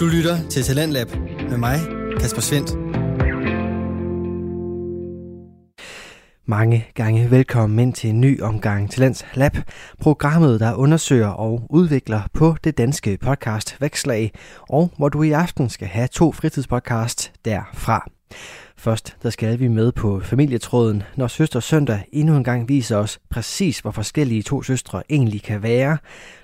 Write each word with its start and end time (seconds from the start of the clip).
Du 0.00 0.06
lytter 0.06 0.48
til 0.48 0.62
Talentlab 0.62 1.08
med 1.50 1.58
mig, 1.58 1.78
Kasper 2.20 2.40
Svendt. 2.40 2.70
Mange 6.46 6.86
gange 6.94 7.30
velkommen 7.30 7.78
ind 7.78 7.94
til 7.94 8.10
en 8.10 8.20
ny 8.20 8.42
omgang 8.42 8.90
Talents 8.90 9.24
Lab, 9.34 9.56
programmet, 10.00 10.60
der 10.60 10.74
undersøger 10.74 11.28
og 11.28 11.66
udvikler 11.70 12.22
på 12.34 12.56
det 12.64 12.78
danske 12.78 13.18
podcast 13.22 13.80
Vækslag, 13.80 14.32
og 14.68 14.90
hvor 14.96 15.08
du 15.08 15.22
i 15.22 15.30
aften 15.30 15.68
skal 15.68 15.88
have 15.88 16.08
to 16.08 16.32
fritidspodcast 16.32 17.32
derfra. 17.44 18.10
Først 18.80 19.16
der 19.22 19.30
skal 19.30 19.58
vi 19.58 19.68
med 19.68 19.92
på 19.92 20.20
familietråden, 20.20 21.02
når 21.16 21.26
Søster 21.26 21.60
Søndag 21.60 22.04
endnu 22.12 22.36
en 22.36 22.44
gang 22.44 22.68
viser 22.68 22.96
os 22.96 23.18
præcis, 23.30 23.78
hvor 23.78 23.90
forskellige 23.90 24.42
to 24.42 24.62
søstre 24.62 25.02
egentlig 25.10 25.42
kan 25.42 25.62
være. 25.62 25.98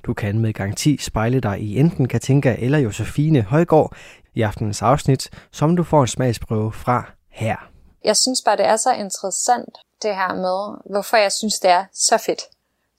Du 0.06 0.14
kan 0.14 0.38
med 0.38 0.52
garanti 0.52 0.96
spejle 0.96 1.40
dig 1.40 1.60
i 1.60 1.78
enten 1.78 2.08
Katinka 2.08 2.56
eller 2.58 2.78
Josefine 2.78 3.42
Højgaard 3.42 3.96
i 4.34 4.42
aftenens 4.42 4.82
afsnit, 4.82 5.30
som 5.52 5.76
du 5.76 5.82
får 5.84 6.00
en 6.00 6.06
smagsprøve 6.06 6.72
fra 6.72 7.10
her. 7.28 7.56
Jeg 8.04 8.16
synes 8.16 8.42
bare, 8.44 8.56
det 8.56 8.66
er 8.66 8.76
så 8.76 8.92
interessant, 8.92 9.78
det 10.02 10.14
her 10.14 10.34
med, 10.34 10.92
hvorfor 10.92 11.16
jeg 11.16 11.32
synes, 11.32 11.54
det 11.54 11.70
er 11.70 11.84
så 11.92 12.18
fedt. 12.26 12.42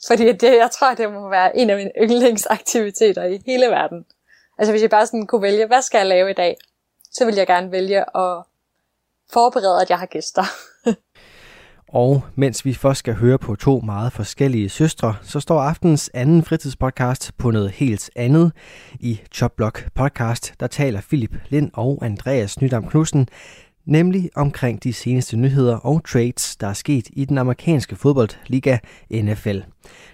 Fordi 0.08 0.31
det, 0.31 0.58
jeg 0.58 0.70
tror, 0.80 0.94
det 0.94 1.12
må 1.14 1.30
være 1.30 1.58
en 1.58 1.70
af 1.70 1.78
mine 1.78 1.92
yndlingsaktiviteter 2.02 3.23
i 3.23 3.42
hele 3.45 3.66
verden. 3.66 4.06
Altså 4.58 4.72
hvis 4.72 4.81
jeg 4.81 4.90
bare 4.90 5.06
sådan 5.06 5.28
kunne 5.28 5.42
vælge, 5.42 5.67
hvad 5.67 5.81
skal 5.81 5.98
jeg 5.98 6.08
lave 6.08 6.30
i 6.30 6.34
dag, 6.34 6.58
så 7.12 7.26
vil 7.26 7.36
jeg 7.36 7.48
gerne 7.48 7.72
vælge 7.72 8.17
at 8.17 8.44
forberede, 9.34 9.81
at 9.81 9.90
jeg 9.90 9.99
har 9.99 10.05
gæster. 10.05 10.44
Og 11.90 12.23
mens 12.36 12.66
vi 12.66 12.73
først 12.73 12.99
skal 12.99 13.13
høre 13.13 13.38
på 13.38 13.55
to 13.55 13.80
meget 13.80 14.13
forskellige 14.13 14.70
søstre, 14.70 15.16
så 15.22 15.40
står 15.40 15.59
aftens 15.62 16.09
anden 16.13 16.44
fritidspodcast 16.44 17.31
på 17.38 17.52
noget 17.52 17.72
helt 17.72 18.09
andet. 18.16 18.52
I 19.00 19.20
Chopblock 19.34 19.90
podcast, 19.95 20.53
der 20.59 20.67
taler 20.67 21.02
Philip 21.02 21.36
Lind 21.50 21.72
og 21.73 22.00
Andreas 22.02 22.61
Nydam 22.61 22.89
Knudsen 22.89 23.28
nemlig 23.88 24.30
omkring 24.36 24.84
de 24.84 24.94
seneste 24.94 25.38
nyheder 25.38 25.75
og 25.75 26.06
trades, 26.06 26.56
der 26.56 26.67
er 26.67 26.73
sket 26.73 27.09
i 27.14 27.25
den 27.25 27.38
amerikanske 27.38 27.95
fodboldliga 27.95 28.78
NFL. 29.12 29.59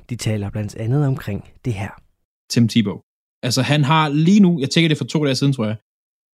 De 0.10 0.16
taler 0.16 0.50
blandt 0.50 0.76
andet 0.76 1.08
omkring 1.08 1.52
det 1.66 1.74
her. 1.74 1.90
Tim 2.50 2.68
Tebow. 2.68 2.98
Altså 3.44 3.62
han 3.62 3.84
har 3.84 4.10
lige 4.10 4.40
nu, 4.40 4.60
jeg 4.60 4.70
tænker 4.70 4.88
det 4.88 4.98
for 4.98 5.06
to 5.06 5.26
dage 5.26 5.36
siden, 5.36 5.54
tror 5.54 5.66
jeg, 5.66 5.76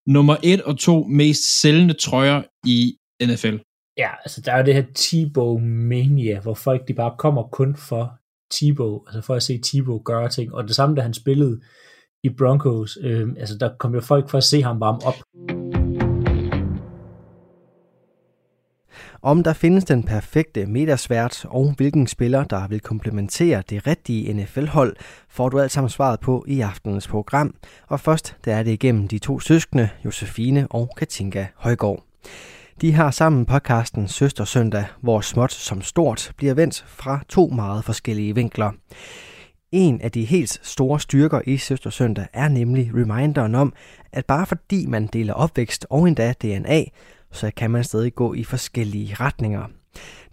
nummer 0.09 0.35
et 0.43 0.61
og 0.61 0.79
to 0.79 1.03
mest 1.03 1.61
sælgende 1.61 1.93
trøjer 1.93 2.41
i 2.65 2.97
NFL. 3.23 3.57
Ja, 3.97 4.09
altså 4.25 4.41
der 4.41 4.51
er 4.51 4.57
jo 4.57 4.65
det 4.65 4.73
her 4.73 4.83
Tebow 4.95 5.57
mania, 5.59 6.39
hvor 6.39 6.53
folk 6.53 6.87
de 6.87 6.93
bare 6.93 7.15
kommer 7.17 7.43
kun 7.43 7.75
for 7.75 8.19
Tebow, 8.51 9.03
altså 9.07 9.21
for 9.21 9.35
at 9.35 9.43
se 9.43 9.61
Tebow 9.63 10.01
gøre 10.03 10.29
ting. 10.29 10.53
Og 10.53 10.63
det 10.63 10.75
samme, 10.75 10.95
da 10.95 11.01
han 11.01 11.13
spillede 11.13 11.61
i 12.23 12.29
Broncos, 12.29 12.97
øh, 13.01 13.27
altså 13.37 13.57
der 13.57 13.69
kom 13.79 13.93
jo 13.93 14.01
folk 14.01 14.29
for 14.29 14.37
at 14.37 14.43
se 14.43 14.61
ham 14.61 14.79
varme 14.79 14.99
op. 15.05 15.68
Om 19.21 19.43
der 19.43 19.53
findes 19.53 19.85
den 19.85 20.03
perfekte 20.03 20.65
metersvært 20.65 21.45
og 21.45 21.73
hvilken 21.77 22.07
spiller, 22.07 22.43
der 22.43 22.67
vil 22.67 22.79
komplementere 22.79 23.63
det 23.69 23.87
rigtige 23.87 24.33
NFL-hold, 24.33 24.95
får 25.29 25.49
du 25.49 25.59
alt 25.59 25.71
sammen 25.71 25.89
svaret 25.89 26.19
på 26.19 26.45
i 26.47 26.61
aftenens 26.61 27.07
program. 27.07 27.55
Og 27.87 27.99
først 27.99 28.35
der 28.45 28.55
er 28.55 28.63
det 28.63 28.71
igennem 28.71 29.07
de 29.07 29.19
to 29.19 29.39
søskende, 29.39 29.89
Josefine 30.05 30.67
og 30.69 30.89
Katinka 30.97 31.45
Højgaard. 31.55 32.03
De 32.81 32.93
har 32.93 33.11
sammen 33.11 33.45
podcasten 33.45 34.07
Søster 34.07 34.45
Søndag, 34.45 34.85
hvor 35.01 35.21
småt 35.21 35.51
som 35.51 35.81
stort 35.81 36.31
bliver 36.37 36.53
vendt 36.53 36.85
fra 36.87 37.19
to 37.29 37.47
meget 37.47 37.85
forskellige 37.85 38.35
vinkler. 38.35 38.71
En 39.71 40.01
af 40.01 40.11
de 40.11 40.25
helt 40.25 40.59
store 40.63 40.99
styrker 40.99 41.41
i 41.45 41.57
Søster 41.57 41.89
Søndag 41.89 42.27
er 42.33 42.47
nemlig 42.47 42.91
reminderen 42.93 43.55
om, 43.55 43.73
at 44.11 44.25
bare 44.25 44.45
fordi 44.45 44.85
man 44.85 45.07
deler 45.07 45.33
opvækst 45.33 45.87
og 45.89 46.07
endda 46.07 46.33
DNA, 46.33 46.83
så 47.31 47.51
kan 47.57 47.71
man 47.71 47.83
stadig 47.83 48.15
gå 48.15 48.33
i 48.33 48.43
forskellige 48.43 49.15
retninger. 49.19 49.65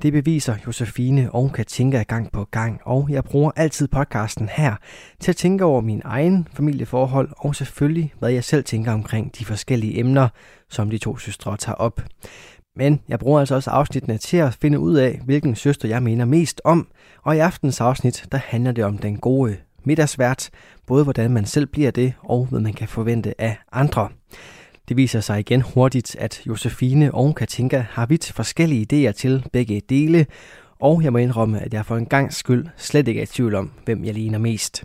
Det 0.03 0.13
beviser 0.13 0.57
Josefine 0.67 1.33
og 1.33 1.53
Katinka 1.53 2.03
gang 2.03 2.33
på 2.33 2.45
gang, 2.45 2.81
og 2.85 3.07
jeg 3.11 3.25
bruger 3.25 3.51
altid 3.57 3.89
podcasten 3.89 4.49
her 4.53 4.75
til 5.21 5.31
at 5.31 5.37
tænke 5.37 5.65
over 5.65 5.81
min 5.81 6.03
egen 6.05 6.49
familieforhold 6.53 7.29
og 7.37 7.55
selvfølgelig, 7.55 8.13
hvad 8.19 8.31
jeg 8.31 8.45
selv 8.45 8.65
tænker 8.65 8.93
omkring 8.93 9.39
de 9.39 9.45
forskellige 9.45 9.99
emner, 9.99 10.29
som 10.71 10.91
de 10.91 10.99
to 10.99 11.17
søstre 11.17 11.57
tager 11.57 11.77
op. 11.77 12.01
Men 12.77 13.01
jeg 13.09 13.19
bruger 13.19 13.41
altså 13.41 13.55
også 13.55 13.71
afsnittene 13.71 14.19
til 14.19 14.37
at 14.37 14.55
finde 14.55 14.79
ud 14.79 14.95
af, 14.95 15.21
hvilken 15.25 15.55
søster 15.57 15.89
jeg 15.89 16.03
mener 16.03 16.25
mest 16.25 16.61
om, 16.65 16.89
og 17.23 17.37
i 17.37 17.39
aftens 17.39 17.81
afsnit, 17.81 18.27
der 18.33 18.39
handler 18.39 18.73
det 18.73 18.85
om 18.85 18.99
den 18.99 19.17
gode 19.17 19.57
middagsvært, 19.85 20.51
både 20.87 21.05
hvordan 21.05 21.31
man 21.31 21.47
selv 21.47 21.67
bliver 21.67 21.91
det, 21.91 22.13
og 22.23 22.47
hvad 22.47 22.61
man 22.61 22.73
kan 22.73 22.89
forvente 22.89 23.41
af 23.41 23.57
andre. 23.73 24.09
Det 24.89 24.97
viser 24.97 25.21
sig 25.21 25.41
igen 25.41 25.63
hurtigt, 25.63 26.17
at 26.17 26.47
Josefine 26.47 27.15
og 27.15 27.35
Katinka 27.35 27.85
har 27.91 28.07
vidt 28.07 28.33
forskellige 28.33 28.87
idéer 29.09 29.13
til 29.13 29.45
begge 29.53 29.83
dele, 29.89 30.27
og 30.81 31.03
jeg 31.03 31.13
må 31.13 31.19
indrømme, 31.19 31.61
at 31.61 31.75
jeg 31.75 31.87
for 31.87 31.97
en 31.97 32.07
gang 32.07 32.33
skyld 32.33 32.67
slet 32.77 33.09
ikke 33.09 33.21
er 33.21 33.23
i 33.23 33.27
tvivl 33.27 33.55
om, 33.55 33.73
hvem 33.85 34.05
jeg 34.05 34.15
ligner 34.15 34.39
mest. 34.39 34.85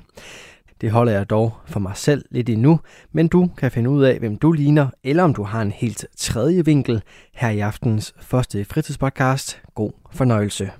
Det 0.82 0.92
holder 0.92 1.12
jeg 1.12 1.30
dog 1.30 1.54
for 1.68 1.80
mig 1.80 1.98
selv 1.98 2.26
lidt 2.32 2.50
endnu, 2.50 2.80
men 3.12 3.28
du 3.28 3.50
kan 3.58 3.72
finde 3.72 3.90
ud 3.90 4.04
af, 4.04 4.20
hvem 4.20 4.36
du 4.36 4.52
ligner, 4.52 4.90
eller 5.04 5.24
om 5.24 5.34
du 5.34 5.44
har 5.44 5.62
en 5.62 5.72
helt 5.72 6.06
tredje 6.18 6.66
vinkel 6.66 7.04
her 7.34 7.50
i 7.50 7.60
aftens 7.60 8.14
første 8.22 8.66
fritidspodcast. 8.66 9.62
God 9.76 9.92
fornøjelse. 10.12 10.72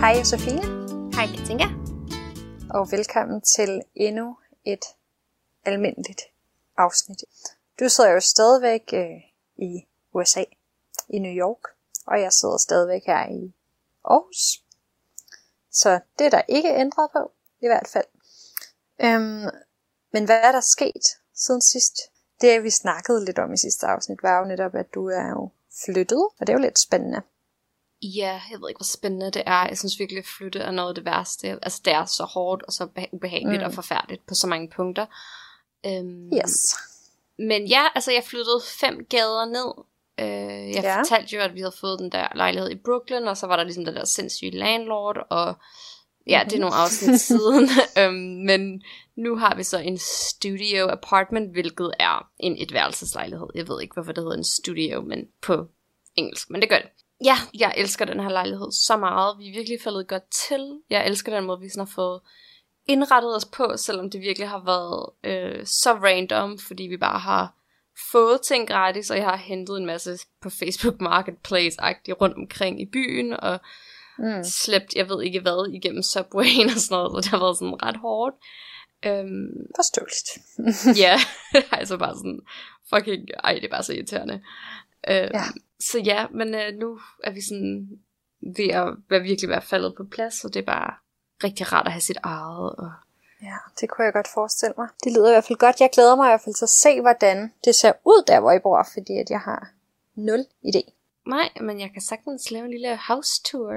Hej 0.00 0.14
Josefine. 0.18 0.62
Hej 1.14 1.26
Katinka. 1.36 1.64
Og 2.70 2.88
velkommen 2.90 3.40
til 3.56 3.80
endnu 3.96 4.36
et 4.66 4.84
almindeligt 5.66 6.20
afsnit. 6.78 7.18
Du 7.80 7.88
sidder 7.88 8.10
jo 8.10 8.20
stadigvæk 8.20 8.90
øh, 8.92 9.20
i 9.56 9.86
USA, 10.12 10.44
i 11.08 11.18
New 11.18 11.32
York, 11.32 11.68
og 12.06 12.20
jeg 12.20 12.32
sidder 12.32 12.56
stadigvæk 12.56 13.02
her 13.06 13.28
i 13.28 13.54
Aarhus. 14.04 14.62
Så 15.72 16.00
det 16.18 16.26
er 16.26 16.30
der 16.30 16.42
ikke 16.48 16.74
ændret 16.74 17.10
på, 17.12 17.32
i 17.60 17.66
hvert 17.66 17.88
fald. 17.88 18.06
Øhm, 19.00 19.48
men 20.12 20.24
hvad 20.24 20.40
er 20.42 20.52
der 20.52 20.60
sket 20.60 21.06
siden 21.34 21.62
sidst? 21.62 21.96
Det 22.40 22.62
vi 22.62 22.70
snakkede 22.70 23.24
lidt 23.24 23.38
om 23.38 23.52
i 23.52 23.56
sidste 23.56 23.86
afsnit, 23.86 24.22
var 24.22 24.38
jo 24.38 24.44
netop, 24.44 24.74
at 24.74 24.94
du 24.94 25.06
er 25.06 25.28
jo 25.28 25.50
flyttet, 25.84 26.28
og 26.38 26.46
det 26.46 26.48
er 26.48 26.52
jo 26.52 26.62
lidt 26.62 26.78
spændende. 26.78 27.22
Ja, 28.02 28.40
jeg 28.50 28.60
ved 28.60 28.68
ikke, 28.68 28.78
hvor 28.78 28.96
spændende 28.98 29.30
det 29.30 29.42
er. 29.46 29.68
Jeg 29.68 29.78
synes 29.78 29.98
virkelig, 29.98 30.18
at 30.18 30.26
flytte 30.38 30.58
er 30.58 30.70
noget 30.70 30.88
af 30.88 30.94
det 30.94 31.04
værste. 31.04 31.58
Altså, 31.62 31.80
det 31.84 31.92
er 31.92 32.04
så 32.04 32.24
hårdt 32.24 32.62
og 32.62 32.72
så 32.72 32.88
ubehageligt 33.12 33.62
mm. 33.62 33.66
og 33.66 33.74
forfærdeligt 33.74 34.26
på 34.26 34.34
så 34.34 34.46
mange 34.46 34.68
punkter. 34.68 35.06
Øhm, 35.86 36.32
yes. 36.32 36.76
Men 37.48 37.66
ja, 37.66 37.86
altså 37.94 38.12
jeg 38.12 38.24
flyttede 38.24 38.60
fem 38.80 39.06
gader 39.10 39.44
ned. 39.44 39.84
Øh, 40.20 40.70
jeg 40.70 40.82
ja. 40.82 40.98
fortalte 40.98 41.36
jo, 41.36 41.42
at 41.42 41.54
vi 41.54 41.60
havde 41.60 41.74
fået 41.80 41.98
den 41.98 42.12
der 42.12 42.28
lejlighed 42.34 42.70
i 42.70 42.82
Brooklyn, 42.84 43.22
og 43.22 43.36
så 43.36 43.46
var 43.46 43.56
der 43.56 43.64
ligesom 43.64 43.84
den 43.84 43.94
der 43.94 44.04
sindssyge 44.04 44.50
landlord, 44.50 45.26
og 45.30 45.54
ja, 46.26 46.42
det 46.44 46.52
er 46.52 46.60
nogle 46.60 46.76
afsnit 46.76 47.20
siden. 47.30 47.68
øhm, 47.98 48.44
men 48.46 48.82
nu 49.16 49.36
har 49.36 49.54
vi 49.54 49.62
så 49.62 49.78
en 49.78 49.98
studio 49.98 50.88
apartment, 50.88 51.52
hvilket 51.52 51.90
er 51.98 52.28
en 52.40 52.62
etværelseslejlighed. 52.62 53.46
Jeg 53.54 53.68
ved 53.68 53.82
ikke, 53.82 53.94
hvorfor 53.94 54.12
det 54.12 54.22
hedder 54.22 54.36
en 54.36 54.44
studio, 54.44 55.00
men 55.00 55.28
på 55.42 55.66
engelsk, 56.16 56.50
men 56.50 56.60
det 56.60 56.68
gør 56.68 56.78
det. 56.78 56.88
Ja, 57.24 57.36
jeg 57.54 57.74
elsker 57.76 58.04
den 58.04 58.20
her 58.20 58.28
lejlighed 58.28 58.72
så 58.72 58.96
meget. 58.96 59.38
Vi 59.38 59.48
er 59.48 59.52
virkelig 59.54 59.78
faldet 59.84 60.08
godt 60.08 60.30
til. 60.48 60.80
Jeg 60.90 61.06
elsker 61.06 61.34
den 61.36 61.44
måde, 61.44 61.60
vi 61.60 61.68
sådan 61.68 61.86
har 61.86 61.92
fået 61.94 62.20
indrettet 62.90 63.36
os 63.36 63.44
på, 63.44 63.72
selvom 63.76 64.10
det 64.10 64.20
virkelig 64.20 64.48
har 64.48 64.62
været 64.64 65.10
øh, 65.24 65.66
så 65.66 65.92
random, 65.92 66.58
fordi 66.58 66.82
vi 66.82 66.96
bare 66.96 67.18
har 67.18 67.54
fået 68.12 68.40
ting 68.42 68.68
gratis, 68.68 69.10
og 69.10 69.16
jeg 69.16 69.24
har 69.24 69.36
hentet 69.36 69.76
en 69.76 69.86
masse 69.86 70.18
på 70.42 70.50
Facebook 70.50 71.00
Marketplace-agtigt 71.00 72.20
rundt 72.20 72.36
omkring 72.36 72.80
i 72.80 72.86
byen, 72.86 73.32
og 73.32 73.60
mm. 74.18 74.44
slæbt, 74.44 74.94
jeg 74.94 75.08
ved 75.08 75.22
ikke 75.22 75.40
hvad, 75.40 75.72
igennem 75.72 76.02
Subwayen 76.02 76.70
og 76.74 76.80
sådan 76.80 76.94
noget, 76.96 77.10
så 77.12 77.16
det 77.16 77.26
har 77.26 77.38
været 77.38 77.58
sådan 77.58 77.82
ret 77.82 77.96
hårdt. 77.96 78.36
Øhm, 79.06 79.50
Forståeligt. 79.76 80.30
ja, 81.04 81.16
altså 81.78 81.96
bare 81.96 82.14
sådan, 82.16 82.40
fucking, 82.94 83.28
ej, 83.44 83.54
det 83.54 83.64
er 83.64 83.70
bare 83.70 83.82
så 83.82 83.92
irriterende. 83.92 84.34
Øhm, 85.08 85.30
ja. 85.34 85.44
Så 85.80 85.98
ja, 85.98 86.26
men 86.28 86.54
øh, 86.54 86.74
nu 86.74 86.98
er 87.24 87.30
vi 87.30 87.40
sådan 87.40 87.88
ved 88.56 88.68
at 88.68 88.94
være 89.10 89.22
virkelig 89.22 89.48
være 89.50 89.62
faldet 89.62 89.94
på 89.96 90.04
plads, 90.10 90.44
og 90.44 90.54
det 90.54 90.60
er 90.60 90.66
bare 90.66 90.94
rigtig 91.44 91.72
rart 91.72 91.86
at 91.86 91.92
have 91.92 92.00
sit 92.00 92.18
eget. 92.22 92.72
Og... 92.76 92.92
Ja, 93.42 93.56
det 93.80 93.90
kunne 93.90 94.04
jeg 94.04 94.12
godt 94.12 94.28
forestille 94.28 94.74
mig. 94.78 94.88
Det 95.04 95.12
lyder 95.12 95.28
i 95.28 95.32
hvert 95.32 95.44
fald 95.44 95.58
godt. 95.58 95.80
Jeg 95.80 95.90
glæder 95.92 96.16
mig 96.16 96.26
i 96.26 96.30
hvert 96.30 96.44
fald 96.44 96.54
til 96.54 96.64
at 96.64 96.76
se, 96.84 97.00
hvordan 97.00 97.52
det 97.64 97.74
ser 97.74 97.92
ud 98.04 98.24
der, 98.26 98.40
hvor 98.40 98.52
I 98.52 98.58
bor, 98.58 98.88
fordi 98.94 99.18
at 99.18 99.30
jeg 99.30 99.40
har 99.40 99.68
nul 100.14 100.46
idé. 100.64 100.82
Nej, 101.26 101.48
men 101.60 101.80
jeg 101.80 101.90
kan 101.92 102.02
sagtens 102.02 102.50
lave 102.50 102.64
en 102.64 102.70
lille 102.70 102.98
house 103.08 103.42
tour. 103.42 103.72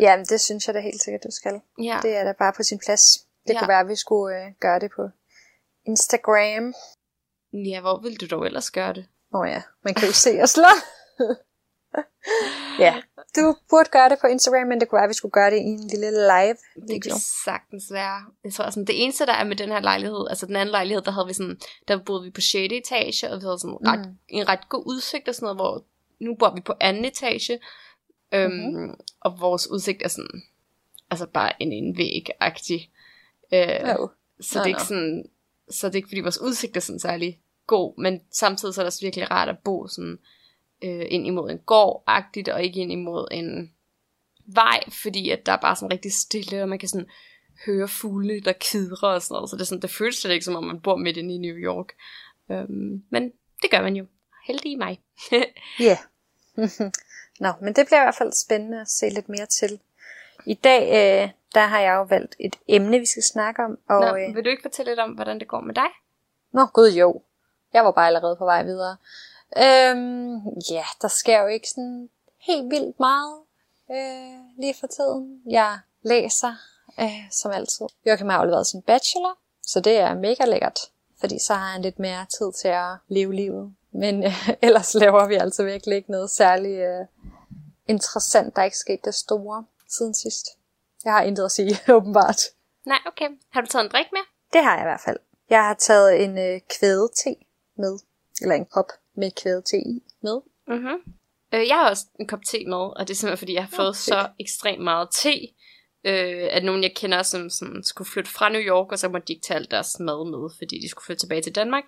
Ja, 0.00 0.16
men 0.16 0.24
det 0.24 0.40
synes 0.40 0.66
jeg 0.66 0.74
da 0.74 0.80
helt 0.80 1.02
sikkert, 1.02 1.24
du 1.24 1.30
skal. 1.30 1.60
Ja. 1.82 1.98
Det 2.02 2.16
er 2.16 2.24
da 2.24 2.32
bare 2.32 2.52
på 2.56 2.62
sin 2.62 2.78
plads. 2.78 3.02
Det 3.46 3.54
ja. 3.54 3.58
kunne 3.58 3.68
være, 3.68 3.80
at 3.80 3.88
vi 3.88 3.96
skulle 3.96 4.36
øh, 4.36 4.52
gøre 4.60 4.78
det 4.78 4.90
på 4.96 5.08
Instagram. 5.86 6.74
Ja, 7.52 7.80
hvor 7.80 8.00
vil 8.02 8.20
du 8.20 8.26
dog 8.26 8.46
ellers 8.46 8.70
gøre 8.70 8.94
det? 8.94 9.06
Åh 9.34 9.40
oh 9.40 9.48
ja, 9.48 9.62
man 9.84 9.94
kan 9.94 10.06
jo 10.08 10.12
se 10.12 10.42
os 10.42 10.56
la. 10.56 10.72
ja, 12.84 13.02
du 13.36 13.56
burde 13.70 13.90
gøre 13.90 14.08
det 14.08 14.18
på 14.20 14.26
Instagram, 14.26 14.66
men 14.68 14.80
det 14.80 14.88
kunne 14.88 14.96
være, 14.96 15.04
at 15.04 15.08
vi 15.08 15.14
skulle 15.14 15.32
gøre 15.32 15.50
det 15.50 15.56
i 15.56 15.68
en 15.76 15.86
lille 15.88 16.10
live 16.10 16.56
video. 16.88 17.14
Det 17.14 17.22
sagtens 17.44 17.84
være. 17.92 18.20
Jeg 18.44 18.52
tror, 18.52 18.70
sådan, 18.70 18.84
det 18.84 19.02
eneste, 19.02 19.26
der 19.26 19.32
er 19.32 19.44
med 19.44 19.56
den 19.56 19.68
her 19.68 19.80
lejlighed, 19.80 20.26
altså 20.30 20.46
den 20.46 20.56
anden 20.56 20.70
lejlighed, 20.70 21.02
der 21.02 21.10
havde 21.10 21.26
vi 21.26 21.32
sådan, 21.32 21.60
der 21.88 21.98
boede 22.04 22.24
vi 22.24 22.30
på 22.30 22.40
6. 22.40 22.54
etage, 22.54 23.30
og 23.30 23.40
vi 23.40 23.44
havde 23.44 23.58
sådan 23.58 23.78
ret, 23.86 24.06
mm. 24.06 24.16
en 24.28 24.48
ret 24.48 24.68
god 24.68 24.82
udsigt 24.86 25.28
og 25.28 25.34
sådan 25.34 25.44
noget, 25.44 25.56
hvor 25.56 25.84
nu 26.20 26.34
bor 26.34 26.54
vi 26.54 26.60
på 26.60 26.74
anden 26.80 27.04
etage, 27.04 27.58
øhm, 28.32 28.52
mm-hmm. 28.52 28.94
og 29.20 29.40
vores 29.40 29.70
udsigt 29.70 30.02
er 30.02 30.08
sådan, 30.08 30.42
altså 31.10 31.26
bare 31.26 31.62
en, 31.62 31.72
en 31.72 31.96
væg-agtig. 31.96 32.90
Øh. 33.52 33.96
Så 34.40 34.58
det 34.58 34.64
er 34.64 34.66
ikke 34.66 34.82
sådan, 34.82 35.24
så 35.70 35.86
det 35.86 35.94
er 35.94 35.96
ikke 35.96 36.08
fordi 36.08 36.20
vores 36.20 36.40
udsigt 36.40 36.76
er 36.76 36.80
sådan 36.80 37.00
særlig 37.00 37.40
god, 37.66 37.94
men 37.98 38.20
samtidig 38.32 38.74
så 38.74 38.80
er 38.80 38.82
det 38.82 38.86
også 38.86 39.00
virkelig 39.00 39.30
rart 39.30 39.48
at 39.48 39.58
bo 39.64 39.86
sådan 39.86 40.18
øh, 40.82 41.06
ind 41.08 41.26
imod 41.26 41.50
en 41.50 41.58
gård-agtigt, 41.58 42.52
og 42.52 42.62
ikke 42.62 42.80
ind 42.80 42.92
imod 42.92 43.28
en 43.30 43.72
vej, 44.46 44.80
fordi 45.02 45.30
at 45.30 45.46
der 45.46 45.52
er 45.52 45.56
bare 45.56 45.76
sådan 45.76 45.92
rigtig 45.92 46.12
stille, 46.12 46.62
og 46.62 46.68
man 46.68 46.78
kan 46.78 46.88
sådan 46.88 47.08
høre 47.66 47.88
fugle, 47.88 48.40
der 48.40 48.52
kidrer 48.52 49.08
og 49.08 49.22
sådan 49.22 49.34
noget, 49.34 49.50
så 49.50 49.56
det, 49.56 49.62
er 49.62 49.66
sådan, 49.66 49.82
det 49.82 49.90
føles 49.90 50.16
slet 50.16 50.32
ikke 50.32 50.44
som 50.44 50.56
om 50.56 50.64
man 50.64 50.80
bor 50.80 50.96
midt 50.96 51.16
inde 51.16 51.34
i 51.34 51.38
New 51.38 51.56
York. 51.56 51.92
Øhm, 52.50 53.04
men 53.10 53.32
det 53.62 53.70
gør 53.70 53.82
man 53.82 53.96
jo. 53.96 54.06
Heldig 54.46 54.72
i 54.72 54.76
mig. 54.76 55.00
Ja. 55.80 55.84
yeah. 55.86 55.98
Nå, 57.40 57.52
men 57.62 57.74
det 57.74 57.86
bliver 57.86 58.00
i 58.00 58.04
hvert 58.04 58.14
fald 58.18 58.32
spændende 58.46 58.80
at 58.80 58.88
se 58.88 59.08
lidt 59.08 59.28
mere 59.28 59.46
til. 59.46 59.80
I 60.46 60.54
dag, 60.54 60.82
øh, 60.82 61.30
der 61.54 61.66
har 61.66 61.80
jeg 61.80 61.94
jo 61.94 62.02
valgt 62.02 62.36
et 62.40 62.56
emne, 62.68 62.98
vi 62.98 63.06
skal 63.06 63.22
snakke 63.22 63.64
om. 63.64 63.78
Og, 63.88 64.00
Nå, 64.00 64.16
øh, 64.16 64.34
vil 64.34 64.44
du 64.44 64.50
ikke 64.50 64.62
fortælle 64.62 64.90
lidt 64.90 65.00
om, 65.00 65.10
hvordan 65.10 65.40
det 65.40 65.48
går 65.48 65.60
med 65.60 65.74
dig? 65.74 65.88
Nå, 66.52 66.66
gud 66.66 66.92
jo. 66.92 67.22
Jeg 67.72 67.84
var 67.84 67.90
bare 67.90 68.06
allerede 68.06 68.36
på 68.36 68.44
vej 68.44 68.62
videre. 68.62 68.96
Øhm, 69.56 70.36
ja, 70.70 70.84
der 71.02 71.08
sker 71.08 71.40
jo 71.40 71.46
ikke 71.46 71.68
sådan 71.68 72.10
helt 72.38 72.70
vildt 72.70 73.00
meget 73.00 73.38
øh, 73.90 74.58
lige 74.58 74.74
for 74.80 74.86
tiden. 74.86 75.42
Jeg 75.46 75.78
læser, 76.02 76.54
øh, 77.00 77.30
som 77.30 77.50
altid. 77.50 77.86
Joachim 78.06 78.28
har 78.28 78.38
afleveret 78.38 78.66
sin 78.66 78.82
bachelor, 78.82 79.38
så 79.62 79.80
det 79.80 79.96
er 79.96 80.14
mega 80.14 80.44
lækkert, 80.44 80.80
fordi 81.20 81.38
så 81.38 81.54
har 81.54 81.72
han 81.72 81.82
lidt 81.82 81.98
mere 81.98 82.26
tid 82.38 82.52
til 82.52 82.68
at 82.68 82.96
leve 83.08 83.34
livet. 83.34 83.74
Men 83.92 84.24
øh, 84.24 84.48
ellers 84.66 84.94
laver 84.94 85.26
vi 85.26 85.34
altså 85.34 85.64
virkelig 85.64 85.96
ikke 85.96 86.10
noget 86.10 86.30
særligt 86.30 86.80
øh, 86.80 87.06
interessant. 87.88 88.56
Der 88.56 88.62
er 88.62 88.64
ikke 88.64 88.78
sket 88.78 89.04
det 89.04 89.14
store 89.14 89.64
siden 89.88 90.14
sidst. 90.14 90.46
Jeg 91.04 91.12
har 91.12 91.22
intet 91.22 91.44
at 91.44 91.52
sige, 91.52 91.78
åbenbart. 91.96 92.40
Nej, 92.86 92.98
okay. 93.06 93.28
Har 93.50 93.60
du 93.60 93.66
taget 93.66 93.84
en 93.84 93.90
drik 93.90 94.06
med? 94.12 94.20
Det 94.52 94.64
har 94.64 94.72
jeg 94.72 94.82
i 94.82 94.88
hvert 94.90 95.00
fald. 95.00 95.18
Jeg 95.50 95.64
har 95.64 95.74
taget 95.74 96.24
en 96.24 96.38
øh, 96.38 96.60
kvæde-te 96.68 97.36
med, 97.76 97.98
eller 98.42 98.54
en 98.54 98.66
kop 98.66 98.92
med 99.20 99.30
kvæde-te 99.42 99.76
i 99.76 99.94
med. 100.22 100.38
Mm-hmm. 100.68 100.98
Øh, 101.54 101.68
jeg 101.68 101.76
har 101.76 101.88
også 101.90 102.04
en 102.20 102.26
kop 102.26 102.42
te 102.50 102.64
med, 102.66 102.84
og 102.96 103.00
det 103.00 103.10
er 103.10 103.14
simpelthen 103.14 103.38
fordi, 103.38 103.54
jeg 103.54 103.64
har 103.64 103.76
fået 103.76 103.88
okay. 103.88 103.98
så 103.98 104.28
ekstremt 104.40 104.84
meget 104.84 105.08
te, 105.22 105.36
øh, 106.04 106.48
at 106.50 106.64
nogen 106.64 106.82
jeg 106.82 106.92
kender, 106.96 107.22
som, 107.22 107.50
som 107.50 107.82
skulle 107.82 108.10
flytte 108.10 108.30
fra 108.30 108.48
New 108.48 108.60
York, 108.60 108.92
og 108.92 108.98
så 108.98 109.08
måtte 109.08 109.26
de 109.26 109.32
ikke 109.32 109.46
tage 109.46 109.58
alt 109.58 109.70
deres 109.70 110.00
mad 110.00 110.30
med, 110.30 110.50
fordi 110.58 110.80
de 110.80 110.88
skulle 110.88 111.04
flytte 111.04 111.22
tilbage 111.22 111.42
til 111.42 111.54
Danmark. 111.54 111.84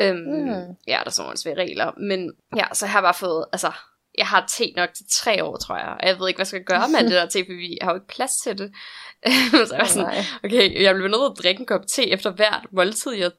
Øhm, 0.00 0.16
mm. 0.16 0.76
Ja, 0.86 0.98
der 0.98 1.06
er 1.06 1.10
sådan 1.10 1.26
nogle 1.26 1.38
svære 1.38 1.54
regler. 1.54 1.92
Men 2.00 2.32
ja, 2.56 2.64
så 2.72 2.86
har 2.86 2.98
jeg 2.98 3.02
bare 3.02 3.14
fået, 3.14 3.44
altså, 3.52 3.72
jeg 4.18 4.26
har 4.26 4.46
te 4.46 4.72
nok 4.76 4.90
til 4.94 5.06
tre 5.10 5.44
år, 5.44 5.56
tror 5.56 5.76
jeg. 5.76 5.96
Og 6.00 6.08
jeg 6.08 6.18
ved 6.18 6.28
ikke, 6.28 6.38
hvad 6.38 6.44
jeg 6.44 6.46
skal 6.46 6.64
gøre 6.64 6.88
med 6.88 7.00
det 7.10 7.12
der 7.12 7.26
te, 7.26 7.44
for 7.44 7.56
vi 7.56 7.78
har 7.82 7.90
jo 7.90 7.96
ikke 7.96 8.14
plads 8.16 8.32
til 8.44 8.58
det. 8.58 8.72
så 9.68 9.74
jeg 9.74 9.80
var 9.80 9.86
sådan, 9.86 10.24
okay, 10.44 10.82
jeg 10.82 10.94
bliver 10.94 11.08
nødt 11.08 11.36
til 11.36 11.40
at 11.40 11.42
drikke 11.42 11.60
en 11.60 11.66
kop 11.66 11.86
te 11.86 12.10
efter 12.10 12.30
hvert 12.30 12.66
måltid, 12.72 13.12
jeg 13.12 13.30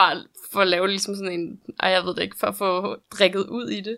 bare 0.00 0.24
for 0.52 0.60
at 0.60 0.68
lave 0.68 0.88
ligesom 0.88 1.14
sådan 1.14 1.32
en, 1.32 1.60
ej, 1.80 1.90
jeg 1.90 2.02
ved 2.04 2.14
det 2.14 2.22
ikke, 2.22 2.38
for 2.38 2.46
at 2.46 2.56
få 2.56 2.96
drikket 3.18 3.46
ud 3.58 3.68
i 3.70 3.80
det. 3.80 3.96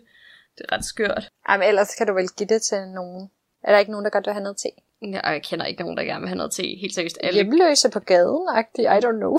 Det 0.57 0.65
er 0.69 0.75
ret 0.75 0.85
skørt. 0.85 1.29
Ej, 1.47 1.57
men 1.57 1.67
ellers 1.67 1.95
kan 1.95 2.07
du 2.07 2.13
vel 2.13 2.29
give 2.37 2.47
det 2.47 2.61
til 2.61 2.87
nogen. 2.87 3.31
Er 3.63 3.71
der 3.71 3.79
ikke 3.79 3.91
nogen, 3.91 4.03
der 4.05 4.09
godt 4.11 4.25
vil 4.25 4.33
have 4.33 4.43
noget 4.43 4.57
te? 4.57 4.69
Ja, 5.01 5.29
jeg 5.29 5.43
kender 5.43 5.65
ikke 5.65 5.81
nogen, 5.81 5.97
der 5.97 6.03
gerne 6.03 6.19
vil 6.19 6.29
have 6.29 6.37
noget 6.37 6.51
te. 6.51 6.63
Helt 6.81 6.95
seriøst. 6.95 7.17
Alle... 7.23 7.43
Hjemløse 7.43 7.89
på 7.89 7.99
gaden, 7.99 8.47
agtig. 8.49 8.83
I 8.85 8.99
don't 9.05 9.19
know. 9.23 9.37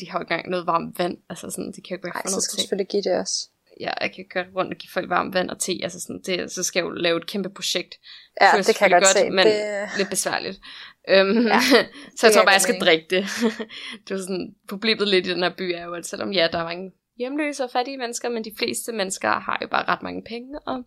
De 0.00 0.10
har 0.10 0.18
jo 0.18 0.22
ikke 0.22 0.34
engang 0.34 0.50
noget 0.50 0.66
varmt 0.66 0.98
vand. 0.98 1.18
Altså 1.30 1.50
sådan, 1.50 1.72
de 1.72 1.80
kan 1.82 1.90
jo 1.90 1.96
ikke 1.96 2.08
Ej, 2.08 2.22
få 2.22 2.30
noget 2.30 2.34
så 2.34 2.40
skal 2.40 2.56
te. 2.56 2.60
selvfølgelig 2.60 2.88
give 2.88 3.02
det 3.02 3.12
også. 3.18 3.48
Ja, 3.80 3.90
jeg 4.00 4.12
kan 4.14 4.24
gøre 4.34 4.44
rundt 4.56 4.72
og 4.72 4.78
give 4.78 4.90
folk 4.90 5.08
varmt 5.08 5.34
vand 5.34 5.50
og 5.50 5.58
te. 5.58 5.80
Altså 5.82 6.00
sådan, 6.00 6.20
det, 6.26 6.52
så 6.52 6.62
skal 6.62 6.80
jeg 6.80 6.84
jo 6.84 6.90
lave 6.90 7.16
et 7.16 7.26
kæmpe 7.26 7.50
projekt. 7.50 7.94
Ja, 8.40 8.50
det 8.56 8.76
kan 8.76 8.90
jeg 8.90 8.90
godt, 8.90 9.04
godt 9.04 9.18
se. 9.18 9.30
Men 9.30 9.46
det... 9.46 9.88
lidt 9.98 10.10
besværligt. 10.10 10.60
Um, 11.08 11.46
ja, 11.46 11.60
så 12.16 12.26
jeg 12.26 12.34
tror 12.34 12.42
bare, 12.42 12.52
jeg 12.52 12.60
skal 12.60 12.80
drikke 12.80 13.06
det. 13.10 13.24
det 14.08 14.10
var 14.16 14.18
sådan, 14.18 14.54
problemet 14.68 15.08
lidt 15.08 15.26
i 15.26 15.30
den 15.30 15.42
her 15.42 15.54
by 15.58 15.62
er 15.62 15.84
jo, 15.84 15.94
at 15.94 16.06
selvom 16.06 16.32
ja, 16.32 16.48
der 16.52 16.58
er 16.58 16.64
mange 16.64 16.92
hjemløse 17.18 17.64
og 17.64 17.70
fattige 17.70 17.98
mennesker, 17.98 18.28
men 18.28 18.44
de 18.44 18.52
fleste 18.58 18.92
mennesker 18.92 19.28
har 19.28 19.58
jo 19.62 19.68
bare 19.68 19.84
ret 19.88 20.02
mange 20.02 20.22
penge, 20.28 20.58
og 20.66 20.84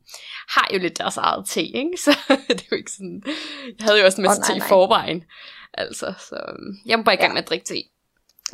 har 0.49 0.67
jo 0.73 0.79
lidt 0.79 0.97
deres 0.97 1.17
eget 1.17 1.47
te, 1.47 1.61
ikke? 1.61 1.97
Så 2.05 2.11
det 2.47 2.61
er 2.61 2.71
jo 2.71 2.77
ikke 2.77 2.91
sådan... 2.91 3.23
Jeg 3.79 3.85
havde 3.85 3.99
jo 3.99 4.05
også 4.05 4.21
en 4.21 4.27
masse 4.27 4.41
oh, 4.41 4.47
nej, 4.47 4.59
te 4.59 4.65
i 4.65 4.69
forvejen. 4.69 5.23
Altså, 5.73 6.13
så 6.29 6.35
øhm, 6.35 6.71
jeg 6.85 6.97
må 6.97 7.03
bare 7.03 7.15
i 7.15 7.17
gang 7.17 7.31
ja. 7.31 7.33
med 7.33 7.41
at 7.41 7.49
drikke 7.49 7.65
te. 7.65 7.75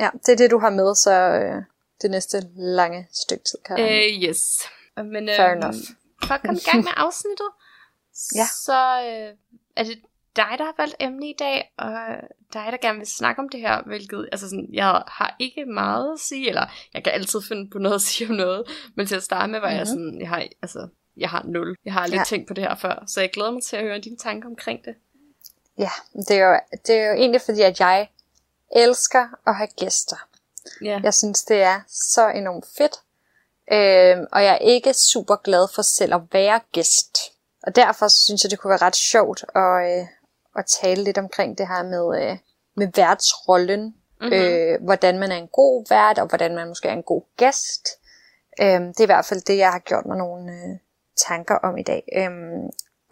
Ja, 0.00 0.10
det 0.26 0.32
er 0.32 0.36
det, 0.36 0.50
du 0.50 0.58
har 0.58 0.70
med, 0.70 0.94
så 0.94 1.12
øh, 1.12 1.62
det 2.02 2.10
næste 2.10 2.42
lange 2.54 3.08
stykke 3.12 3.44
tid, 3.44 3.58
kan 3.64 3.78
jeg 3.78 4.12
uh, 4.16 4.22
Yes. 4.22 4.58
Men, 4.96 5.28
Fair 5.28 5.50
øh, 5.50 5.56
enough. 5.56 5.76
For 6.24 6.34
at 6.34 6.40
komme 6.40 6.60
i 6.60 6.70
gang 6.70 6.84
med 6.84 6.92
afsnittet, 7.04 7.50
ja. 8.34 8.46
så 8.64 8.78
øh, 9.08 9.36
er 9.76 9.84
det 9.84 10.02
dig, 10.36 10.54
der 10.58 10.64
har 10.64 10.74
valgt 10.78 10.96
emne 11.00 11.30
i 11.30 11.34
dag, 11.38 11.72
og 11.78 11.92
dig, 12.52 12.68
der 12.70 12.76
gerne 12.76 12.98
vil 12.98 13.06
snakke 13.06 13.42
om 13.42 13.48
det 13.48 13.60
her, 13.60 13.82
hvilket, 13.82 14.28
altså 14.32 14.48
sådan, 14.48 14.68
jeg 14.72 15.02
har 15.08 15.36
ikke 15.38 15.64
meget 15.64 16.12
at 16.12 16.20
sige, 16.20 16.48
eller 16.48 16.66
jeg 16.94 17.04
kan 17.04 17.12
altid 17.12 17.42
finde 17.42 17.70
på 17.70 17.78
noget 17.78 17.94
at 17.94 18.00
sige 18.00 18.28
om 18.30 18.34
noget, 18.34 18.64
men 18.94 19.06
til 19.06 19.16
at 19.16 19.22
starte 19.22 19.52
med 19.52 19.60
var 19.60 19.68
mm-hmm. 19.68 19.78
jeg 19.78 19.84
mhm. 19.84 19.88
sådan, 19.88 20.20
jeg 20.20 20.28
har, 20.28 20.46
altså, 20.62 20.88
jeg 21.16 21.30
har 21.30 21.42
nul. 21.44 21.76
Jeg 21.84 21.92
har 21.92 22.06
lidt 22.06 22.18
ja. 22.18 22.24
tænkt 22.24 22.48
på 22.48 22.54
det 22.54 22.64
her 22.64 22.74
før, 22.74 23.04
så 23.06 23.20
jeg 23.20 23.30
glæder 23.30 23.50
mig 23.50 23.62
til 23.62 23.76
at 23.76 23.82
høre 23.82 23.98
dine 23.98 24.16
tanker 24.16 24.48
omkring 24.48 24.84
det. 24.84 24.94
Ja, 25.78 25.90
det 26.28 26.36
er 26.36 26.46
jo, 26.46 26.58
det 26.86 26.94
er 26.94 27.06
jo 27.06 27.12
egentlig 27.12 27.40
fordi, 27.40 27.60
at 27.60 27.80
jeg 27.80 28.08
elsker 28.76 29.26
at 29.46 29.56
have 29.56 29.68
gæster. 29.80 30.16
Ja. 30.84 31.00
Jeg 31.02 31.14
synes, 31.14 31.44
det 31.44 31.62
er 31.62 31.80
så 31.88 32.28
enormt 32.28 32.66
fedt, 32.76 32.96
øh, 33.72 34.26
og 34.32 34.44
jeg 34.44 34.54
er 34.54 34.58
ikke 34.58 34.94
super 34.94 35.36
glad 35.36 35.68
for 35.74 35.82
selv 35.82 36.14
at 36.14 36.20
være 36.32 36.60
gæst. 36.72 37.18
Og 37.62 37.76
derfor 37.76 38.08
synes 38.08 38.44
jeg, 38.44 38.50
det 38.50 38.58
kunne 38.58 38.70
være 38.70 38.82
ret 38.82 38.96
sjovt 38.96 39.44
at, 39.54 40.00
øh, 40.00 40.06
at 40.56 40.66
tale 40.66 41.04
lidt 41.04 41.18
omkring 41.18 41.58
det 41.58 41.68
her 41.68 41.82
med, 41.82 42.22
øh, 42.22 42.38
med 42.76 42.88
værtsrollen. 42.96 43.94
Mm-hmm. 44.20 44.36
Øh, 44.36 44.82
hvordan 44.84 45.18
man 45.18 45.32
er 45.32 45.36
en 45.36 45.48
god 45.48 45.86
vært, 45.88 46.18
og 46.18 46.26
hvordan 46.26 46.54
man 46.54 46.68
måske 46.68 46.88
er 46.88 46.92
en 46.92 47.02
god 47.02 47.22
gæst. 47.36 47.88
Øh, 48.60 48.80
det 48.80 49.00
er 49.00 49.02
i 49.02 49.06
hvert 49.14 49.24
fald 49.24 49.40
det, 49.40 49.58
jeg 49.58 49.70
har 49.72 49.78
gjort 49.78 50.06
mig 50.06 50.16
nogle 50.16 50.52
øh, 50.52 50.78
tanker 51.28 51.54
om 51.54 51.78
i 51.78 51.82
dag. 51.82 52.04
Øh, 52.16 52.30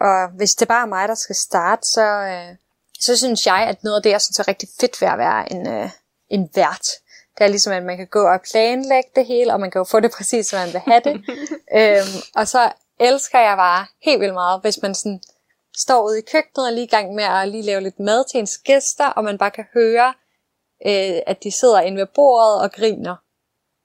og 0.01 0.29
hvis 0.29 0.55
det 0.55 0.69
bare 0.69 0.83
er 0.83 0.87
mig, 0.87 1.09
der 1.09 1.15
skal 1.15 1.37
starte, 1.37 1.83
så, 1.83 2.03
øh, 2.03 2.57
så 3.01 3.17
synes 3.17 3.47
jeg, 3.47 3.67
at 3.69 3.85
noget 3.85 3.97
af 3.97 4.03
det, 4.03 4.11
jeg 4.11 4.21
synes 4.21 4.39
er 4.39 4.49
rigtig 4.49 4.69
fedt 4.81 5.01
ved 5.01 5.09
at 5.09 5.19
være 5.19 5.53
en, 5.53 5.67
øh, 5.67 5.91
en 6.29 6.51
vært, 6.55 6.87
det 7.41 7.47
er 7.47 7.51
ligesom, 7.51 7.73
at 7.73 7.83
man 7.83 7.97
kan 7.97 8.07
gå 8.07 8.27
og 8.27 8.41
planlægge 8.51 9.11
det 9.17 9.27
hele, 9.27 9.53
og 9.53 9.61
man 9.61 9.71
kan 9.71 9.79
jo 9.79 9.85
få 9.85 10.01
det 10.01 10.11
præcis, 10.17 10.47
som 10.47 10.59
man 10.59 10.73
vil 10.73 10.81
have 10.81 11.01
det. 11.05 11.15
øhm, 11.81 12.19
og 12.35 12.49
så 12.49 12.73
elsker 12.99 13.39
jeg 13.39 13.57
bare 13.57 13.87
helt 14.03 14.21
vildt 14.21 14.35
meget, 14.35 14.61
hvis 14.61 14.83
man 14.83 14.95
sådan 14.95 15.21
står 15.77 16.07
ude 16.07 16.19
i 16.19 16.23
køkkenet 16.33 16.67
og 16.67 16.73
lige 16.73 16.85
i 16.85 16.95
gang 16.97 17.15
med 17.15 17.25
at 17.25 17.49
lige 17.49 17.63
lave 17.63 17.81
lidt 17.81 18.01
mad 18.01 18.25
til 18.31 18.41
ens 18.41 18.59
gæster, 18.59 19.07
og 19.07 19.25
man 19.25 19.39
bare 19.39 19.51
kan 19.51 19.65
høre, 19.75 20.15
øh, 20.87 21.21
at 21.27 21.43
de 21.43 21.53
sidder 21.53 21.81
inde 21.81 21.99
ved 21.99 22.07
bordet 22.07 22.63
og 22.63 22.73
griner. 22.73 23.17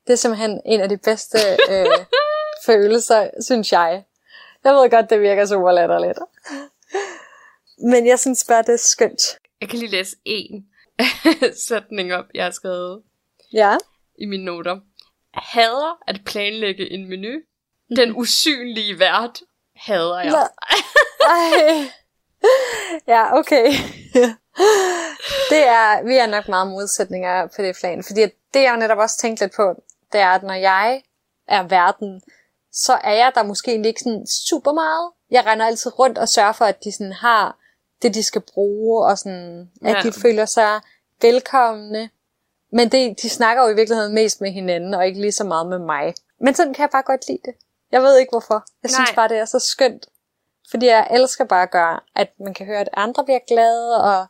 Det 0.07 0.13
er 0.13 0.17
simpelthen 0.17 0.62
en 0.65 0.81
af 0.81 0.89
de 0.89 0.97
bedste 0.97 1.38
øh, 1.69 1.85
følelser, 2.65 3.29
synes 3.41 3.71
jeg. 3.71 4.03
Jeg 4.63 4.74
ved 4.74 4.89
godt, 4.89 5.09
det 5.09 5.21
virker 5.21 5.45
super 5.45 5.71
latterligt. 5.71 6.19
Men 7.77 8.07
jeg 8.07 8.19
synes 8.19 8.45
bare, 8.47 8.62
det 8.62 8.74
er 8.74 8.77
skønt. 8.77 9.21
Jeg 9.62 9.69
kan 9.69 9.79
lige 9.79 9.91
læse 9.91 10.15
en 10.25 10.65
sætning 11.67 12.13
op, 12.13 12.25
jeg 12.33 12.43
har 12.43 12.51
skrevet 12.51 13.03
ja. 13.55 13.77
i 14.19 14.25
mine 14.25 14.45
noter. 14.45 14.79
Hader 15.33 16.03
at 16.07 16.21
planlægge 16.25 16.91
en 16.91 17.09
menu. 17.09 17.39
Den 17.95 18.15
usynlige 18.15 19.00
vært 19.00 19.41
hader 19.75 20.19
jeg. 20.19 20.47
Ej. 21.21 21.91
Ja, 23.07 23.38
okay. 23.38 23.65
det 25.51 25.67
er, 25.67 26.03
vi 26.03 26.15
er 26.15 26.27
nok 26.27 26.47
meget 26.47 26.67
modsætninger 26.67 27.47
på 27.55 27.62
det 27.62 27.75
plan, 27.79 28.03
fordi 28.03 28.21
det 28.53 28.62
jeg 28.63 28.71
jo 28.71 28.79
netop 28.79 28.97
også 28.97 29.17
tænkt 29.17 29.39
lidt 29.39 29.53
på, 29.55 29.75
det 30.12 30.21
er, 30.21 30.29
at 30.29 30.43
når 30.43 30.53
jeg 30.53 31.01
er 31.47 31.63
verden, 31.63 32.21
så 32.71 32.93
er 32.93 33.13
jeg 33.13 33.31
der 33.35 33.43
måske 33.43 33.88
ikke 33.88 34.00
sådan 34.00 34.27
super 34.47 34.71
meget. 34.71 35.12
Jeg 35.31 35.45
render 35.45 35.65
altid 35.65 36.00
rundt 36.00 36.17
og 36.17 36.29
sørger 36.29 36.51
for, 36.51 36.65
at 36.65 36.83
de 36.83 36.91
sådan 36.91 37.13
har 37.13 37.57
det, 38.01 38.13
de 38.13 38.24
skal 38.24 38.41
bruge, 38.41 39.05
og 39.05 39.17
sådan, 39.17 39.71
at 39.81 39.95
ja. 39.95 40.01
de 40.01 40.13
føler 40.21 40.45
sig 40.45 40.81
velkomne. 41.21 42.09
Men 42.72 42.89
det, 42.89 43.22
de 43.22 43.29
snakker 43.29 43.63
jo 43.63 43.69
i 43.69 43.75
virkeligheden 43.75 44.13
mest 44.13 44.41
med 44.41 44.51
hinanden, 44.51 44.93
og 44.93 45.07
ikke 45.07 45.22
lige 45.22 45.31
så 45.31 45.43
meget 45.43 45.67
med 45.67 45.79
mig. 45.79 46.13
Men 46.39 46.53
sådan 46.53 46.74
kan 46.74 46.81
jeg 46.81 46.89
bare 46.89 47.03
godt 47.03 47.27
lide 47.27 47.41
det. 47.45 47.53
Jeg 47.91 48.01
ved 48.01 48.17
ikke 48.17 48.31
hvorfor. 48.31 48.65
Jeg 48.84 48.91
synes 48.91 49.10
Nej. 49.10 49.15
bare, 49.15 49.27
det 49.27 49.38
er 49.38 49.45
så 49.45 49.60
skønt. 49.60 50.07
Fordi 50.69 50.86
jeg 50.86 51.07
elsker 51.12 51.45
bare 51.45 51.63
at 51.63 51.72
gøre, 51.72 52.00
at 52.15 52.29
man 52.39 52.53
kan 52.53 52.65
høre, 52.65 52.79
at 52.79 52.89
andre 52.93 53.24
bliver 53.24 53.39
glade, 53.48 54.03
og 54.03 54.25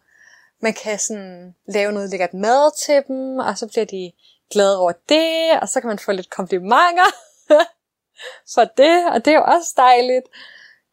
man 0.62 0.74
kan 0.74 1.00
sådan 1.00 1.56
lave 1.68 1.92
noget 1.92 2.10
lækkert 2.10 2.34
mad 2.34 2.86
til 2.86 3.04
dem, 3.08 3.38
og 3.38 3.58
så 3.58 3.68
bliver 3.68 3.86
de 3.86 4.12
glade 4.52 4.80
over 4.80 4.92
det, 5.10 5.60
og 5.62 5.70
så 5.70 5.82
kan 5.82 5.88
man 5.88 6.00
få 6.00 6.12
lidt 6.12 6.30
komplimenter. 6.30 7.12
for 8.54 8.64
det, 8.64 9.06
og 9.12 9.26
det 9.26 9.34
er 9.34 9.38
jo 9.38 9.44
også 9.44 9.74
dejligt. 9.78 10.26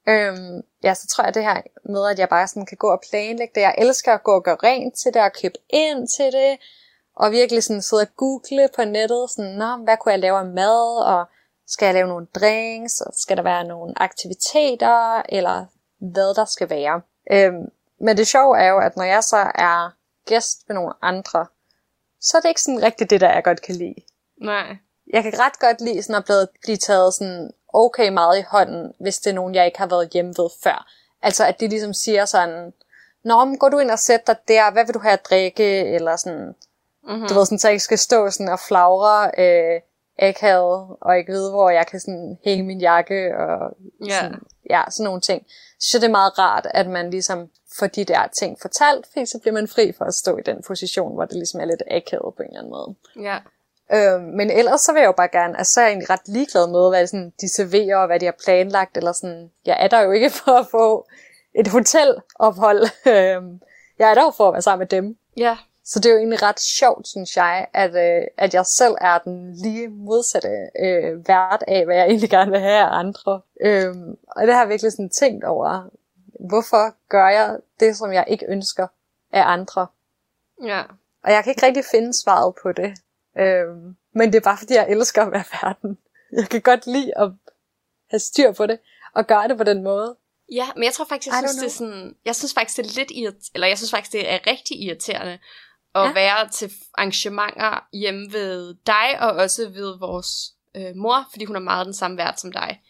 Øhm, 0.08 0.62
ja, 0.82 0.94
så 0.94 1.06
tror 1.06 1.24
jeg 1.24 1.34
det 1.34 1.42
her 1.42 1.62
med, 1.84 2.10
at 2.10 2.18
jeg 2.18 2.28
bare 2.28 2.48
sådan 2.48 2.66
kan 2.66 2.76
gå 2.76 2.90
og 2.92 3.02
planlægge 3.10 3.52
det. 3.54 3.60
Jeg 3.60 3.74
elsker 3.78 4.14
at 4.14 4.22
gå 4.22 4.34
og 4.34 4.44
gøre 4.44 4.56
rent 4.62 4.94
til 4.94 5.14
det, 5.14 5.22
og 5.22 5.32
købe 5.32 5.58
ind 5.68 6.08
til 6.08 6.32
det, 6.32 6.58
og 7.16 7.32
virkelig 7.32 7.62
sådan 7.64 7.82
sidde 7.82 8.02
og 8.02 8.16
google 8.16 8.68
på 8.76 8.84
nettet, 8.84 9.30
sådan, 9.30 9.50
Nå, 9.50 9.76
hvad 9.76 9.96
kunne 9.96 10.12
jeg 10.12 10.18
lave 10.18 10.38
af 10.38 10.46
mad, 10.46 11.04
og 11.04 11.24
skal 11.66 11.86
jeg 11.86 11.94
lave 11.94 12.08
nogle 12.08 12.26
drinks, 12.34 13.00
og 13.00 13.12
skal 13.14 13.36
der 13.36 13.42
være 13.42 13.64
nogle 13.64 13.94
aktiviteter, 13.96 15.22
eller 15.28 15.66
hvad 15.98 16.34
der 16.34 16.44
skal 16.44 16.70
være. 16.70 17.00
Øhm, 17.32 17.64
men 18.00 18.16
det 18.16 18.26
sjove 18.26 18.58
er 18.58 18.68
jo, 18.68 18.78
at 18.78 18.96
når 18.96 19.04
jeg 19.04 19.24
så 19.24 19.36
er 19.54 19.94
gæst 20.26 20.68
med 20.68 20.74
nogle 20.74 20.92
andre, 21.02 21.46
så 22.20 22.36
er 22.36 22.40
det 22.40 22.48
ikke 22.48 22.62
sådan 22.62 22.82
rigtigt 22.82 23.10
det, 23.10 23.20
der 23.20 23.32
jeg 23.32 23.44
godt 23.44 23.62
kan 23.62 23.74
lide. 23.74 23.94
Nej. 24.40 24.76
Jeg 25.12 25.22
kan 25.22 25.32
ret 25.38 25.58
godt 25.58 25.80
lide 25.80 26.02
sådan 26.02 26.24
at 26.28 26.48
blive, 26.62 26.76
taget 26.76 27.14
sådan 27.14 27.50
okay 27.74 28.08
meget 28.08 28.38
i 28.38 28.44
hånden, 28.48 28.92
hvis 29.00 29.18
det 29.18 29.30
er 29.30 29.34
nogen, 29.34 29.54
jeg 29.54 29.66
ikke 29.66 29.78
har 29.78 29.86
været 29.86 30.10
hjemme 30.10 30.34
ved 30.36 30.50
før. 30.62 30.86
Altså 31.22 31.44
at 31.44 31.60
de 31.60 31.68
ligesom 31.68 31.94
siger 31.94 32.24
sådan, 32.24 32.72
Nå, 33.24 33.44
men 33.44 33.58
går 33.58 33.68
du 33.68 33.78
ind 33.78 33.90
og 33.90 33.98
sætter 33.98 34.32
dig 34.32 34.42
der, 34.48 34.70
hvad 34.70 34.84
vil 34.84 34.94
du 34.94 34.98
have 34.98 35.12
at 35.12 35.26
drikke, 35.30 35.84
eller 35.94 36.16
sådan, 36.16 36.54
mm-hmm. 37.08 37.28
du 37.28 37.34
ved 37.34 37.44
sådan, 37.46 37.58
så 37.58 37.68
jeg 37.68 37.72
ikke 37.72 37.84
skal 37.84 37.98
stå 37.98 38.30
sådan 38.30 38.48
og 38.52 38.60
flagre 38.68 39.30
øh, 39.38 39.80
akavet, 40.18 40.96
og 41.00 41.18
ikke 41.18 41.32
vide, 41.32 41.50
hvor 41.50 41.70
jeg 41.70 41.86
kan 41.86 42.00
sådan 42.00 42.38
hænge 42.44 42.64
min 42.64 42.80
jakke, 42.80 43.36
og 43.38 43.76
Ja. 44.06 44.20
sådan, 44.20 44.38
ja, 44.70 44.82
sådan 44.90 45.04
nogle 45.04 45.20
ting. 45.20 45.46
Så 45.80 45.98
det 45.98 46.04
er 46.04 46.10
meget 46.10 46.38
rart, 46.38 46.66
at 46.70 46.86
man 46.88 47.10
ligesom 47.10 47.48
får 47.78 47.86
de 47.86 48.04
der 48.04 48.26
ting 48.38 48.58
fortalt, 48.60 49.06
fordi 49.12 49.26
så 49.26 49.38
bliver 49.38 49.54
man 49.54 49.68
fri 49.68 49.92
for 49.98 50.04
at 50.04 50.14
stå 50.14 50.36
i 50.36 50.42
den 50.42 50.62
position, 50.66 51.14
hvor 51.14 51.24
det 51.24 51.34
ligesom 51.34 51.60
er 51.60 51.64
lidt 51.64 51.82
akavet 51.90 52.34
på 52.36 52.42
en 52.42 52.48
eller 52.48 52.58
anden 52.60 52.70
måde. 52.70 52.94
Ja. 53.28 53.38
Øh, 53.92 54.20
men 54.22 54.50
ellers 54.50 54.80
så 54.80 54.92
vil 54.92 55.00
jeg 55.00 55.06
jo 55.06 55.12
bare 55.12 55.28
gerne, 55.28 55.58
altså 55.58 55.72
så 55.72 55.80
er 55.80 55.84
jeg 55.84 55.90
egentlig 55.90 56.10
ret 56.10 56.28
ligeglad 56.28 56.66
med, 56.68 56.88
hvad 56.90 57.06
sådan, 57.06 57.32
de 57.40 57.48
serverer, 57.48 57.96
og 57.96 58.06
hvad 58.06 58.20
de 58.20 58.24
har 58.24 58.36
planlagt, 58.44 58.96
eller 58.96 59.12
sådan, 59.12 59.50
jeg 59.66 59.76
er 59.80 59.88
der 59.88 60.00
jo 60.00 60.10
ikke 60.10 60.30
for 60.44 60.52
at 60.52 60.66
få 60.70 61.06
et 61.54 61.68
hotelophold. 61.68 62.82
Øh, 63.06 63.42
jeg 63.98 64.10
er 64.10 64.14
der 64.14 64.22
jo 64.22 64.30
for 64.36 64.48
at 64.48 64.52
være 64.54 64.62
sammen 64.62 64.78
med 64.78 64.86
dem. 64.86 65.16
Ja. 65.36 65.56
Så 65.84 66.00
det 66.00 66.06
er 66.06 66.12
jo 66.12 66.18
egentlig 66.18 66.42
ret 66.42 66.60
sjovt, 66.60 67.08
synes 67.08 67.36
jeg, 67.36 67.66
at, 67.72 67.90
øh, 67.90 68.26
at 68.36 68.54
jeg 68.54 68.66
selv 68.66 68.94
er 69.00 69.18
den 69.18 69.54
lige 69.54 69.88
modsatte 69.88 70.48
øh, 70.80 71.28
vært 71.28 71.64
af, 71.68 71.84
hvad 71.84 71.96
jeg 71.96 72.06
egentlig 72.06 72.30
gerne 72.30 72.50
vil 72.50 72.60
have 72.60 72.78
af 72.78 72.98
andre. 72.98 73.40
Øh, 73.60 73.94
og 74.28 74.46
det 74.46 74.54
har 74.54 74.60
jeg 74.60 74.68
virkelig 74.68 74.92
sådan 74.92 75.10
tænkt 75.10 75.44
over. 75.44 75.90
Hvorfor 76.48 77.08
gør 77.08 77.28
jeg 77.28 77.58
det, 77.80 77.96
som 77.96 78.12
jeg 78.12 78.24
ikke 78.28 78.46
ønsker 78.48 78.86
af 79.32 79.42
andre? 79.46 79.86
Ja. 80.62 80.82
Og 81.24 81.32
jeg 81.32 81.44
kan 81.44 81.50
ikke 81.50 81.66
rigtig 81.66 81.84
finde 81.90 82.14
svaret 82.22 82.54
på 82.62 82.72
det. 82.72 82.94
Øhm, 83.38 83.96
men 84.12 84.32
det 84.32 84.34
er 84.34 84.44
bare 84.44 84.58
fordi, 84.58 84.74
jeg 84.74 84.90
elsker 84.90 85.22
at 85.22 85.32
være 85.32 85.44
verden. 85.62 85.98
Jeg 86.32 86.48
kan 86.48 86.60
godt 86.60 86.86
lide 86.86 87.18
at 87.18 87.30
have 88.10 88.20
styr 88.20 88.52
på 88.52 88.66
det, 88.66 88.78
og 89.14 89.26
gøre 89.26 89.48
det 89.48 89.58
på 89.58 89.64
den 89.64 89.82
måde. 89.82 90.16
Ja, 90.52 90.66
men 90.74 90.84
jeg 90.84 90.92
tror 90.92 91.04
faktisk, 91.04 91.26
jeg 91.26 91.48
synes, 91.48 91.56
det 91.56 91.66
er 91.66 91.70
sådan, 91.70 92.16
jeg 92.24 92.36
synes 92.36 92.54
faktisk, 92.54 92.76
det 92.76 92.86
er 92.86 92.98
lidt 92.98 93.10
irriterende, 93.10 93.50
eller 93.54 93.66
jeg 93.66 93.78
synes 93.78 93.90
faktisk, 93.90 94.12
det 94.12 94.32
er 94.32 94.38
rigtig 94.46 94.82
irriterende 94.82 95.38
at 95.94 96.02
Ja. 96.02 96.12
være 96.12 96.48
til 96.48 96.72
arrangementer 96.94 97.86
hjemme 97.92 98.32
ved 98.32 98.74
dig, 98.86 99.20
og 99.20 99.30
også 99.30 99.68
ved 99.68 99.98
vores 99.98 100.28
øh, 100.76 100.96
mor, 100.96 101.28
fordi 101.32 101.44
hun 101.44 101.56
er 101.56 101.60
meget 101.60 101.86
den 101.86 101.94
samme 101.94 102.16
vært 102.16 102.40
som 102.40 102.52
dig. 102.52 102.80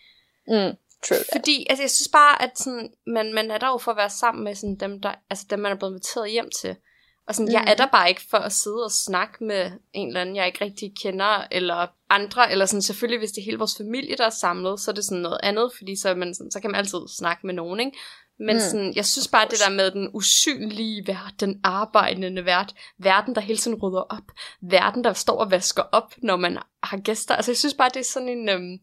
Mm, 0.48 0.76
true. 1.08 1.18
Fordi, 1.32 1.66
altså, 1.70 1.82
jeg 1.82 1.90
synes 1.90 2.08
bare, 2.12 2.42
at 2.42 2.58
sådan, 2.58 2.92
man, 3.06 3.32
man 3.34 3.50
er 3.50 3.58
der 3.58 3.68
jo 3.68 3.78
for 3.78 3.90
at 3.90 3.96
være 3.96 4.10
sammen 4.10 4.44
med 4.44 4.54
sådan, 4.54 4.76
dem, 4.76 5.00
der, 5.00 5.14
altså, 5.30 5.46
dem, 5.50 5.58
man 5.58 5.72
er 5.72 5.76
blevet 5.76 5.92
inviteret 5.92 6.30
hjem 6.30 6.50
til. 6.60 6.76
Og 7.28 7.34
sådan, 7.34 7.46
mm. 7.48 7.52
jeg 7.52 7.64
er 7.66 7.74
der 7.74 7.86
bare 7.86 8.08
ikke 8.08 8.22
for 8.30 8.38
at 8.38 8.52
sidde 8.52 8.84
og 8.84 8.90
snakke 8.90 9.44
med 9.44 9.70
en 9.92 10.08
eller 10.08 10.20
anden, 10.20 10.36
jeg 10.36 10.46
ikke 10.46 10.64
rigtig 10.64 10.92
kender, 11.02 11.46
eller 11.50 11.86
andre, 12.10 12.52
eller 12.52 12.66
sådan, 12.66 12.82
selvfølgelig, 12.82 13.18
hvis 13.18 13.32
det 13.32 13.40
er 13.40 13.44
hele 13.44 13.58
vores 13.58 13.76
familie, 13.76 14.16
der 14.16 14.26
er 14.26 14.30
samlet, 14.30 14.80
så 14.80 14.90
er 14.90 14.94
det 14.94 15.04
sådan 15.04 15.22
noget 15.22 15.40
andet, 15.42 15.72
fordi 15.76 15.96
så, 15.96 16.14
man 16.14 16.34
sådan, 16.34 16.50
så 16.50 16.60
kan 16.60 16.70
man 16.70 16.78
altid 16.78 16.98
snakke 17.18 17.46
med 17.46 17.54
nogen, 17.54 17.80
ikke? 17.80 17.98
Men 18.42 18.56
Mm. 18.56 18.60
sådan, 18.60 18.92
jeg 18.96 19.06
synes 19.06 19.28
bare, 19.28 19.48
det 19.50 19.58
der 19.66 19.70
med 19.70 19.90
den 19.90 20.10
usynlige 20.14 21.06
vært, 21.06 21.34
den 21.40 21.60
arbejdende 21.64 22.44
vært, 22.44 22.74
verden, 22.98 23.34
der 23.34 23.40
hele 23.40 23.58
tiden 23.58 23.78
rydder 23.78 24.00
op, 24.00 24.32
verden, 24.60 25.04
der 25.04 25.12
står 25.12 25.38
og 25.38 25.50
vasker 25.50 25.82
op, 25.82 26.14
når 26.18 26.36
man 26.36 26.58
har 26.82 26.96
gæster. 27.00 27.36
Altså, 27.36 27.50
jeg 27.50 27.56
synes 27.56 27.74
bare, 27.74 27.88
det 27.94 28.00
er 28.00 28.04
sådan 28.04 28.28
en... 28.28 28.48
Øhm, 28.48 28.78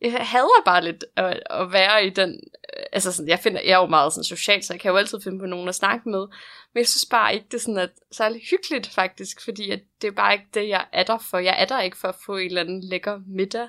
jeg 0.00 0.12
hader 0.12 0.62
bare 0.64 0.84
lidt 0.84 1.04
at, 1.16 1.42
at 1.50 1.72
være 1.72 2.06
i 2.06 2.10
den... 2.10 2.30
øh, 2.30 2.82
Altså, 2.92 3.12
sådan, 3.12 3.28
jeg, 3.28 3.38
finder, 3.38 3.60
jeg 3.60 3.70
er 3.72 3.76
jo 3.78 3.86
meget 3.86 4.12
sådan 4.12 4.24
social, 4.24 4.62
så 4.62 4.72
jeg 4.72 4.80
kan 4.80 4.90
jo 4.90 4.96
altid 4.96 5.20
finde 5.24 5.38
på 5.38 5.46
nogen 5.46 5.68
at 5.68 5.74
snakke 5.74 6.08
med. 6.08 6.26
Men 6.74 6.78
jeg 6.78 6.86
synes 6.88 7.06
bare 7.10 7.34
ikke, 7.34 7.46
det 7.50 7.54
er 7.54 7.60
sådan 7.60 7.78
at, 7.78 7.90
særlig 8.12 8.42
hyggeligt, 8.50 8.86
faktisk. 8.86 9.44
Fordi 9.44 9.70
at 9.70 9.80
det 10.02 10.08
er 10.08 10.12
bare 10.12 10.32
ikke 10.32 10.46
det, 10.54 10.68
jeg 10.68 10.84
er 10.92 11.02
der 11.02 11.18
for. 11.30 11.38
Jeg 11.38 11.56
er 11.58 11.64
der 11.64 11.80
ikke 11.80 11.96
for 11.96 12.08
at 12.08 12.14
få 12.26 12.36
en 12.36 12.46
eller 12.46 12.60
anden 12.60 12.80
lækker 12.84 13.20
middag. 13.26 13.68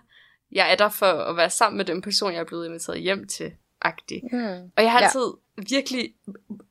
Jeg 0.52 0.72
er 0.72 0.76
der 0.76 0.90
for 0.90 1.06
at 1.06 1.38
være 1.38 1.50
sammen 1.50 1.78
med 1.78 1.86
den 1.86 2.02
person, 2.02 2.34
jeg 2.34 2.40
er 2.40 2.44
blevet 2.46 2.66
inviteret 2.68 3.02
hjem 3.02 3.28
til. 3.28 3.52
Agtig. 3.82 4.22
Mm. 4.32 4.72
Og 4.78 4.84
jeg 4.84 4.92
har 4.92 5.00
Ja. 5.00 5.06
altid 5.06 5.34
virkelig 5.70 6.14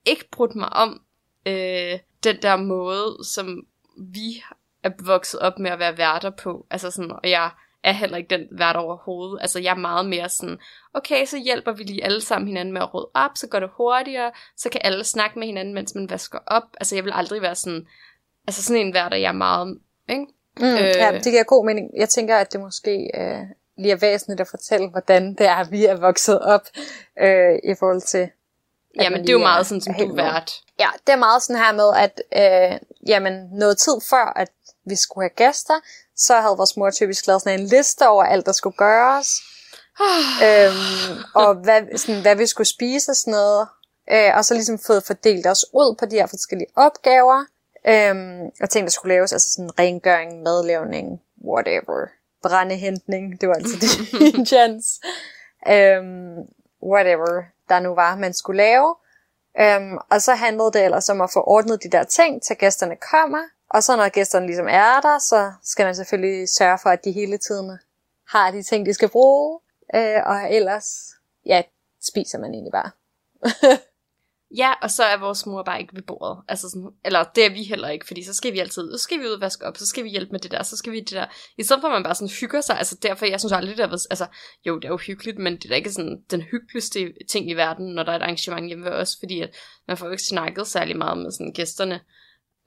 ikke 0.04 0.28
brudt 0.30 0.54
mig 0.54 0.72
om 0.72 1.02
øh, 1.46 1.98
den 2.24 2.36
der 2.42 2.56
måde, 2.56 3.16
som 3.24 3.66
vi 3.98 4.42
er 4.82 4.90
vokset 5.04 5.40
op 5.40 5.58
med 5.58 5.70
at 5.70 5.78
være 5.78 5.98
værter 5.98 6.30
på. 6.30 6.66
Altså 6.70 6.90
sådan, 6.90 7.10
og 7.10 7.30
jeg 7.30 7.50
er 7.82 7.92
heller 7.92 8.16
ikke 8.16 8.30
den 8.30 8.48
vært 8.58 8.76
overhovedet. 8.76 9.38
Altså 9.40 9.58
jeg 9.60 9.70
er 9.70 9.74
meget 9.80 10.06
mere 10.06 10.28
sådan, 10.28 10.58
okay, 10.94 11.26
så 11.26 11.38
hjælper 11.38 11.72
vi 11.72 11.82
lige 11.82 12.04
alle 12.04 12.20
sammen 12.20 12.46
hinanden 12.48 12.72
med 12.72 12.80
at 12.82 12.94
rydde 12.94 13.10
op, 13.14 13.30
så 13.34 13.48
går 13.48 13.60
det 13.60 13.70
hurtigere, 13.76 14.30
så 14.56 14.68
kan 14.70 14.80
alle 14.84 15.04
snakke 15.04 15.38
med 15.38 15.46
hinanden, 15.46 15.74
mens 15.74 15.94
man 15.94 16.10
vasker 16.10 16.38
op. 16.46 16.62
Altså 16.80 16.94
jeg 16.94 17.04
vil 17.04 17.12
aldrig 17.14 17.42
være 17.42 17.54
sådan, 17.54 17.86
altså 18.46 18.62
sådan 18.62 18.86
en 18.86 18.94
vært, 18.94 19.12
jeg 19.12 19.22
er 19.22 19.32
meget, 19.32 19.78
ikke? 20.08 20.26
Mm, 20.60 20.64
øh. 20.66 20.78
Ja, 20.80 21.10
det 21.12 21.24
giver 21.32 21.44
god 21.44 21.66
mening. 21.66 21.90
Jeg 21.96 22.08
tænker, 22.08 22.36
at 22.36 22.52
det 22.52 22.60
måske 22.60 23.10
øh, 23.14 23.42
lige 23.78 23.92
er 23.92 23.96
væsentligt 23.96 24.40
at 24.40 24.48
fortælle, 24.48 24.88
hvordan 24.88 25.34
det 25.34 25.46
er, 25.46 25.64
vi 25.64 25.84
er 25.84 25.96
vokset 25.96 26.40
op 26.40 26.62
øh, 27.20 27.58
i 27.64 27.74
forhold 27.78 28.00
til... 28.00 28.30
Jamen 29.00 29.20
det 29.20 29.28
er 29.28 29.32
jo 29.32 29.38
meget 29.38 29.66
sådan, 29.66 29.80
som 29.80 29.94
du 29.94 30.14
vært. 30.14 30.52
Ja, 30.78 30.88
det 31.06 31.12
er 31.12 31.16
meget 31.16 31.42
sådan 31.42 31.62
her 31.62 31.72
med, 31.72 31.90
at 31.96 32.22
øh, 32.36 32.78
jamen, 33.06 33.48
noget 33.52 33.78
tid 33.78 34.00
før, 34.10 34.32
at 34.36 34.48
vi 34.84 34.96
skulle 34.96 35.24
have 35.24 35.46
gæster, 35.46 35.74
så 36.16 36.40
havde 36.40 36.56
vores 36.56 36.76
mor 36.76 36.90
typisk 36.90 37.26
lavet 37.26 37.42
sådan 37.42 37.60
en 37.60 37.66
liste 37.66 38.08
over 38.08 38.24
alt, 38.24 38.46
der 38.46 38.52
skulle 38.52 38.76
gøres. 38.76 39.28
øhm, 40.46 41.22
og 41.34 41.54
hvad, 41.54 41.98
sådan, 41.98 42.22
hvad 42.22 42.36
vi 42.36 42.46
skulle 42.46 42.66
spise 42.66 43.10
og 43.10 43.16
sådan 43.16 43.30
noget. 43.30 43.68
Øh, 44.10 44.36
og 44.36 44.44
så 44.44 44.54
ligesom 44.54 44.78
fået 44.78 45.04
fordelt 45.04 45.46
os 45.46 45.64
ud 45.72 45.96
på 45.98 46.06
de 46.06 46.16
her 46.16 46.26
forskellige 46.26 46.70
opgaver. 46.76 47.44
Øhm, 47.88 48.50
og 48.60 48.70
ting, 48.70 48.86
der 48.86 48.90
skulle 48.90 49.14
laves, 49.14 49.32
altså 49.32 49.52
sådan 49.52 49.78
rengøring, 49.78 50.42
madlavning, 50.42 51.22
whatever. 51.44 52.06
Brændehentning, 52.48 53.40
det 53.40 53.48
var 53.48 53.54
altid 53.54 53.78
din 54.34 54.46
chance. 54.52 55.00
Øhm, 55.68 56.36
whatever 56.82 57.42
der 57.68 57.80
nu 57.80 57.94
var, 57.94 58.16
man 58.16 58.34
skulle 58.34 58.56
lave. 58.56 58.94
Øhm, 59.60 59.98
og 60.10 60.22
så 60.22 60.34
handlede 60.34 60.72
det 60.72 60.84
ellers 60.84 61.08
om 61.08 61.20
at 61.20 61.30
få 61.32 61.40
ordnet 61.46 61.82
de 61.82 61.90
der 61.90 62.04
ting, 62.04 62.42
til 62.42 62.56
gæsterne 62.56 62.96
kommer. 63.10 63.42
Og 63.70 63.82
så 63.82 63.96
når 63.96 64.08
gæsterne 64.08 64.46
ligesom 64.46 64.66
er 64.68 65.00
der, 65.00 65.18
så 65.18 65.52
skal 65.62 65.84
man 65.84 65.94
selvfølgelig 65.94 66.48
sørge 66.48 66.78
for, 66.82 66.90
at 66.90 67.04
de 67.04 67.12
hele 67.12 67.38
tiden 67.38 67.78
har 68.28 68.50
de 68.50 68.62
ting, 68.62 68.86
de 68.86 68.94
skal 68.94 69.08
bruge. 69.08 69.60
Øh, 69.94 70.20
og 70.26 70.54
ellers, 70.54 70.86
ja, 71.46 71.62
spiser 72.02 72.38
man 72.38 72.54
egentlig 72.54 72.72
bare. 72.72 72.90
Ja, 74.56 74.72
og 74.82 74.90
så 74.90 75.04
er 75.04 75.16
vores 75.16 75.46
mor 75.46 75.62
bare 75.62 75.80
ikke 75.80 75.96
ved 75.96 76.02
bordet. 76.02 76.44
Altså 76.48 76.68
sådan, 76.68 76.90
eller 77.04 77.24
det 77.24 77.44
er 77.46 77.50
vi 77.50 77.62
heller 77.62 77.88
ikke, 77.88 78.06
fordi 78.06 78.24
så 78.24 78.34
skal 78.34 78.52
vi 78.52 78.58
altid, 78.58 78.92
så 78.92 78.98
skal 78.98 79.20
vi 79.20 79.26
ud 79.26 79.30
og 79.30 79.40
vaske 79.40 79.66
op, 79.66 79.76
så 79.76 79.86
skal 79.86 80.04
vi 80.04 80.08
hjælpe 80.08 80.32
med 80.32 80.40
det 80.40 80.50
der, 80.50 80.62
så 80.62 80.76
skal 80.76 80.92
vi 80.92 81.00
det 81.00 81.10
der. 81.10 81.26
I 81.58 81.62
stedet 81.62 81.80
for 81.80 81.88
at 81.88 81.92
man 81.92 82.02
bare 82.02 82.14
sådan 82.14 82.34
hygger 82.40 82.60
sig, 82.60 82.78
altså 82.78 82.96
derfor, 83.02 83.26
jeg 83.26 83.40
synes 83.40 83.52
aldrig, 83.52 83.76
det 83.76 83.82
er, 83.82 84.06
altså 84.10 84.26
jo, 84.66 84.76
det 84.76 84.84
er 84.84 84.88
jo 84.88 84.96
hyggeligt, 84.96 85.38
men 85.38 85.56
det 85.56 85.64
er 85.64 85.68
da 85.68 85.74
ikke 85.74 85.92
sådan 85.92 86.22
den 86.30 86.42
hyggeligste 86.42 87.12
ting 87.30 87.50
i 87.50 87.54
verden, 87.54 87.86
når 87.86 88.02
der 88.02 88.12
er 88.12 88.16
et 88.16 88.22
arrangement 88.22 88.66
hjemme 88.66 88.84
ved 88.84 88.92
os, 88.92 89.16
fordi 89.20 89.40
at 89.40 89.56
man 89.88 89.96
får 89.96 90.06
jo 90.06 90.12
ikke 90.12 90.24
snakket 90.24 90.66
særlig 90.66 90.96
meget 90.96 91.18
med 91.18 91.30
sådan 91.30 91.52
gæsterne. 91.52 92.00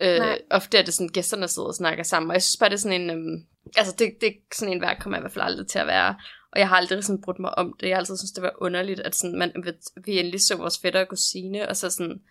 Øh, 0.01 0.17
Nej. 0.17 0.41
ofte 0.51 0.77
er 0.77 0.81
det 0.81 0.93
sådan, 0.93 1.09
gæsterne 1.09 1.48
sidder 1.48 1.67
og 1.67 1.75
snakker 1.75 2.03
sammen, 2.03 2.29
og 2.29 2.33
jeg 2.33 2.43
synes 2.43 2.57
bare, 2.57 2.69
det 2.69 2.75
er 2.75 2.79
sådan 2.79 3.01
en, 3.01 3.09
øhm, 3.09 3.45
altså 3.77 3.95
det, 4.00 4.13
det 4.21 4.27
er 4.27 4.33
sådan 4.55 4.74
en 4.74 4.81
værk, 4.81 4.98
kommer 5.01 5.17
jeg 5.17 5.21
i 5.21 5.24
hvert 5.24 5.33
fald 5.33 5.45
aldrig 5.45 5.67
til 5.67 5.79
at 5.79 5.88
være. 5.88 6.15
Og 6.51 6.60
jeg 6.60 6.70
har 6.70 6.75
aldrig 6.75 7.03
sådan 7.03 7.22
brudt 7.22 7.39
mig 7.39 7.58
om 7.58 7.75
det. 7.79 7.88
Jeg 7.88 7.96
har 7.96 8.00
altid 8.00 8.18
synes 8.18 8.32
det 8.32 8.44
var 8.44 8.53
underligt, 8.58 9.00
at 9.00 9.15
sådan, 9.15 9.38
man, 9.38 9.53
vi 10.06 10.20
endelig 10.20 10.41
så 10.41 10.56
vores 10.56 10.79
fætter 10.79 11.01
og 11.01 11.08
kusine, 11.08 11.70
og 11.70 11.77
så 11.77 11.89
sådan, 11.89 12.22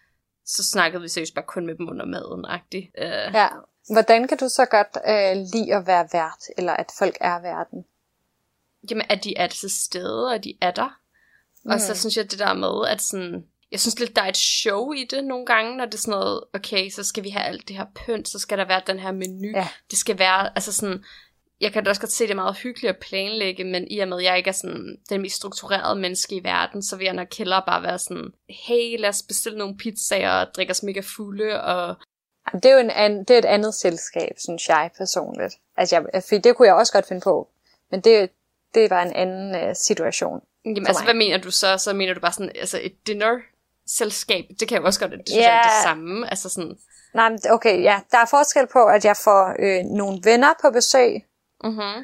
så 0.46 0.64
snakkede 0.70 1.02
vi 1.02 1.08
seriøst 1.08 1.34
bare 1.34 1.44
kun 1.48 1.66
med 1.66 1.74
dem 1.74 1.88
under 1.88 2.06
maden, 2.06 2.44
agtigt. 2.44 2.86
Uh, 2.98 3.34
Ja. 3.34 3.48
Hvordan 3.92 4.28
kan 4.28 4.38
du 4.38 4.48
så 4.48 4.66
godt 4.70 4.98
øh, 5.08 5.46
lide 5.52 5.74
at 5.74 5.86
være 5.86 6.08
vært, 6.12 6.42
eller 6.58 6.72
at 6.72 6.90
folk 6.98 7.16
er 7.20 7.40
verden? 7.40 7.84
Jamen, 8.90 9.06
at 9.08 9.24
de 9.24 9.36
er 9.36 9.46
til 9.46 9.70
stede, 9.70 10.28
og 10.28 10.44
de 10.44 10.54
er 10.60 10.70
der. 10.70 10.98
Mm. 11.64 11.70
Og 11.70 11.80
så 11.80 11.94
synes 11.94 12.16
jeg 12.16 12.30
det 12.30 12.38
der 12.38 12.54
med, 12.54 12.88
at 12.88 13.02
sådan, 13.02 13.44
jeg 13.72 13.80
synes 13.80 13.98
lidt, 13.98 14.16
der 14.16 14.22
er 14.22 14.28
et 14.28 14.36
show 14.36 14.92
i 14.92 15.04
det 15.10 15.24
nogle 15.24 15.46
gange, 15.46 15.76
når 15.76 15.84
det 15.84 15.94
er 15.94 15.98
sådan 15.98 16.18
noget, 16.18 16.44
okay, 16.54 16.90
så 16.90 17.04
skal 17.04 17.24
vi 17.24 17.28
have 17.28 17.44
alt 17.44 17.68
det 17.68 17.76
her 17.76 17.86
pynt, 17.94 18.28
så 18.28 18.38
skal 18.38 18.58
der 18.58 18.64
være 18.64 18.82
den 18.86 18.98
her 18.98 19.12
menu. 19.12 19.50
Ja. 19.54 19.68
Det 19.90 19.98
skal 19.98 20.18
være, 20.18 20.50
altså 20.54 20.72
sådan, 20.72 21.04
jeg 21.60 21.72
kan 21.72 21.84
da 21.84 21.90
også 21.90 22.00
godt 22.00 22.12
se, 22.12 22.24
det 22.24 22.30
er 22.30 22.34
meget 22.34 22.56
hyggeligt 22.56 22.94
at 22.94 23.00
planlægge, 23.00 23.64
men 23.64 23.88
i 23.90 23.98
og 23.98 24.08
med, 24.08 24.18
at 24.18 24.24
jeg 24.24 24.36
ikke 24.36 24.48
er 24.48 24.52
sådan 24.52 24.98
den 25.10 25.22
mest 25.22 25.36
strukturerede 25.36 26.00
menneske 26.00 26.36
i 26.36 26.44
verden, 26.44 26.82
så 26.82 26.96
vil 26.96 27.04
jeg 27.04 27.14
nok 27.14 27.34
hellere 27.38 27.62
bare 27.66 27.82
være 27.82 27.98
sådan, 27.98 28.32
hey, 28.48 28.98
lad 28.98 29.08
os 29.08 29.22
bestille 29.22 29.58
nogle 29.58 29.76
pizzaer 29.76 30.30
og 30.30 30.46
drikke 30.56 30.70
os 30.70 30.82
mega 30.82 31.00
fulde, 31.16 31.62
og 31.62 31.96
Jamen, 32.52 32.62
Det 32.62 32.70
er 32.70 32.74
jo 32.74 32.80
en 32.80 32.90
an, 32.90 33.18
det 33.18 33.30
er 33.30 33.38
et 33.38 33.44
andet 33.44 33.74
selskab, 33.74 34.34
synes 34.38 34.68
jeg 34.68 34.90
personligt. 34.98 35.54
Altså, 35.76 35.96
jeg, 35.96 36.22
fordi 36.22 36.38
det 36.38 36.56
kunne 36.56 36.68
jeg 36.68 36.74
også 36.74 36.92
godt 36.92 37.08
finde 37.08 37.20
på. 37.20 37.48
Men 37.90 38.00
det, 38.00 38.30
det 38.74 38.90
var 38.90 39.02
en 39.02 39.12
anden 39.12 39.68
uh, 39.68 39.74
situation. 39.74 40.40
Jamen 40.64 40.86
altså, 40.86 41.04
hvad 41.04 41.14
mener 41.14 41.38
du 41.38 41.50
så? 41.50 41.78
Så 41.78 41.92
mener 41.92 42.14
du 42.14 42.20
bare 42.20 42.32
sådan, 42.32 42.52
altså 42.54 42.80
et 42.82 43.06
dinner 43.06 43.38
selskab, 43.86 44.44
det 44.60 44.68
kan 44.68 44.78
jo 44.78 44.84
også 44.84 45.00
godt, 45.00 45.12
det 45.12 45.20
synes 45.26 45.44
yeah. 45.44 45.44
jeg 45.44 45.58
er 45.58 45.62
det 45.62 45.82
samme. 45.82 46.30
Altså 46.30 46.48
sådan... 46.48 46.78
Nej, 47.14 47.36
okay, 47.50 47.82
ja. 47.82 48.00
Der 48.10 48.18
er 48.18 48.26
forskel 48.30 48.66
på, 48.72 48.84
at 48.84 49.04
jeg 49.04 49.16
får 49.16 49.54
øh, 49.58 49.84
nogle 49.84 50.18
venner 50.24 50.54
på 50.62 50.70
besøg, 50.70 51.24
uh-huh. 51.64 51.98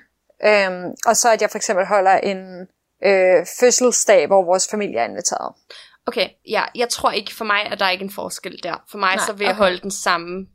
øhm, 0.47 0.95
og 1.07 1.17
så 1.17 1.33
at 1.33 1.43
jeg 1.43 1.51
for 1.51 1.59
eksempel 1.59 1.87
holder 1.87 2.19
en 2.19 2.69
øh, 3.05 3.47
fødselsdag, 3.61 4.27
hvor 4.27 4.45
vores 4.45 4.69
familie 4.71 4.99
er 4.99 5.05
inviteret. 5.05 5.55
Okay, 6.07 6.29
ja, 6.49 6.65
jeg 6.75 6.89
tror 6.89 7.11
ikke 7.11 7.35
for 7.35 7.45
mig, 7.45 7.61
at 7.61 7.81
der 7.81 7.87
er 7.87 7.91
ikke 7.91 8.05
en 8.05 8.11
forskel 8.11 8.63
der. 8.63 8.85
For 8.91 8.99
mig 8.99 9.17
Nej, 9.17 9.25
så 9.27 9.33
vil 9.33 9.45
okay. 9.45 9.47
jeg 9.47 9.57
holde 9.57 9.79
den 9.79 9.91
samme 9.91 10.47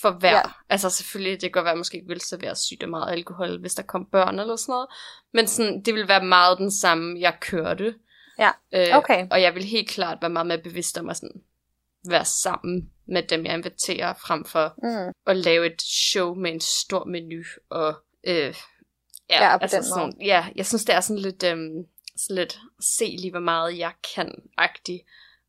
for 0.00 0.10
hver. 0.10 0.36
Ja. 0.36 0.42
Altså 0.68 0.90
selvfølgelig, 0.90 1.32
det 1.32 1.40
kan 1.40 1.50
godt 1.50 1.64
være, 1.64 1.72
at 1.72 1.78
måske 1.78 1.96
ikke 1.96 2.08
vil 2.08 2.20
servere 2.20 2.56
sygt 2.56 2.88
meget 2.88 3.12
alkohol, 3.12 3.60
hvis 3.60 3.74
der 3.74 3.82
kom 3.82 4.06
børn 4.12 4.38
eller 4.38 4.56
sådan 4.56 4.72
noget. 4.72 4.88
Men 5.32 5.46
sådan, 5.46 5.82
det 5.82 5.94
vil 5.94 6.08
være 6.08 6.24
meget 6.24 6.58
den 6.58 6.70
samme, 6.70 7.20
jeg 7.20 7.36
kørte. 7.40 7.94
Ja, 8.38 8.50
øh, 8.72 8.96
okay. 8.96 9.22
Øh, 9.22 9.28
og 9.30 9.42
jeg 9.42 9.54
vil 9.54 9.64
helt 9.64 9.88
klart 9.88 10.18
være 10.20 10.30
meget 10.30 10.46
mere 10.46 10.62
bevidst 10.62 10.98
om 10.98 11.08
at 11.08 11.16
sådan, 11.16 11.42
være 12.08 12.24
sammen 12.24 12.90
med 13.06 13.22
dem, 13.22 13.46
jeg 13.46 13.54
inviterer, 13.54 14.14
frem 14.14 14.44
for 14.44 14.74
mm. 14.82 15.12
at 15.26 15.36
lave 15.36 15.66
et 15.66 15.82
show 15.82 16.34
med 16.34 16.52
en 16.52 16.60
stor 16.60 17.04
menu. 17.04 17.42
Og 17.70 17.94
øh, 18.26 18.54
ja, 19.30 19.44
ja, 19.44 19.56
på 19.56 19.62
altså 19.62 19.76
den 19.76 19.84
sådan, 19.84 20.02
måde. 20.02 20.26
ja, 20.26 20.46
jeg 20.56 20.66
synes, 20.66 20.84
det 20.84 20.94
er 20.94 21.00
sådan 21.00 21.22
lidt, 21.22 21.42
øh, 21.42 21.56
sådan 22.16 22.36
lidt 22.36 22.58
se 22.80 23.16
lige, 23.18 23.30
hvor 23.30 23.40
meget 23.40 23.78
jeg 23.78 23.92
kan-agtigt. 24.14 25.02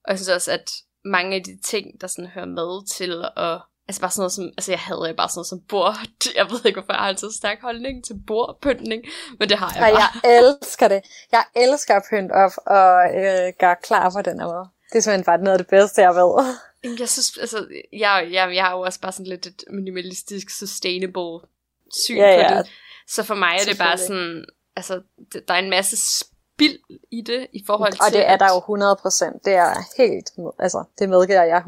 Og 0.04 0.12
jeg 0.12 0.18
synes 0.20 0.30
også, 0.30 0.52
at 0.52 0.72
mange 1.06 1.36
af 1.36 1.44
de 1.44 1.60
ting, 1.64 2.02
der 2.02 2.08
sådan 2.08 2.30
hører 2.30 2.46
med 2.46 2.88
til 2.88 3.26
at 3.38 3.62
Altså 3.88 4.02
bare 4.02 4.12
sådan 4.12 4.22
noget 4.22 4.32
som, 4.32 4.46
altså 4.58 4.72
jeg 4.72 4.80
havde 4.80 5.14
bare 5.18 5.30
sådan 5.30 5.38
noget 5.38 5.48
som 5.48 5.62
bord. 5.70 5.96
Jeg 6.40 6.46
ved 6.52 6.60
ikke, 6.66 6.80
hvorfor 6.80 6.94
jeg 6.94 7.00
har 7.00 7.08
altid 7.08 7.32
stærk 7.32 7.62
holdning 7.62 8.06
til 8.06 8.16
bordpyntning, 8.28 9.04
men 9.40 9.50
det 9.50 9.58
har 9.58 9.72
jeg 9.74 9.82
bare. 9.82 9.90
Ja, 9.90 10.30
jeg 10.30 10.40
elsker 10.40 10.88
det. 10.88 11.02
Jeg 11.32 11.44
elsker 11.56 11.96
at 11.96 12.04
pynte 12.10 12.32
op 12.32 12.52
og 12.66 12.94
øh, 13.20 13.54
gøre 13.60 13.76
klar 13.84 14.10
for 14.10 14.22
den 14.22 14.40
her 14.40 14.48
måde. 14.48 14.68
Det 14.90 14.98
er 14.98 15.00
simpelthen 15.02 15.26
bare 15.26 15.38
noget 15.38 15.58
af 15.58 15.64
det 15.66 15.68
bedste, 15.68 16.02
jeg 16.02 16.16
ved. 16.16 16.32
Jeg 17.00 17.10
synes, 17.10 17.38
altså, 17.38 17.68
jeg, 17.94 18.28
jeg, 18.32 18.56
jeg 18.56 18.64
har 18.66 18.72
jo 18.72 18.82
også 18.82 19.00
bare 19.00 19.12
sådan 19.12 19.26
lidt 19.26 19.46
et 19.46 19.64
minimalistisk, 19.70 20.50
sustainable 20.50 21.40
syn 22.04 22.18
ja, 22.18 22.36
på 22.36 22.54
ja. 22.54 22.58
det. 22.58 22.68
Så 23.08 23.24
for 23.24 23.36
mig 23.36 23.58
er 23.62 23.66
det 23.70 23.78
bare 23.78 23.98
sådan, 23.98 24.46
altså, 24.76 25.02
der 25.48 25.54
er 25.54 25.60
en 25.60 25.70
masse 25.70 25.98
spild 25.98 26.80
i 27.12 27.22
det, 27.22 27.48
i 27.54 27.64
forhold 27.68 27.92
til... 27.92 28.02
Og 28.02 28.12
det 28.12 28.30
er 28.30 28.38
der 28.38 28.46
jo 28.46 28.60
100%. 28.60 29.40
Det 29.46 29.54
er 29.54 29.74
helt, 29.98 30.30
altså, 30.60 30.84
det 31.00 31.10
medgiver 31.10 31.44
jeg 31.44 31.64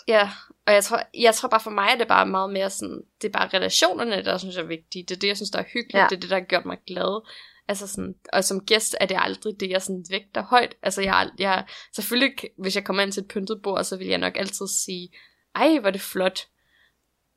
100%. 0.00 0.04
Ja, 0.08 0.30
og 0.66 0.74
jeg 0.74 0.84
tror, 0.84 1.02
jeg 1.14 1.34
tror 1.34 1.48
bare 1.48 1.60
for 1.60 1.70
mig, 1.70 1.88
er 1.92 1.96
det 1.96 2.08
bare 2.08 2.26
meget 2.26 2.50
mere 2.50 2.70
sådan, 2.70 3.02
det 3.22 3.28
er 3.28 3.32
bare 3.32 3.48
relationerne, 3.48 4.24
der 4.24 4.38
synes 4.38 4.56
jeg 4.56 4.62
er 4.62 4.66
vigtige. 4.66 5.04
Det 5.04 5.16
er 5.16 5.18
det, 5.18 5.28
jeg 5.28 5.36
synes, 5.36 5.50
der 5.50 5.58
er 5.58 5.64
hyggeligt. 5.72 5.94
Ja. 5.94 6.06
Det 6.10 6.16
er 6.16 6.20
det, 6.20 6.30
der 6.30 6.36
har 6.36 6.44
gjort 6.44 6.66
mig 6.66 6.78
glad. 6.86 7.28
Altså 7.68 7.86
sådan, 7.86 8.14
og 8.32 8.44
som 8.44 8.60
gæst 8.60 8.96
er 9.00 9.06
det 9.06 9.16
aldrig 9.20 9.60
det, 9.60 9.70
jeg 9.70 9.82
sådan 9.82 10.04
vægter 10.10 10.42
højt. 10.42 10.74
Altså 10.82 11.02
jeg, 11.02 11.30
jeg, 11.38 11.64
selvfølgelig, 11.94 12.32
hvis 12.58 12.76
jeg 12.76 12.84
kommer 12.84 13.02
ind 13.02 13.12
til 13.12 13.20
et 13.20 13.28
pyntet 13.28 13.60
bord, 13.62 13.84
så 13.84 13.96
vil 13.96 14.06
jeg 14.06 14.18
nok 14.18 14.36
altid 14.36 14.66
sige, 14.84 15.08
ej, 15.54 15.78
hvor 15.78 15.88
er 15.88 15.92
det 15.92 16.00
flot. 16.00 16.40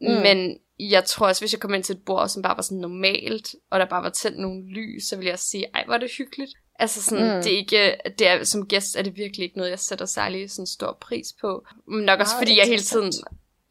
Mm. 0.01 0.07
Men 0.07 0.57
jeg 0.89 1.05
tror 1.05 1.27
også, 1.27 1.41
hvis 1.41 1.53
jeg 1.53 1.59
kom 1.59 1.73
ind 1.73 1.83
til 1.83 1.95
et 1.95 2.05
bord, 2.05 2.29
som 2.29 2.41
bare 2.41 2.57
var 2.57 2.61
sådan 2.61 2.77
normalt, 2.77 3.55
og 3.71 3.79
der 3.79 3.85
bare 3.85 4.03
var 4.03 4.09
tændt 4.09 4.39
nogle 4.39 4.63
lys, 4.63 5.03
så 5.03 5.15
ville 5.15 5.29
jeg 5.29 5.39
sige, 5.39 5.65
ej, 5.73 5.83
hvor 5.85 5.93
er 5.93 5.97
det 5.97 6.11
hyggeligt. 6.17 6.51
Altså 6.79 7.03
sådan, 7.03 7.35
mm. 7.35 7.43
det 7.43 7.53
er 7.53 7.57
ikke, 7.57 7.95
det 8.19 8.27
er, 8.27 8.43
som 8.43 8.67
gæst 8.67 8.95
er 8.95 9.01
det 9.01 9.17
virkelig 9.17 9.43
ikke 9.43 9.57
noget, 9.57 9.69
jeg 9.69 9.79
sætter 9.79 10.05
særlig 10.05 10.51
sådan 10.51 10.67
stor 10.67 10.97
pris 11.01 11.27
på. 11.41 11.65
Men 11.87 12.05
nok 12.05 12.19
også, 12.19 12.37
fordi 12.37 12.57
jeg 12.57 12.65
hele 12.65 12.81
tiden, 12.81 13.13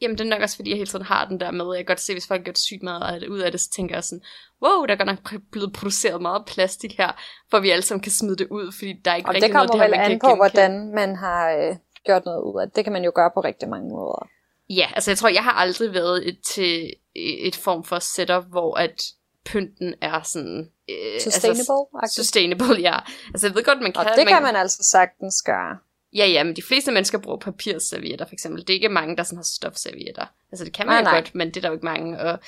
jamen 0.01 0.17
det 0.17 0.25
er 0.25 0.29
nok 0.29 0.41
også, 0.41 0.55
fordi 0.55 0.69
jeg 0.69 0.77
hele 0.77 0.89
tiden 0.89 1.05
har 1.05 1.25
den 1.25 1.39
der 1.39 1.51
med, 1.51 1.65
jeg 1.65 1.77
kan 1.77 1.85
godt 1.85 1.99
se, 1.99 2.13
hvis 2.13 2.27
folk 2.27 2.45
gør 2.45 2.51
det 2.51 2.61
sygt 2.61 2.83
meget 2.83 3.27
ud 3.27 3.39
af 3.39 3.51
det, 3.51 3.61
så 3.61 3.69
tænker 3.69 3.95
jeg 3.95 4.03
sådan, 4.03 4.21
wow, 4.63 4.85
der 4.85 4.93
er 4.93 4.97
godt 4.97 5.07
nok 5.07 5.41
blevet 5.51 5.73
produceret 5.73 6.21
meget 6.21 6.45
plastik 6.45 6.97
her, 6.97 7.11
for 7.51 7.59
vi 7.59 7.69
alle 7.69 7.81
sammen 7.81 8.03
kan 8.03 8.11
smide 8.11 8.35
det 8.35 8.47
ud, 8.47 8.71
fordi 8.71 8.93
der 9.05 9.11
er 9.11 9.15
ikke 9.15 9.29
og 9.29 9.33
rigtig 9.33 9.47
det 9.47 9.55
kommer 9.55 9.77
noget, 9.77 9.91
vel 9.91 9.99
an 9.99 10.19
på, 10.19 10.35
hvordan 10.35 10.91
man 10.95 11.15
har 11.15 11.51
øh, 11.51 11.75
gjort 12.05 12.25
noget 12.25 12.41
ud 12.41 12.61
af 12.61 12.67
det. 12.67 12.75
Det 12.75 12.83
kan 12.83 12.93
man 12.93 13.03
jo 13.03 13.11
gøre 13.15 13.31
på 13.33 13.39
rigtig 13.39 13.69
mange 13.69 13.89
måder. 13.89 14.27
Ja, 14.69 14.87
altså 14.95 15.11
jeg 15.11 15.17
tror, 15.17 15.29
jeg 15.29 15.43
har 15.43 15.51
aldrig 15.51 15.93
været 15.93 16.27
et, 16.27 16.39
til 16.55 16.93
et 17.15 17.55
form 17.55 17.83
for 17.83 17.99
setup, 17.99 18.43
hvor 18.49 18.77
at 18.77 19.03
pynten 19.45 19.93
er 20.01 20.21
sådan... 20.21 20.71
Øh, 20.89 21.19
sustainable? 21.21 22.01
Altså, 22.01 22.15
sustainable, 22.15 22.81
ja. 22.81 22.99
Altså 23.27 23.47
jeg 23.47 23.55
ved 23.55 23.63
godt, 23.63 23.81
man 23.81 23.93
kan... 23.93 23.99
Og 23.99 24.05
det 24.05 24.25
man, 24.25 24.27
kan 24.27 24.43
man 24.43 24.55
altså 24.55 24.83
sagtens 24.91 25.41
gøre. 25.41 25.77
Ja, 26.15 26.25
ja, 26.25 26.43
men 26.43 26.55
de 26.55 26.61
fleste 26.61 26.91
mennesker 26.91 27.17
bruger 27.17 27.37
papirservietter, 27.37 28.25
for 28.25 28.33
eksempel. 28.33 28.61
Det 28.61 28.69
er 28.69 28.73
ikke 28.73 28.89
mange, 28.89 29.17
der 29.17 29.23
sådan 29.23 29.37
har 29.37 29.43
stofservietter. 29.43 30.25
Altså 30.51 30.65
det 30.65 30.73
kan 30.73 30.87
man 30.87 30.93
nej, 30.93 30.99
jo 30.99 31.03
nej. 31.03 31.13
godt, 31.21 31.35
men 31.35 31.47
det 31.47 31.57
er 31.57 31.61
der 31.61 31.67
jo 31.67 31.73
ikke 31.73 31.85
mange. 31.85 32.19
Og 32.19 32.39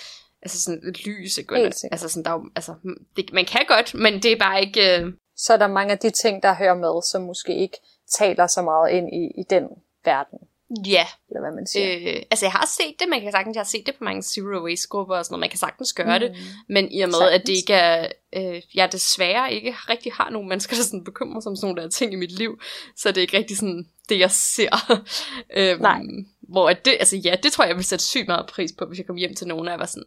altså 0.42 0.62
sådan 0.62 0.96
lys 1.06 1.40
godt. 1.48 1.84
Altså 1.92 2.10
sådan, 2.10 2.24
der 2.24 2.30
er 2.32 2.36
jo, 2.36 2.50
altså, 2.56 2.74
det, 3.16 3.34
man 3.34 3.46
kan 3.46 3.66
godt, 3.68 3.94
men 3.94 4.14
det 4.14 4.32
er 4.32 4.40
bare 4.40 4.62
ikke... 4.62 5.00
Øh... 5.00 5.14
Så 5.36 5.54
er 5.54 5.58
der 5.58 5.68
mange 5.68 5.92
af 5.92 6.00
de 6.00 6.10
ting, 6.10 6.44
der 6.44 6.56
hører 6.56 6.76
med, 6.76 7.04
som 7.12 7.22
måske 7.22 7.56
ikke 7.56 7.78
taler 8.18 8.48
så 8.48 8.62
meget 8.62 8.92
ind 8.92 9.14
i, 9.14 9.42
i 9.42 9.44
den 9.50 9.68
verden. 10.06 10.40
Ja. 10.86 11.06
Eller 11.30 11.42
hvad 11.42 11.56
man 11.56 11.68
siger. 11.68 12.16
Øh, 12.16 12.22
altså 12.32 12.46
jeg 12.46 12.52
har 12.52 12.66
set 12.78 12.96
det, 13.00 13.08
man 13.10 13.22
kan 13.22 13.32
sagtens, 13.32 13.56
jeg 13.56 13.62
har 13.62 13.74
set 13.76 13.86
det 13.86 13.96
på 13.96 14.04
mange 14.04 14.24
zero 14.24 14.64
waste 14.66 14.88
grupper 14.88 15.16
og 15.16 15.26
sådan 15.26 15.34
noget, 15.34 15.40
man 15.40 15.50
kan 15.50 15.60
sagtens 15.60 15.94
gøre 15.94 16.20
mm. 16.20 16.26
det, 16.26 16.38
men 16.70 16.92
i 16.92 17.02
og 17.02 17.10
med, 17.10 17.14
sagtens. 17.14 17.42
at 17.42 17.48
det 17.48 17.54
ikke 17.54 17.74
er, 17.74 18.08
øh, 18.36 18.62
jeg 18.76 18.92
desværre 18.92 19.54
ikke 19.54 19.76
rigtig 19.90 20.14
har 20.14 20.30
nogen 20.30 20.50
mennesker, 20.50 20.76
der 20.76 20.84
sådan 20.84 21.04
bekymrer 21.04 21.42
sig 21.42 21.50
om 21.50 21.56
sådan 21.56 21.68
nogle 21.68 21.82
der 21.82 21.90
ting 21.90 22.14
i 22.14 22.16
mit 22.16 22.32
liv, 22.32 22.60
så 22.96 23.10
det 23.10 23.18
er 23.18 23.22
ikke 23.22 23.38
rigtig 23.38 23.58
sådan 23.58 23.88
det, 24.10 24.20
jeg 24.20 24.32
ser. 24.32 25.02
øhm, 25.58 25.82
Nej. 25.82 26.02
Hvor 26.42 26.70
at 26.70 26.86
det, 26.86 26.98
altså 27.00 27.18
ja, 27.18 27.36
det 27.44 27.52
tror 27.52 27.64
jeg, 27.64 27.70
jeg 27.70 27.78
vil 27.78 27.86
sætte 27.86 28.06
sygt 28.06 28.28
meget 28.28 28.48
pris 28.48 28.72
på, 28.78 28.86
hvis 28.86 28.98
jeg 28.98 29.08
kom 29.08 29.16
hjem 29.16 29.36
til 29.36 29.48
nogen, 29.48 29.68
og 29.68 29.72
jeg 29.72 29.80
var 29.80 29.86
sådan, 29.86 30.06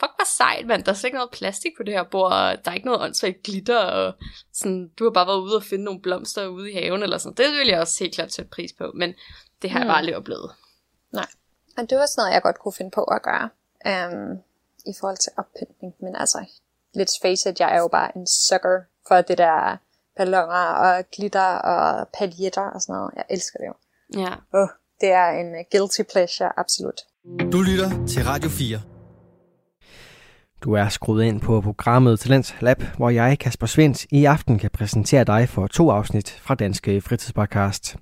fuck, 0.00 0.12
hvor 0.16 0.36
sejt, 0.36 0.66
mand. 0.66 0.84
Der 0.84 0.92
er 0.92 0.96
slet 0.96 1.08
ikke 1.08 1.16
noget 1.16 1.30
plastik 1.30 1.72
på 1.76 1.82
det 1.82 1.94
her 1.94 2.02
bord, 2.02 2.32
og 2.32 2.64
der 2.64 2.70
er 2.70 2.74
ikke 2.74 2.86
noget 2.86 3.02
åndssvagt 3.02 3.42
glitter, 3.42 3.78
og 3.78 4.14
sådan, 4.52 4.90
du 4.98 5.04
har 5.04 5.10
bare 5.10 5.26
været 5.26 5.40
ude 5.40 5.56
og 5.56 5.62
finde 5.62 5.84
nogle 5.84 6.00
blomster 6.00 6.46
ude 6.46 6.70
i 6.70 6.74
haven, 6.74 7.02
eller 7.02 7.18
sådan. 7.18 7.36
Det 7.36 7.52
vil 7.58 7.68
jeg 7.68 7.80
også 7.80 8.04
helt 8.04 8.14
klart 8.14 8.32
sætte 8.32 8.50
pris 8.50 8.72
på, 8.72 8.92
men 8.94 9.14
det 9.64 9.72
har 9.72 9.80
jeg 9.80 9.86
bare 9.86 9.96
aldrig 9.96 10.16
oplevet. 10.16 10.50
Nej. 11.12 11.26
Og 11.78 11.90
det 11.90 11.98
var 11.98 12.06
sådan 12.06 12.20
noget, 12.20 12.34
jeg 12.34 12.42
godt 12.42 12.58
kunne 12.58 12.72
finde 12.72 12.90
på 12.90 13.04
at 13.04 13.22
gøre, 13.22 13.48
øhm, 13.86 14.32
i 14.86 14.94
forhold 15.00 15.16
til 15.16 15.32
oppyntning. 15.36 15.94
Men 16.00 16.16
altså, 16.16 16.38
let's 16.98 17.18
face 17.22 17.50
it, 17.50 17.60
jeg 17.60 17.74
er 17.74 17.78
jo 17.78 17.88
bare 17.88 18.16
en 18.16 18.26
sucker 18.26 18.80
for 19.08 19.20
det 19.20 19.38
der 19.38 19.76
ballonger 20.16 20.66
og 20.84 21.04
glitter 21.16 21.50
og 21.72 22.08
paljetter 22.08 22.66
og 22.74 22.82
sådan 22.82 22.92
noget. 22.92 23.12
Jeg 23.16 23.24
elsker 23.30 23.58
det 23.58 23.66
jo. 23.66 23.74
Ja. 24.20 24.32
Oh, 24.60 24.68
det 25.00 25.10
er 25.12 25.28
en 25.28 25.64
guilty 25.72 26.02
pleasure, 26.12 26.58
absolut. 26.58 27.00
Du 27.52 27.62
lytter 27.62 28.06
til 28.06 28.24
Radio 28.24 28.48
4. 28.48 28.93
Du 30.64 30.72
er 30.72 30.88
skruet 30.88 31.24
ind 31.24 31.40
på 31.40 31.60
programmet 31.60 32.20
Talents 32.20 32.54
Lab, 32.60 32.82
hvor 32.96 33.10
jeg, 33.10 33.38
Kasper 33.38 33.66
Svens, 33.66 34.06
i 34.10 34.24
aften 34.24 34.58
kan 34.58 34.70
præsentere 34.70 35.24
dig 35.24 35.48
for 35.48 35.66
to 35.66 35.90
afsnit 35.90 36.30
fra 36.42 36.54
Danske 36.54 37.00
Fritidspodcast. 37.00 37.96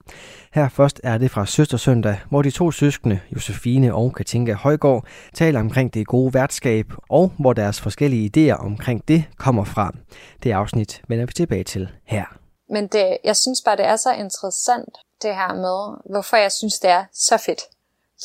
Her 0.52 0.68
først 0.68 1.00
er 1.04 1.18
det 1.18 1.30
fra 1.30 1.46
Søstersøndag, 1.46 2.18
hvor 2.30 2.42
de 2.42 2.50
to 2.50 2.70
søskende, 2.70 3.20
Josefine 3.34 3.94
og 3.94 4.14
Katinka 4.14 4.52
Højgaard, 4.52 5.04
taler 5.34 5.60
omkring 5.60 5.94
det 5.94 6.06
gode 6.06 6.34
værtskab, 6.34 6.86
og 7.08 7.32
hvor 7.38 7.52
deres 7.52 7.80
forskellige 7.80 8.30
idéer 8.52 8.64
omkring 8.64 9.08
det 9.08 9.24
kommer 9.36 9.64
fra. 9.64 9.94
Det 10.42 10.52
afsnit 10.52 11.02
vender 11.08 11.26
vi 11.26 11.32
tilbage 11.32 11.64
til 11.64 11.88
her. 12.04 12.24
Men 12.70 12.86
det, 12.86 13.16
jeg 13.24 13.36
synes 13.36 13.62
bare, 13.64 13.76
det 13.76 13.86
er 13.86 13.96
så 13.96 14.12
interessant, 14.12 14.94
det 15.22 15.34
her 15.34 15.54
med, 15.54 16.12
hvorfor 16.12 16.36
jeg 16.36 16.52
synes, 16.52 16.78
det 16.78 16.90
er 16.90 17.04
så 17.12 17.36
fedt. 17.36 17.60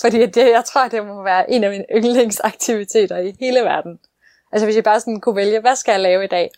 Fordi 0.01 0.25
det, 0.25 0.51
jeg 0.51 0.63
tror, 0.65 0.87
det 0.87 1.05
må 1.05 1.23
være 1.23 1.51
en 1.51 1.63
af 1.63 1.69
mine 1.69 1.85
yndlingsaktiviteter 1.95 3.17
i 3.17 3.35
hele 3.39 3.59
verden. 3.59 3.99
Altså 4.51 4.65
hvis 4.65 4.75
jeg 4.75 4.83
bare 4.83 4.99
sådan 4.99 5.21
kunne 5.21 5.35
vælge, 5.35 5.59
hvad 5.59 5.75
skal 5.75 5.91
jeg 5.91 5.99
lave 5.99 6.23
i 6.23 6.27
dag? 6.27 6.51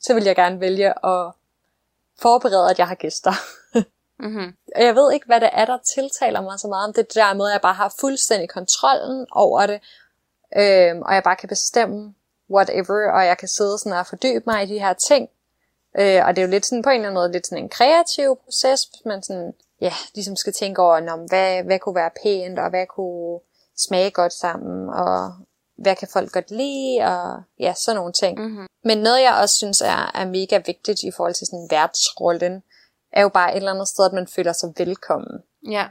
Så 0.00 0.14
vil 0.14 0.24
jeg 0.24 0.36
gerne 0.36 0.60
vælge 0.60 1.06
at 1.06 1.32
forberede, 2.20 2.70
at 2.70 2.78
jeg 2.78 2.88
har 2.88 2.94
gæster. 2.94 3.32
mm-hmm. 4.18 4.56
Og 4.76 4.82
jeg 4.82 4.94
ved 4.94 5.12
ikke, 5.12 5.26
hvad 5.26 5.40
det 5.40 5.50
er, 5.52 5.64
der 5.64 5.78
tiltaler 5.94 6.40
mig 6.40 6.58
så 6.58 6.68
meget 6.68 6.88
om 6.88 6.92
det 6.92 7.14
der 7.14 7.34
med, 7.34 7.46
at 7.46 7.52
jeg 7.52 7.60
bare 7.60 7.74
har 7.74 7.94
fuldstændig 8.00 8.48
kontrollen 8.48 9.26
over 9.30 9.66
det. 9.66 9.80
Øhm, 10.56 11.02
og 11.02 11.14
jeg 11.14 11.22
bare 11.22 11.36
kan 11.36 11.48
bestemme 11.48 12.14
whatever, 12.50 13.12
og 13.12 13.26
jeg 13.26 13.38
kan 13.38 13.48
sidde 13.48 13.78
sådan 13.78 13.98
og 13.98 14.06
fordybe 14.06 14.44
mig 14.46 14.62
i 14.62 14.66
de 14.66 14.78
her 14.78 14.92
ting. 14.92 15.28
Øh, 15.98 16.26
og 16.26 16.36
det 16.36 16.42
er 16.42 16.46
jo 16.46 16.50
lidt 16.50 16.66
sådan 16.66 16.82
på 16.82 16.90
en 16.90 16.94
eller 16.94 17.08
anden 17.08 17.20
måde 17.20 17.32
lidt 17.32 17.46
sådan 17.46 17.64
en 17.64 17.68
kreativ 17.68 18.36
proces, 18.44 18.84
hvis 18.84 19.04
man 19.04 19.22
sådan, 19.22 19.54
ja, 19.80 19.92
ligesom 20.14 20.36
skal 20.36 20.52
tænke 20.52 20.82
over, 20.82 21.12
om 21.12 21.20
hvad, 21.20 21.62
hvad 21.62 21.78
kunne 21.78 21.94
være 21.94 22.10
pænt, 22.22 22.58
og 22.58 22.70
hvad 22.70 22.86
kunne 22.86 23.40
smage 23.76 24.10
godt 24.10 24.32
sammen, 24.32 24.88
og 24.88 25.34
hvad 25.78 25.96
kan 25.96 26.08
folk 26.12 26.32
godt 26.32 26.50
lide, 26.50 27.00
og 27.00 27.42
ja, 27.60 27.74
sådan 27.74 27.96
nogle 27.96 28.12
ting. 28.12 28.38
Mm-hmm. 28.38 28.66
Men 28.84 28.98
noget, 28.98 29.22
jeg 29.22 29.38
også 29.42 29.54
synes 29.56 29.80
er, 29.80 30.10
er 30.14 30.26
mega 30.26 30.58
vigtigt 30.66 31.02
i 31.02 31.10
forhold 31.16 31.34
til 31.34 31.46
sådan 31.46 31.68
værtsrollen, 31.70 32.62
er 33.12 33.22
jo 33.22 33.28
bare 33.28 33.50
et 33.52 33.56
eller 33.56 33.72
andet 33.72 33.88
sted, 33.88 34.06
at 34.06 34.12
man 34.12 34.26
føler 34.26 34.52
sig 34.52 34.72
velkommen 34.76 35.42
Ja. 35.70 35.86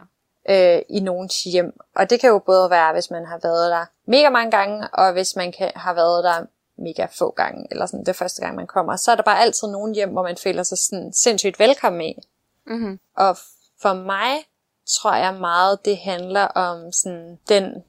øh, 0.49 0.81
i 0.89 0.99
nogens 0.99 1.43
hjem. 1.43 1.73
Og 1.95 2.09
det 2.09 2.19
kan 2.19 2.29
jo 2.29 2.39
både 2.39 2.69
være, 2.69 2.93
hvis 2.93 3.11
man 3.11 3.25
har 3.25 3.39
været 3.43 3.71
der 3.71 3.85
mega 4.07 4.29
mange 4.29 4.51
gange, 4.51 4.87
og 4.93 5.11
hvis 5.11 5.35
man 5.35 5.51
kan, 5.51 5.71
har 5.75 5.93
været 5.93 6.23
der 6.23 6.45
mega 6.77 7.07
få 7.19 7.31
gange, 7.31 7.67
eller 7.71 7.85
sådan 7.85 8.05
det 8.05 8.15
første 8.15 8.41
gang, 8.41 8.55
man 8.55 8.67
kommer. 8.67 8.95
Så 8.95 9.11
er 9.11 9.15
der 9.15 9.23
bare 9.23 9.39
altid 9.39 9.67
nogen 9.67 9.95
hjem, 9.95 10.09
hvor 10.09 10.23
man 10.23 10.37
føler 10.37 10.63
sig 10.63 10.77
sådan 10.77 11.13
sindssygt 11.13 11.59
velkommen 11.59 12.01
i. 12.01 12.15
Mm-hmm. 12.67 12.99
Og 13.17 13.37
for 13.81 13.93
mig 13.93 14.31
tror 15.01 15.15
jeg 15.15 15.33
meget, 15.33 15.85
det 15.85 15.97
handler 15.97 16.43
om 16.43 16.91
sådan 16.91 17.39
den 17.49 17.83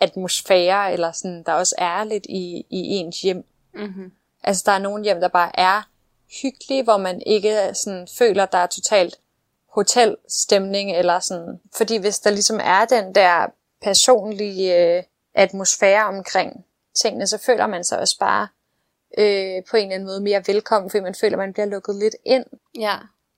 atmosfære, 0.00 0.92
eller 0.92 1.12
sådan, 1.12 1.42
der 1.42 1.52
også 1.52 1.74
er 1.78 2.04
lidt 2.04 2.26
i, 2.28 2.66
i 2.70 2.86
ens 2.86 3.20
hjem. 3.22 3.44
Mm-hmm. 3.74 4.12
Altså, 4.42 4.62
der 4.66 4.72
er 4.72 4.78
nogle 4.78 5.04
hjem, 5.04 5.20
der 5.20 5.28
bare 5.28 5.50
er 5.60 5.88
hyggelige, 6.42 6.82
hvor 6.82 6.96
man 6.96 7.22
ikke 7.26 7.74
sådan, 7.74 8.08
føler, 8.18 8.46
der 8.46 8.58
er 8.58 8.66
totalt 8.66 9.18
hotelstemning, 9.74 10.92
eller 10.92 11.18
sådan. 11.18 11.60
Fordi 11.76 11.96
hvis 11.96 12.18
der 12.18 12.30
ligesom 12.30 12.60
er 12.64 12.84
den 12.84 13.14
der 13.14 13.46
personlige 13.82 14.96
øh, 14.96 15.02
atmosfære 15.34 16.04
omkring 16.04 16.64
tingene, 17.02 17.26
så 17.26 17.38
føler 17.38 17.66
man 17.66 17.84
sig 17.84 17.98
også 17.98 18.18
bare 18.18 18.48
øh, 19.18 19.64
på 19.70 19.76
en 19.76 19.82
eller 19.82 19.94
anden 19.94 20.06
måde 20.06 20.20
mere 20.20 20.42
velkommen, 20.46 20.90
fordi 20.90 21.02
man 21.02 21.14
føler, 21.14 21.36
man 21.36 21.52
bliver 21.52 21.66
lukket 21.66 21.94
lidt 21.96 22.16
ind 22.24 22.44
Ja. 22.78 22.96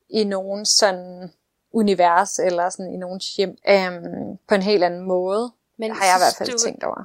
i 0.09 0.25
nogen 0.25 0.67
sådan 0.67 1.33
univers, 1.73 2.39
eller 2.39 2.69
sådan 2.71 2.95
i 2.95 2.97
nogens 2.97 3.37
hjem, 3.37 3.59
øhm, 3.69 4.37
på 4.49 4.55
en 4.55 4.63
helt 4.63 4.85
anden 4.85 5.03
måde. 5.03 5.53
Men 5.79 5.91
har 5.91 6.05
jeg 6.05 6.17
i 6.17 6.21
hvert 6.21 6.35
fald 6.39 6.51
du, 6.51 6.59
tænkt 6.59 6.85
over. 6.85 7.05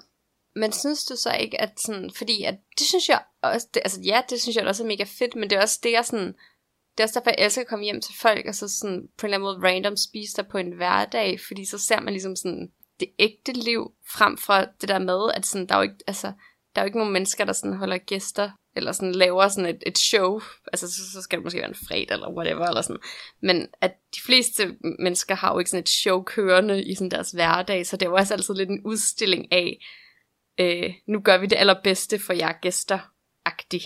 Men 0.56 0.72
synes 0.72 1.06
du 1.06 1.16
så 1.16 1.34
ikke, 1.34 1.62
at 1.62 1.80
sådan, 1.80 2.12
fordi 2.16 2.44
at, 2.44 2.56
det 2.80 2.88
synes 2.88 3.10
jeg 3.10 3.24
også, 3.42 3.68
det, 3.74 3.82
altså 3.86 4.02
ja, 4.02 4.22
det 4.30 4.42
synes 4.42 4.56
jeg 4.56 4.68
også 4.68 4.84
er 4.84 4.88
mega 4.88 5.04
fedt, 5.04 5.36
men 5.36 5.50
det 5.50 5.56
er 5.56 5.62
også 5.62 5.80
det, 5.84 5.92
jeg 5.92 6.06
sådan, 6.06 6.34
det 6.92 7.00
er 7.00 7.04
også 7.04 7.20
derfor, 7.20 7.30
jeg 7.30 7.46
elsker 7.46 7.62
at 7.62 7.68
komme 7.68 7.86
hjem 7.86 8.02
til 8.02 8.14
folk, 8.22 8.46
og 8.46 8.56
så 8.56 8.68
sådan 8.68 9.08
på 9.18 9.26
en 9.26 9.34
eller 9.34 9.38
anden 9.38 9.62
måde 9.64 9.68
random 9.68 9.98
spise 9.98 10.36
der 10.36 10.44
på 10.44 10.58
en 10.58 10.72
hverdag, 10.72 11.40
fordi 11.48 11.66
så 11.66 11.78
ser 11.78 12.00
man 12.00 12.14
ligesom 12.14 12.36
sådan 12.36 12.72
det 13.00 13.10
ægte 13.20 13.52
liv, 13.52 13.92
frem 14.08 14.38
for 14.38 14.54
det 14.82 14.90
der 14.90 15.00
med, 15.00 15.32
at 15.34 15.46
sådan, 15.46 15.68
der 15.68 15.76
er 15.76 15.80
jo 15.80 15.84
ikke, 15.84 16.04
altså, 16.08 16.28
der 16.76 16.82
er 16.82 16.84
jo 16.84 16.86
ikke 16.86 16.98
nogen 16.98 17.14
mennesker, 17.14 17.46
der 17.46 17.54
sådan 17.54 17.78
holder 17.78 17.98
gæster, 17.98 18.52
eller 18.76 18.92
sådan 18.92 19.16
laver 19.16 19.48
sådan 19.48 19.70
et, 19.70 19.84
et 19.86 19.98
show, 19.98 20.42
altså 20.74 20.88
så, 20.92 21.12
så 21.14 21.22
skal 21.22 21.38
det 21.38 21.44
måske 21.44 21.60
være 21.60 21.70
en 21.70 21.76
fredag, 21.88 22.08
eller 22.12 22.32
whatever, 22.32 22.66
eller 22.68 22.82
sådan, 22.82 23.02
men 23.42 23.68
at 23.82 23.92
de 24.16 24.22
fleste 24.26 24.76
mennesker 25.00 25.36
har 25.36 25.54
jo 25.54 25.60
ikke 25.60 25.72
sådan 25.72 25.82
et 25.82 25.90
show 25.90 26.24
kørende 26.24 26.84
i 26.84 26.96
sådan 26.96 27.12
deres 27.12 27.32
hverdag, 27.32 27.86
så 27.88 27.98
det 27.98 28.06
er 28.06 28.10
jo 28.10 28.16
også 28.16 28.34
altid 28.34 28.54
lidt 28.54 28.70
en 28.70 28.82
udstilling 28.86 29.52
af, 29.52 29.78
øh, 30.60 30.94
nu 31.08 31.20
gør 31.20 31.38
vi 31.38 31.46
det 31.46 31.56
allerbedste 31.56 32.20
for 32.20 32.34
jer 32.34 32.54
gæster-agtig. 32.66 33.82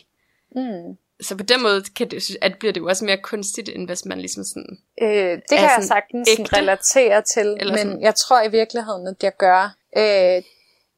Mm. 0.55 0.97
Så 1.21 1.37
på 1.37 1.43
den 1.43 1.63
måde 1.63 1.83
kan 1.95 2.11
det, 2.11 2.37
at 2.41 2.57
bliver 2.59 2.73
det 2.73 2.81
jo 2.81 2.87
også 2.87 3.05
mere 3.05 3.17
kunstigt, 3.17 3.69
end 3.69 3.87
hvis 3.87 4.05
man 4.05 4.19
ligesom 4.19 4.43
sådan... 4.43 4.77
Øh, 5.01 5.07
det 5.09 5.43
kan 5.49 5.57
jeg 5.59 5.71
sådan 5.75 5.87
sagtens 5.87 6.29
sådan 6.29 6.41
ægte? 6.45 6.57
relatere 6.57 7.21
til, 7.33 7.57
men 7.59 7.77
sådan- 7.77 8.01
jeg 8.01 8.15
tror 8.15 8.41
i 8.41 8.51
virkeligheden, 8.51 9.07
at 9.07 9.23
jeg 9.23 9.31
gør... 9.37 9.63
Øh, 9.97 10.43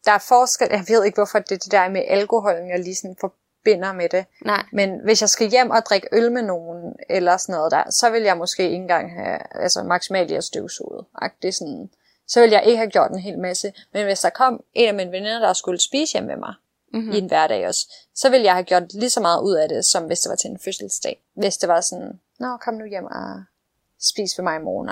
der 0.06 0.12
er 0.12 0.26
forskel, 0.28 0.68
jeg 0.72 0.86
ved 0.88 1.06
ikke, 1.06 1.16
hvorfor 1.16 1.40
det 1.40 1.52
er 1.52 1.58
det 1.58 1.72
der 1.72 1.90
med 1.90 2.04
alkoholen, 2.08 2.70
jeg 2.70 2.80
lige 2.80 2.96
sådan 2.96 3.16
forbinder 3.60 3.94
med 3.94 4.10
det. 4.10 4.26
Nej, 4.46 4.64
Men 4.72 5.00
hvis 5.04 5.22
jeg 5.22 5.30
skal 5.30 5.50
hjem 5.50 5.70
og 5.70 5.86
drikke 5.86 6.08
øl 6.12 6.32
med 6.32 6.42
nogen, 6.42 6.96
eller 7.10 7.38
sådan 7.38 7.54
noget 7.54 7.72
der, 7.72 7.84
så 7.90 8.10
vil 8.10 8.24
jeg 8.24 8.38
måske 8.38 8.64
ikke 8.64 8.76
engang 8.76 9.14
have, 9.14 9.40
altså 9.52 9.84
maksimalt 9.84 10.32
jeg 10.32 10.44
støvsuget. 10.44 11.06
Det 11.42 11.56
sådan, 11.56 11.90
så 12.28 12.42
vil 12.42 12.50
jeg 12.50 12.64
ikke 12.66 12.78
have 12.78 12.90
gjort 12.90 13.12
en 13.12 13.20
hel 13.20 13.40
masse. 13.40 13.74
Men 13.94 14.06
hvis 14.06 14.20
der 14.20 14.30
kom 14.30 14.64
en 14.74 14.88
af 14.88 14.94
mine 14.94 15.12
veninder, 15.12 15.40
der 15.40 15.54
skulle 15.54 15.82
spise 15.82 16.14
hjemme 16.14 16.28
med 16.28 16.38
mig, 16.38 16.54
mm-hmm. 16.94 17.12
i 17.12 17.18
en 17.18 17.28
hverdag 17.28 17.68
også, 17.68 17.94
så 18.16 18.30
ville 18.30 18.46
jeg 18.46 18.54
have 18.54 18.64
gjort 18.64 18.94
lige 18.94 19.10
så 19.10 19.22
meget 19.22 19.42
ud 19.42 19.56
af 19.56 19.70
det, 19.70 19.86
som 19.86 20.04
hvis 20.04 20.20
det 20.20 20.30
var 20.30 20.36
til 20.36 20.50
en 20.50 20.60
fødselsdag. 20.60 21.22
Hvis 21.34 21.58
det 21.58 21.70
var 21.70 21.82
sådan, 21.82 22.20
nå, 22.40 22.58
kom 22.58 22.74
nu 22.74 22.86
hjem 22.86 23.06
og 23.06 23.44
spis 24.02 24.38
ved 24.38 24.44
mig 24.44 24.56
i 24.56 24.64
morgen. 24.64 24.90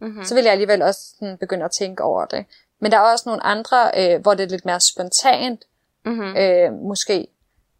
Mm-hmm. 0.00 0.24
Så 0.24 0.34
ville 0.34 0.46
jeg 0.46 0.52
alligevel 0.52 0.82
også 0.82 1.00
sådan, 1.18 1.38
begynde 1.38 1.64
at 1.64 1.70
tænke 1.70 2.02
over 2.02 2.24
det. 2.24 2.44
Men 2.80 2.92
der 2.92 2.98
er 2.98 3.12
også 3.12 3.28
nogle 3.28 3.42
andre, 3.42 3.90
øh, 3.96 4.20
hvor 4.20 4.34
det 4.34 4.44
er 4.44 4.48
lidt 4.48 4.64
mere 4.64 4.80
spontant, 4.80 5.64
Mm-hmm. 6.04 6.36
øh, 6.36 6.72
måske, 6.72 7.28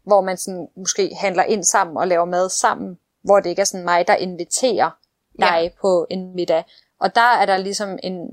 hvor 0.09 0.21
man 0.21 0.37
sådan, 0.37 0.67
måske 0.75 1.15
handler 1.15 1.43
ind 1.43 1.63
sammen 1.63 1.97
og 1.97 2.07
laver 2.07 2.25
mad 2.25 2.49
sammen, 2.49 2.99
hvor 3.23 3.39
det 3.39 3.49
ikke 3.49 3.59
er 3.59 3.65
sådan 3.65 3.85
mig, 3.85 4.07
der 4.07 4.15
inviterer 4.15 4.89
dig 5.39 5.61
Ja. 5.63 5.69
på 5.81 6.07
en 6.09 6.35
middag. 6.35 6.63
Og 6.99 7.15
der 7.15 7.21
er 7.41 7.45
der 7.45 7.57
ligesom 7.57 7.99
en, 8.03 8.29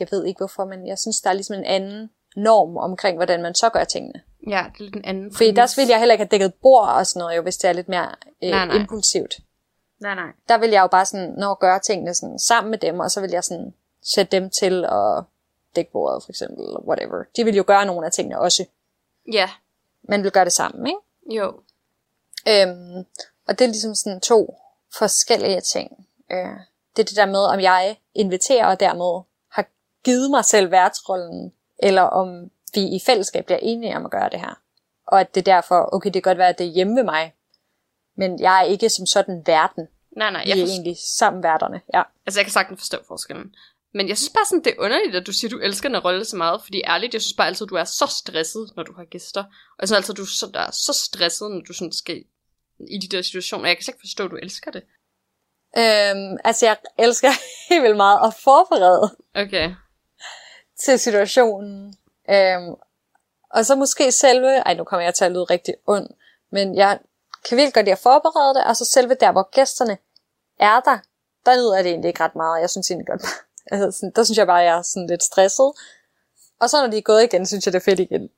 jeg 0.00 0.08
ved 0.10 0.24
ikke 0.24 0.38
hvorfor, 0.38 0.64
men 0.64 0.86
jeg 0.86 0.98
synes, 0.98 1.20
der 1.20 1.30
er 1.30 1.34
ligesom 1.34 1.56
en 1.56 1.64
anden 1.64 2.10
norm 2.36 2.76
omkring, 2.76 3.16
hvordan 3.16 3.42
man 3.42 3.54
så 3.54 3.68
gør 3.68 3.84
tingene. 3.84 4.20
Ja, 4.48 4.64
det 4.72 4.80
er 4.80 4.84
lidt 4.84 4.96
en 4.96 5.04
anden 5.04 5.32
Fordi 5.34 5.50
der 5.50 5.54
præmis. 5.62 5.76
vil 5.78 5.88
jeg 5.88 5.98
heller 5.98 6.12
ikke 6.12 6.22
have 6.24 6.28
dækket 6.28 6.54
bord 6.54 6.88
og 6.88 7.06
sådan 7.06 7.20
noget, 7.20 7.36
jo, 7.36 7.42
hvis 7.42 7.56
det 7.56 7.68
er 7.68 7.72
lidt 7.72 7.88
mere 7.88 8.14
øh, 8.42 8.50
Nej, 8.50 8.66
nej. 8.66 8.76
impulsivt. 8.76 9.34
Nej, 10.00 10.14
nej. 10.14 10.28
Der 10.48 10.58
vil 10.58 10.70
jeg 10.70 10.82
jo 10.82 10.86
bare 10.86 11.06
sådan, 11.06 11.34
når 11.38 11.54
gøre 11.54 11.78
tingene 11.80 12.14
sådan 12.14 12.38
sammen 12.38 12.70
med 12.70 12.78
dem, 12.78 13.00
og 13.00 13.10
så 13.10 13.20
vil 13.20 13.30
jeg 13.30 13.44
sådan 13.44 13.74
sætte 14.14 14.36
dem 14.40 14.50
til 14.50 14.84
at 14.84 15.24
dække 15.76 15.92
bordet, 15.92 16.22
for 16.24 16.30
eksempel, 16.30 16.64
eller 16.64 16.80
whatever. 16.88 17.24
De 17.36 17.44
vil 17.44 17.56
jo 17.56 17.64
gøre 17.66 17.86
nogle 17.86 18.06
af 18.06 18.12
tingene 18.12 18.38
også. 18.40 18.64
Ja, 19.32 19.50
Man 20.02 20.22
vil 20.22 20.32
gøre 20.32 20.44
det 20.44 20.52
sammen, 20.52 20.86
ikke? 20.86 20.98
Jo. 21.26 21.60
Øhm, 22.48 23.06
og 23.48 23.58
det 23.58 23.64
er 23.64 23.68
ligesom 23.68 23.94
sådan 23.94 24.20
to 24.20 24.56
forskellige 24.98 25.60
ting. 25.60 26.06
Øh, 26.30 26.56
det 26.96 27.02
er 27.02 27.06
det 27.06 27.16
der 27.16 27.26
med, 27.26 27.44
om 27.44 27.60
jeg 27.60 27.96
inviterer 28.14 28.66
og 28.66 28.80
dermed 28.80 29.22
har 29.48 29.66
givet 30.04 30.30
mig 30.30 30.44
selv 30.44 30.70
værtsrollen, 30.70 31.52
eller 31.78 32.02
om 32.02 32.50
vi 32.74 32.80
i 32.80 33.00
fællesskab 33.06 33.44
bliver 33.44 33.58
enige 33.62 33.96
om 33.96 34.04
at 34.04 34.10
gøre 34.10 34.30
det 34.30 34.40
her. 34.40 34.60
Og 35.06 35.20
at 35.20 35.34
det 35.34 35.40
er 35.40 35.54
derfor, 35.54 35.88
okay, 35.92 36.06
det 36.06 36.22
kan 36.22 36.30
godt 36.30 36.38
være, 36.38 36.48
at 36.48 36.58
det 36.58 36.66
er 36.66 36.70
hjemme 36.70 36.96
ved 36.96 37.04
mig, 37.04 37.34
men 38.14 38.40
jeg 38.40 38.58
er 38.58 38.62
ikke 38.62 38.88
som 38.88 39.06
sådan 39.06 39.42
verden. 39.46 39.88
Nej, 40.16 40.30
nej, 40.30 40.44
Vi 40.44 40.50
jeg, 40.50 40.58
er 40.58 40.62
forstår, 40.62 40.72
egentlig 40.72 40.96
sammen 41.18 41.42
værterne. 41.42 41.80
Ja. 41.94 42.02
altså, 42.26 42.40
jeg 42.40 42.44
kan 42.44 42.52
sagtens 42.52 42.80
forstå 42.80 42.96
forskellen. 43.08 43.54
Men 43.94 44.08
jeg 44.08 44.16
synes 44.18 44.30
bare 44.34 44.44
sådan, 44.44 44.64
det 44.64 44.72
er 44.72 44.82
underligt, 44.84 45.16
at 45.16 45.26
du 45.26 45.32
siger, 45.32 45.48
at 45.48 45.52
du 45.52 45.58
elsker 45.58 45.88
den 45.88 45.98
rolle 45.98 46.24
så 46.24 46.36
meget. 46.36 46.62
Fordi 46.64 46.82
ærligt, 46.86 47.14
jeg 47.14 47.22
synes 47.22 47.36
bare 47.36 47.46
altid, 47.46 47.66
at 47.66 47.70
du 47.70 47.74
er 47.74 47.84
så 47.84 48.06
stresset, 48.06 48.72
når 48.76 48.82
du 48.82 48.92
har 48.96 49.04
gæster. 49.04 49.42
Og 49.42 49.78
jeg 49.80 49.88
synes 49.88 49.96
altid, 49.96 50.14
at 50.14 50.16
du 50.16 50.22
er 50.22 50.26
så, 50.26 50.50
der 50.54 50.60
er 50.60 50.70
så 50.70 50.92
stresset, 50.92 51.50
når 51.50 51.60
du 51.60 51.72
sådan 51.72 51.92
skal 51.92 52.24
i 52.90 52.98
de 52.98 53.16
der 53.16 53.22
situationer. 53.22 53.66
Jeg 53.66 53.76
kan 53.76 53.84
slet 53.84 53.94
ikke 53.94 54.02
forstå, 54.02 54.24
at 54.24 54.30
du 54.30 54.36
elsker 54.36 54.70
det. 54.70 54.82
Øhm, 55.78 56.36
altså, 56.44 56.66
jeg 56.66 56.76
elsker 56.98 57.30
helt 57.68 57.82
vildt 57.82 57.96
meget 57.96 58.26
at 58.26 58.34
forberede 58.34 59.16
Okay. 59.34 59.74
til 60.80 60.98
situationen. 60.98 61.94
Øhm, 62.30 62.74
og 63.50 63.66
så 63.66 63.74
måske 63.76 64.12
selve, 64.12 64.48
ej 64.56 64.74
nu 64.74 64.84
kommer 64.84 65.04
jeg 65.04 65.14
til 65.14 65.24
at 65.24 65.32
lyde 65.32 65.44
rigtig 65.44 65.74
ond, 65.86 66.08
men 66.52 66.74
jeg 66.74 66.98
kan 67.48 67.56
virkelig 67.56 67.74
godt 67.74 67.86
lide 67.86 67.92
at 67.92 67.98
forberede 67.98 68.54
det, 68.54 68.64
og 68.64 68.76
så 68.76 68.84
selve 68.84 69.14
der, 69.14 69.32
hvor 69.32 69.50
gæsterne 69.50 69.98
er 70.58 70.80
der, 70.80 70.98
der 71.46 71.56
nyder 71.56 71.74
jeg 71.74 71.84
det 71.84 71.90
egentlig 71.90 72.08
ikke 72.08 72.24
ret 72.24 72.36
meget. 72.36 72.60
Jeg 72.60 72.70
synes 72.70 72.90
egentlig 72.90 73.06
godt, 73.06 73.22
altså, 73.70 73.98
sådan, 73.98 74.12
der 74.16 74.24
synes 74.24 74.38
jeg 74.38 74.46
bare, 74.46 74.60
at 74.60 74.66
jeg 74.66 74.78
er 74.78 74.82
sådan 74.82 75.06
lidt 75.06 75.22
stresset. 75.22 75.72
Og 76.60 76.70
så 76.70 76.76
når 76.82 76.90
de 76.90 76.98
er 76.98 77.02
gået 77.02 77.24
igen, 77.24 77.46
synes 77.46 77.66
jeg, 77.66 77.72
det 77.72 77.78
er 77.80 77.84
fedt 77.84 78.00
igen. 78.00 78.28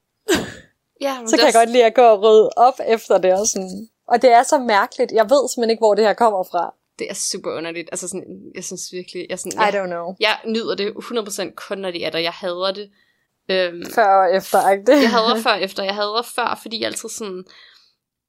Ja, 1.00 1.18
men 1.20 1.28
Så 1.28 1.36
kan 1.36 1.46
jeg 1.46 1.54
godt 1.54 1.70
lide 1.70 1.84
at 1.84 1.94
gå 1.94 2.02
og 2.02 2.22
rydde 2.22 2.50
op 2.56 2.74
efter 2.86 3.18
det. 3.18 3.32
Og, 3.32 3.46
sådan. 3.46 3.88
og 4.08 4.22
det 4.22 4.32
er 4.32 4.42
så 4.42 4.58
mærkeligt. 4.58 5.12
Jeg 5.12 5.24
ved 5.30 5.48
simpelthen 5.48 5.70
ikke, 5.70 5.80
hvor 5.80 5.94
det 5.94 6.04
her 6.04 6.14
kommer 6.14 6.42
fra. 6.42 6.74
Det 6.98 7.10
er 7.10 7.14
super 7.14 7.50
underligt. 7.56 7.88
Altså 7.92 8.08
sådan, 8.08 8.52
jeg 8.54 8.64
synes 8.64 8.92
virkelig, 8.92 9.26
jeg, 9.30 9.38
sådan, 9.38 9.58
I 9.58 9.62
jeg, 9.62 9.82
don't 9.82 9.86
know. 9.86 10.14
jeg 10.20 10.38
nyder 10.46 10.74
det 10.74 10.90
100% 10.90 11.54
kun, 11.54 11.78
når 11.78 11.90
de 11.90 12.04
er 12.04 12.10
der. 12.10 12.18
Jeg 12.18 12.32
hader 12.32 12.72
det. 12.72 12.90
Øhm, 13.48 13.86
Før 13.94 14.06
og 14.06 14.36
efter, 14.36 14.70
ikke 14.70 14.84
det? 14.92 15.02
jeg 15.02 15.10
hader 15.10 15.40
før 15.46 15.54
efter. 15.54 15.82
Jeg 15.82 15.94
hader 15.94 16.22
før, 16.34 16.58
fordi 16.62 16.80
jeg 16.80 16.86
altid 16.86 17.08
sådan... 17.08 17.44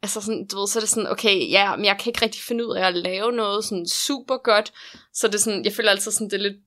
Altså 0.04 0.22
sådan, 0.22 0.48
du 0.48 0.60
ved, 0.60 0.68
så 0.68 0.80
er 0.80 0.82
det 0.82 0.90
sådan, 0.90 1.12
okay, 1.12 1.52
ja, 1.52 1.76
men 1.76 1.86
jeg 1.86 1.98
kan 2.00 2.10
ikke 2.10 2.22
rigtig 2.22 2.42
finde 2.42 2.68
ud 2.68 2.76
af 2.76 2.88
at 2.88 2.94
lave 2.94 3.32
noget 3.32 3.66
sådan 3.66 3.88
super 3.88 4.38
godt. 4.38 4.74
Så 5.14 5.28
det 5.28 5.36
er 5.36 5.40
sådan, 5.40 5.66
jeg 5.66 5.74
føler 5.74 5.92
altid 5.92 6.12
sådan, 6.12 6.30
det 6.30 6.34
er 6.34 6.42
lidt 6.50 6.58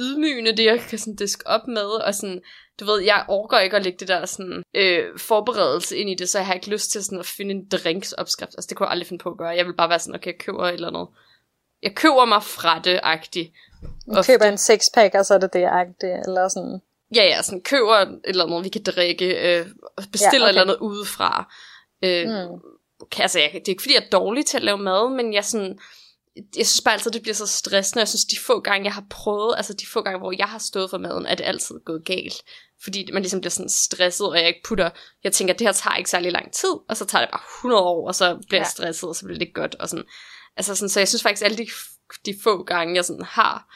ydmygende, 0.00 0.56
det 0.56 0.64
jeg 0.64 0.80
kan 0.80 0.98
sådan 0.98 1.16
diske 1.16 1.46
op 1.46 1.66
med, 1.68 1.82
og 1.82 2.14
sådan, 2.14 2.40
du 2.80 2.84
ved, 2.84 3.00
jeg 3.02 3.24
orker 3.28 3.58
ikke 3.58 3.76
at 3.76 3.82
lægge 3.84 3.98
det 3.98 4.08
der 4.08 4.26
sådan, 4.26 4.62
øh, 4.74 5.18
forberedelse 5.18 5.96
ind 5.96 6.10
i 6.10 6.14
det, 6.14 6.28
så 6.28 6.38
jeg 6.38 6.46
har 6.46 6.54
ikke 6.54 6.70
lyst 6.70 6.90
til 6.90 7.04
sådan 7.04 7.18
at 7.18 7.26
finde 7.26 7.54
en 7.54 7.68
drinksopskrift. 7.68 8.54
Altså, 8.54 8.66
det 8.68 8.76
kunne 8.76 8.86
jeg 8.86 8.90
aldrig 8.92 9.06
finde 9.06 9.22
på 9.22 9.30
at 9.30 9.38
gøre. 9.38 9.48
Jeg 9.48 9.66
vil 9.66 9.74
bare 9.76 9.88
være 9.88 9.98
sådan, 9.98 10.14
okay, 10.14 10.26
jeg 10.32 10.38
køber 10.40 10.66
et 10.68 10.74
eller 10.74 10.88
andet. 10.88 11.06
Jeg 11.82 11.94
køber 11.94 12.24
mig 12.24 12.42
fra 12.42 12.78
det, 12.78 13.00
agtigt. 13.02 13.52
Man 14.06 14.24
køber 14.24 14.44
en 14.44 14.58
sixpack, 14.58 15.14
og 15.14 15.26
så 15.26 15.34
er 15.34 15.38
det 15.38 15.52
det, 15.52 15.64
agtigt, 15.64 16.26
eller 16.26 16.48
sådan. 16.48 16.80
Ja, 17.14 17.24
ja, 17.24 17.42
sådan 17.42 17.60
køber 17.62 17.94
et 17.94 18.20
eller 18.24 18.44
andet, 18.44 18.64
vi 18.64 18.68
kan 18.68 18.82
drikke, 18.82 19.26
øh, 19.58 19.66
bestiller 20.12 20.22
Ja, 20.22 20.28
okay. 20.28 20.36
okay. 20.36 20.44
et 20.44 20.48
eller 20.48 20.62
andet 20.62 20.76
udefra. 20.76 21.52
Øh, 22.04 22.26
Mm. 22.28 22.60
kan, 23.10 23.22
altså, 23.22 23.38
jeg, 23.40 23.50
det 23.52 23.68
er 23.68 23.68
ikke 23.68 23.82
fordi, 23.82 23.94
jeg 23.94 24.02
er 24.04 24.10
dårlig 24.18 24.46
til 24.46 24.56
at 24.56 24.62
lave 24.64 24.78
mad, 24.78 25.10
men 25.16 25.34
jeg 25.34 25.44
sådan, 25.44 25.78
jeg 26.36 26.66
synes 26.66 26.80
bare 26.80 26.94
altid, 26.94 27.10
det 27.10 27.22
bliver 27.22 27.34
så 27.34 27.46
stressende. 27.46 28.00
Jeg 28.00 28.08
synes, 28.08 28.24
de 28.24 28.36
få 28.38 28.60
gange, 28.60 28.84
jeg 28.84 28.94
har 28.94 29.04
prøvet, 29.10 29.54
altså 29.56 29.72
de 29.72 29.86
få 29.86 30.02
gange, 30.02 30.18
hvor 30.18 30.34
jeg 30.38 30.46
har 30.46 30.58
stået 30.58 30.90
for 30.90 30.98
maden, 30.98 31.26
er 31.26 31.34
det 31.34 31.44
altid 31.44 31.74
gået 31.84 32.04
galt. 32.04 32.42
Fordi 32.82 33.08
man 33.12 33.22
ligesom 33.22 33.40
bliver 33.40 33.50
sådan 33.50 33.68
stresset, 33.68 34.28
og 34.28 34.38
jeg 34.38 34.48
ikke 34.48 34.62
putter, 34.64 34.90
jeg 35.24 35.32
tænker, 35.32 35.54
det 35.54 35.66
her 35.66 35.72
tager 35.72 35.96
ikke 35.96 36.10
særlig 36.10 36.32
lang 36.32 36.52
tid, 36.52 36.74
og 36.88 36.96
så 36.96 37.04
tager 37.04 37.22
det 37.24 37.30
bare 37.30 37.42
100 37.58 37.82
år, 37.82 38.08
og 38.08 38.14
så 38.14 38.38
bliver 38.48 38.60
ja. 38.60 38.64
Jeg 38.64 38.70
stresset, 38.70 39.08
og 39.08 39.16
så 39.16 39.24
bliver 39.24 39.38
det 39.38 39.46
ikke 39.46 39.60
godt. 39.60 39.74
Og 39.74 39.88
sådan. 39.88 40.04
Altså 40.56 40.74
sådan, 40.74 40.88
så 40.88 41.00
jeg 41.00 41.08
synes 41.08 41.22
faktisk, 41.22 41.44
alle 41.44 41.58
de, 41.58 41.66
de 42.26 42.34
få 42.42 42.62
gange, 42.62 42.96
jeg 42.96 43.04
sådan 43.04 43.24
har 43.24 43.66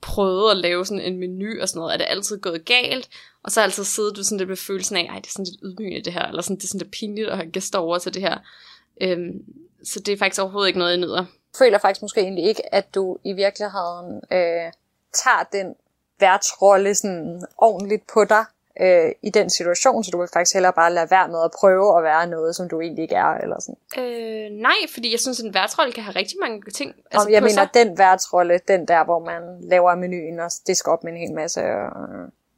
prøvet 0.00 0.50
at 0.50 0.56
lave 0.56 0.86
sådan 0.86 1.00
en 1.00 1.18
menu 1.18 1.60
og 1.60 1.68
sådan 1.68 1.80
noget, 1.80 1.92
er 1.92 1.96
det 1.96 2.06
altid 2.08 2.38
gået 2.38 2.64
galt, 2.64 3.08
og 3.42 3.52
så 3.52 3.60
har 3.60 3.64
altid 3.64 3.84
siddet 3.84 4.16
du 4.16 4.24
sådan 4.24 4.38
lidt 4.38 4.48
med 4.48 4.56
følelsen 4.56 4.96
af, 4.96 5.06
ej, 5.10 5.18
det 5.18 5.26
er 5.26 5.32
sådan 5.32 5.44
lidt 5.44 5.60
ydmygende 5.64 6.04
det 6.04 6.12
her, 6.12 6.26
eller 6.26 6.42
sådan, 6.42 6.56
det 6.56 6.64
er 6.64 6.68
sådan 6.68 6.80
lidt 6.80 6.92
pinligt 6.92 7.28
at 7.28 7.36
have 7.36 7.50
gæster 7.50 7.78
over 7.78 7.98
til 7.98 8.14
det 8.14 8.22
her. 8.22 8.38
Øhm, 9.00 9.32
så 9.84 10.00
det 10.00 10.12
er 10.12 10.16
faktisk 10.16 10.40
overhovedet 10.40 10.68
ikke 10.68 10.78
noget, 10.78 10.92
jeg 10.92 11.00
nyder. 11.00 11.24
Føler 11.58 11.78
faktisk 11.78 12.02
måske 12.02 12.20
egentlig 12.20 12.44
ikke, 12.44 12.74
at 12.74 12.94
du 12.94 13.18
i 13.24 13.32
virkeligheden 13.32 14.22
øh, 14.32 14.72
tager 15.12 15.42
den 15.52 15.74
værtsrolle 16.20 16.94
sådan 16.94 17.42
ordentligt 17.58 18.02
på 18.14 18.24
dig 18.24 18.44
øh, 18.80 19.12
i 19.22 19.30
den 19.30 19.50
situation, 19.50 20.04
så 20.04 20.10
du 20.10 20.18
vil 20.18 20.28
faktisk 20.32 20.54
hellere 20.54 20.72
bare 20.72 20.92
lade 20.92 21.10
være 21.10 21.28
med 21.28 21.42
at 21.44 21.50
prøve 21.60 21.98
at 21.98 22.04
være 22.04 22.26
noget, 22.26 22.56
som 22.56 22.68
du 22.68 22.80
egentlig 22.80 23.02
ikke 23.02 23.14
er. 23.14 23.34
Eller 23.42 23.56
sådan. 23.60 24.04
Øh, 24.04 24.50
nej, 24.50 24.76
fordi 24.94 25.10
jeg 25.12 25.20
synes, 25.20 25.40
at 25.40 25.46
en 25.46 25.54
værtsrolle 25.54 25.92
kan 25.92 26.02
have 26.02 26.16
rigtig 26.16 26.36
mange 26.40 26.62
ting 26.70 26.90
Altså, 26.90 27.04
altså, 27.10 27.28
jeg 27.28 27.42
mener, 27.42 27.54
sig. 27.54 27.68
den 27.74 27.98
værtsrolle, 27.98 28.60
den 28.68 28.88
der, 28.88 29.04
hvor 29.04 29.18
man 29.18 29.42
laver 29.60 29.94
menuen 29.94 30.40
og 30.40 30.50
disker 30.66 30.92
op 30.92 31.04
med 31.04 31.12
en 31.12 31.18
hel 31.18 31.34
masse. 31.34 31.60
Og, 31.60 32.06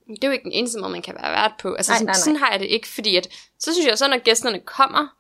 Det 0.09 0.25
er 0.25 0.29
jo 0.29 0.33
ikke 0.33 0.45
den 0.45 0.53
eneste 0.53 0.79
måde, 0.81 0.93
man 0.93 1.03
kan 1.03 1.15
være 1.23 1.33
vært 1.33 1.53
på. 1.63 1.75
Altså, 1.75 1.93
Nej, 1.93 1.97
sådan, 1.97 2.07
nej, 2.07 2.13
nej. 2.13 2.21
sådan 2.21 2.37
har 2.37 2.51
jeg 2.51 2.61
det 2.61 2.67
ikke, 2.67 2.89
fordi 2.89 3.17
at, 3.17 3.29
så 3.59 3.73
synes 3.73 3.87
jeg 3.87 3.99
så, 3.99 4.09
når 4.09 4.19
gæsterne 4.19 4.61
kommer, 4.61 5.17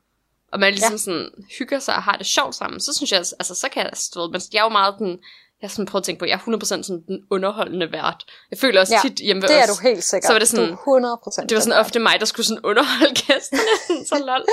og 0.53 0.61
man 0.61 0.73
ligesom 0.73 0.93
ja. 0.93 0.99
sådan 0.99 1.29
hygger 1.59 1.79
sig 1.79 1.95
og 1.95 2.03
har 2.03 2.17
det 2.17 2.27
sjovt 2.27 2.55
sammen, 2.55 2.81
så 2.81 2.95
synes 2.97 3.13
jeg, 3.13 3.19
altså 3.19 3.55
så 3.55 3.69
kan 3.73 3.83
jeg, 3.83 3.91
stå, 3.95 4.29
men 4.29 4.41
jeg 4.53 4.59
er 4.59 4.63
jo 4.63 4.69
meget 4.69 4.95
den, 4.99 5.19
jeg 5.61 5.69
har 5.69 5.75
sådan 5.77 5.87
prøvet 5.87 6.03
at 6.03 6.07
tænke 6.07 6.19
på, 6.19 6.27
jeg 6.27 6.35
er 6.35 6.57
100% 6.57 6.65
sådan 6.65 7.03
den 7.09 7.19
underholdende 7.31 7.93
vært. 7.93 8.21
Jeg 8.51 8.59
føler 8.59 8.81
også 8.81 8.95
ja, 8.95 9.01
tit 9.09 9.19
hjemme 9.27 9.43
ved 9.43 9.49
det 9.49 9.57
os. 9.57 9.63
er 9.63 9.69
du 9.73 9.79
helt 9.89 10.05
sikkert. 10.05 10.27
Så 10.27 10.33
var 10.33 10.39
det 10.39 10.49
sådan, 10.49 10.69
du 10.69 10.73
er 10.75 11.17
100% 11.43 11.47
det 11.47 11.55
var 11.57 11.61
sådan 11.61 11.79
ofte 11.79 11.99
mig, 11.99 12.15
der 12.21 12.27
skulle 12.27 12.47
sådan 12.47 12.65
underholde 12.65 13.15
gæsterne. 13.15 13.63
så 14.11 14.17
lol. 14.29 14.45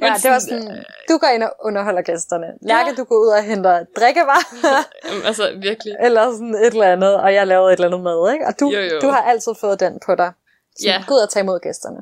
Men 0.00 0.08
ja, 0.08 0.14
det 0.22 0.30
var 0.30 0.38
sådan, 0.38 0.84
du 1.08 1.18
går 1.18 1.26
ind 1.34 1.42
og 1.42 1.52
underholder 1.68 2.02
gæsterne. 2.02 2.46
Lærke, 2.62 2.90
ja. 2.90 2.94
du 2.94 3.04
går 3.04 3.18
ud 3.24 3.28
og 3.38 3.42
henter 3.42 3.84
drikkevarer. 3.98 4.84
altså 5.28 5.44
virkelig. 5.62 5.94
Eller 6.06 6.32
sådan 6.32 6.54
et 6.54 6.66
eller 6.66 6.92
andet, 6.92 7.14
og 7.14 7.34
jeg 7.34 7.46
lavede 7.46 7.72
et 7.72 7.76
eller 7.76 7.86
andet 7.86 8.00
mad, 8.00 8.32
ikke? 8.32 8.46
Og 8.46 8.60
du, 8.60 8.66
jo, 8.70 8.80
jo. 8.80 9.00
du 9.00 9.08
har 9.08 9.22
altid 9.22 9.52
fået 9.60 9.80
den 9.80 9.98
på 10.06 10.14
dig. 10.14 10.32
Så 10.78 10.88
ja. 10.88 11.04
gå 11.06 11.14
ud 11.14 11.20
og 11.20 11.30
tage 11.30 11.42
imod 11.42 11.60
gæsterne. 11.60 12.00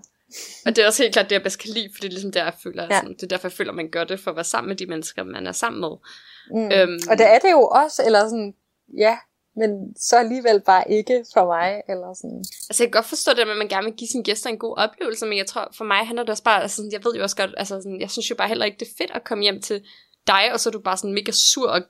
Og 0.66 0.77
det 0.77 0.83
er 0.83 0.87
også 0.87 1.03
helt 1.03 1.12
klart 1.12 1.27
det, 1.31 1.33
jeg 1.33 1.43
bedst 1.43 1.59
kan 1.59 1.71
lide, 1.71 1.88
for 1.95 2.01
det 2.01 2.09
er 2.09 2.12
ligesom 2.12 2.33
der, 2.33 2.45
jeg 2.45 2.55
føler, 2.62 2.83
ja. 2.90 3.01
sådan, 3.01 3.14
det 3.14 3.23
er 3.23 3.27
derfor, 3.27 3.49
jeg 3.49 3.53
føler, 3.53 3.73
man 3.73 3.90
gør 3.90 4.05
det 4.05 4.21
for 4.21 4.31
at 4.31 4.37
være 4.37 4.45
sammen 4.45 4.69
med 4.69 4.77
de 4.77 4.87
mennesker, 4.87 5.25
man 5.25 5.47
er 5.47 5.53
sammen 5.53 5.81
med. 5.81 5.97
Mm. 6.55 6.73
Øhm, 6.73 7.01
og 7.11 7.19
det 7.19 7.27
er 7.27 7.38
det 7.38 7.51
jo 7.51 7.66
også, 7.66 8.03
eller 8.07 8.21
sådan, 8.21 8.55
ja, 8.99 9.19
men 9.57 9.71
så 9.97 10.16
alligevel 10.16 10.61
bare 10.61 10.90
ikke 10.90 11.25
for 11.35 11.47
mig. 11.47 11.83
Eller 11.88 12.14
sådan. 12.14 12.45
Altså 12.69 12.83
jeg 12.83 12.93
kan 12.93 12.99
godt 12.99 13.07
forstå 13.07 13.33
det, 13.33 13.40
at 13.40 13.57
man 13.57 13.69
gerne 13.69 13.85
vil 13.85 13.97
give 13.97 14.09
sine 14.09 14.25
gæster 14.25 14.51
en 14.51 14.59
god 14.59 14.77
oplevelse, 14.79 15.27
men 15.27 15.38
jeg 15.38 15.47
tror 15.47 15.69
for 15.77 15.85
mig 15.85 16.07
handler 16.07 16.23
det 16.23 16.31
også 16.31 16.43
bare, 16.43 16.62
altså, 16.62 16.88
jeg 16.93 17.05
ved 17.05 17.14
jo 17.14 17.23
også 17.23 17.37
godt, 17.37 17.55
altså, 17.57 17.75
sådan, 17.83 18.01
jeg 18.01 18.11
synes 18.11 18.31
jo 18.31 18.35
bare 18.35 18.49
heller 18.49 18.64
ikke, 18.64 18.79
det 18.81 18.88
er 18.88 18.97
fedt 18.99 19.11
at 19.14 19.25
komme 19.25 19.43
hjem 19.45 19.61
til 19.61 19.83
dig, 20.27 20.53
og 20.53 20.61
så 20.61 20.69
er 20.69 20.73
du 20.73 20.81
bare 20.81 20.97
sådan 20.97 21.14
mega 21.14 21.33
sur 21.33 21.69
og 21.69 21.81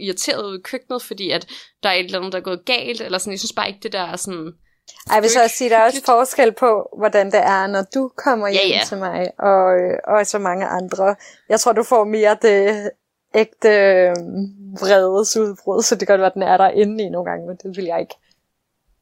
irriteret 0.00 0.46
ud 0.46 0.58
i 0.58 0.62
køkkenet, 0.62 1.02
fordi 1.02 1.30
at 1.30 1.46
der 1.82 1.88
er 1.88 1.94
et 1.94 2.04
eller 2.04 2.18
andet, 2.18 2.32
der 2.32 2.38
er 2.38 2.42
gået 2.42 2.64
galt, 2.64 3.00
eller 3.00 3.18
sådan, 3.18 3.32
jeg 3.32 3.38
synes 3.38 3.52
bare 3.52 3.68
ikke, 3.68 3.80
det 3.82 3.92
der 3.92 4.00
er 4.00 4.16
sådan... 4.16 4.52
Ej, 5.10 5.14
jeg 5.14 5.22
vil 5.22 5.30
så 5.30 5.42
også 5.42 5.56
sige, 5.56 5.70
der 5.70 5.76
er 5.76 5.84
også 5.84 6.02
forskel 6.04 6.52
på, 6.52 6.88
hvordan 6.98 7.26
det 7.26 7.40
er, 7.40 7.66
når 7.66 7.82
du 7.94 8.10
kommer 8.16 8.48
hjem 8.48 8.70
ja, 8.70 8.76
ja. 8.76 8.84
til 8.86 8.98
mig, 8.98 9.30
og, 9.38 9.64
og 10.04 10.26
så 10.26 10.38
mange 10.38 10.66
andre. 10.66 11.16
Jeg 11.48 11.60
tror, 11.60 11.72
du 11.72 11.82
får 11.82 12.04
mere 12.04 12.36
det 12.42 12.90
ægte 13.34 13.68
øh, 13.68 14.16
vredesudbrud, 14.80 15.82
så 15.82 15.94
det 15.94 16.06
kan 16.08 16.12
godt 16.12 16.20
være, 16.20 16.30
at 16.30 16.34
den 16.34 16.42
er 16.42 16.56
der 16.56 16.68
inde 16.70 17.04
i 17.04 17.08
nogle 17.08 17.30
gange, 17.30 17.46
men 17.46 17.56
det 17.56 17.76
vil 17.76 17.84
jeg 17.84 18.00
ikke 18.00 18.14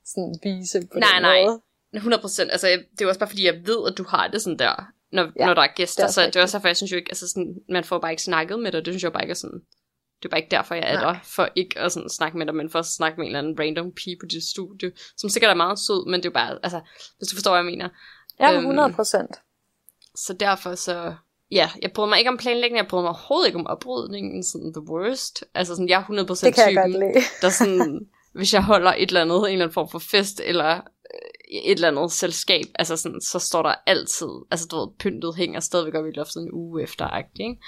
sådan 0.07 0.35
vise 0.43 0.81
på 0.93 0.99
nej, 0.99 1.09
den 1.15 1.23
nej. 1.23 1.45
måde. 1.45 1.61
100 1.93 2.21
procent. 2.21 2.51
Altså, 2.51 2.67
det 2.99 3.05
er 3.05 3.09
også 3.09 3.21
bare 3.21 3.29
fordi, 3.29 3.47
jeg 3.47 3.55
ved, 3.67 3.91
at 3.91 3.99
du 3.99 4.05
har 4.09 4.29
det 4.29 4.43
sådan 4.43 4.59
der, 4.59 4.93
når, 5.13 5.31
ja, 5.37 5.47
når 5.47 5.55
der 5.55 5.63
er 5.63 5.75
gæster. 5.77 6.03
Det 6.03 6.09
er 6.09 6.13
så 6.13 6.27
det 6.27 6.37
er 6.37 6.43
også 6.43 6.59
derfor, 6.59 6.69
jeg 6.69 6.77
synes 6.77 6.93
jo 6.93 6.97
ikke, 6.97 7.11
altså 7.11 7.29
sådan, 7.29 7.55
man 7.69 7.85
får 7.85 7.99
bare 7.99 8.11
ikke 8.11 8.23
snakket 8.23 8.59
med 8.59 8.73
dig. 8.73 8.85
Det 8.85 8.93
synes 8.93 9.03
jeg 9.03 9.13
bare 9.13 9.23
ikke 9.23 9.33
er 9.33 9.43
sådan, 9.45 9.63
det 10.23 10.25
er 10.25 10.29
bare 10.29 10.41
ikke 10.41 10.51
derfor, 10.51 10.75
jeg 10.75 10.95
er 10.95 11.01
der, 11.01 11.17
for 11.23 11.49
ikke 11.55 11.79
at 11.79 11.93
sådan 11.93 12.09
snakke 12.09 12.39
med 12.39 12.47
dig, 12.47 12.55
men 12.55 12.71
for 12.71 12.79
at 12.79 12.87
snakke 12.87 13.17
med 13.17 13.27
en 13.27 13.37
eller 13.37 13.39
anden 13.39 13.61
random 13.61 13.93
pige 13.93 14.17
på 14.21 14.27
dit 14.27 14.45
studie, 14.45 14.93
som 15.17 15.31
sikkert 15.31 15.51
er 15.51 15.55
meget 15.55 15.79
sød, 15.79 16.11
men 16.11 16.23
det 16.23 16.27
er 16.27 16.33
bare, 16.33 16.59
altså, 16.63 16.81
hvis 17.19 17.29
du 17.29 17.37
forstår, 17.37 17.51
hvad 17.51 17.59
jeg 17.59 17.65
mener. 17.65 17.89
Ja, 18.41 18.53
100 18.53 18.93
procent. 18.93 19.31
Øhm, 19.31 20.17
så 20.17 20.33
derfor 20.33 20.75
så, 20.75 21.15
ja, 21.51 21.71
jeg 21.83 21.93
bryder 21.93 22.09
mig 22.09 22.19
ikke 22.19 22.31
om 22.31 22.37
planlægning, 22.37 22.77
jeg 22.77 22.87
bryder 22.87 23.03
mig 23.03 23.11
overhovedet 23.11 23.47
ikke 23.47 23.59
om 23.59 23.67
oprydningen, 23.67 24.45
sådan 24.45 24.73
the 24.73 24.83
worst. 24.91 25.45
Altså 25.55 25.75
sådan, 25.75 25.89
jeg 25.89 26.01
er 26.01 26.25
100% 26.25 26.47
det 26.47 26.55
kan 26.55 26.69
typen, 26.69 27.15
der 27.43 27.49
sådan, 27.49 28.09
hvis 28.35 28.55
jeg 28.55 28.65
holder 28.65 28.95
et 28.95 29.09
eller 29.09 29.21
andet, 29.21 29.39
en 29.39 29.45
eller 29.45 29.65
anden 29.65 29.75
form 29.75 29.91
for 29.91 29.99
fest, 29.99 30.41
eller 30.45 30.75
øh, 30.77 31.59
et 31.65 31.73
eller 31.73 31.89
andet 31.89 32.13
selskab, 32.13 32.65
altså 32.75 32.97
sådan, 32.97 33.21
så 33.21 33.39
står 33.39 33.63
der 33.63 33.75
altid, 33.87 34.29
altså 34.51 34.67
du 34.71 34.77
ved, 34.77 34.89
pyntet 34.99 35.37
hænger 35.37 35.61
stadigvæk 35.61 35.95
op 35.95 36.07
i 36.07 36.11
loftet 36.11 36.43
en 36.43 36.53
uge 36.53 36.83
efter, 36.83 37.19
ikke? 37.19 37.61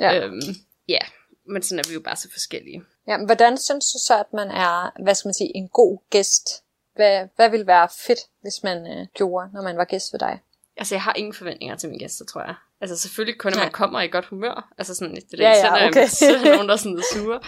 Ja. 0.00 0.24
Øhm, 0.24 0.40
ja, 0.88 0.98
men 1.46 1.62
sådan 1.62 1.78
er 1.78 1.88
vi 1.88 1.94
jo 1.94 2.00
bare 2.00 2.16
så 2.16 2.28
forskellige. 2.32 2.82
Ja, 3.08 3.16
men 3.16 3.26
hvordan 3.26 3.58
synes 3.58 3.92
du 3.92 3.98
så, 4.06 4.18
at 4.18 4.32
man 4.32 4.48
er, 4.50 5.02
hvad 5.02 5.14
skal 5.14 5.28
man 5.28 5.34
sige, 5.34 5.56
en 5.56 5.68
god 5.68 5.98
gæst? 6.10 6.62
Hvad, 6.94 7.28
hvad 7.36 7.50
vil 7.50 7.66
være 7.66 7.88
fedt, 8.06 8.18
hvis 8.42 8.62
man 8.62 8.86
øh, 8.86 9.06
gjorde, 9.14 9.50
når 9.52 9.62
man 9.62 9.76
var 9.76 9.84
gæst 9.84 10.12
ved 10.12 10.20
dig? 10.20 10.40
Altså, 10.76 10.94
jeg 10.94 11.02
har 11.02 11.14
ingen 11.14 11.34
forventninger 11.34 11.76
til 11.76 11.88
mine 11.88 11.98
gæster, 11.98 12.24
tror 12.24 12.40
jeg. 12.40 12.54
Altså 12.80 12.98
selvfølgelig 12.98 13.38
kun, 13.38 13.52
når 13.52 13.58
man 13.58 13.70
kommer 13.70 14.00
i 14.00 14.08
godt 14.08 14.24
humør. 14.26 14.72
Altså 14.78 14.94
sådan, 14.94 15.14
det 15.14 15.40
er 15.40 15.48
ja, 15.48 15.76
ja, 15.76 15.88
okay. 15.88 16.00
er 16.22 16.54
nogen, 16.54 16.68
der 16.68 16.76
sådan 16.76 16.98
er 16.98 17.02
sure. 17.14 17.40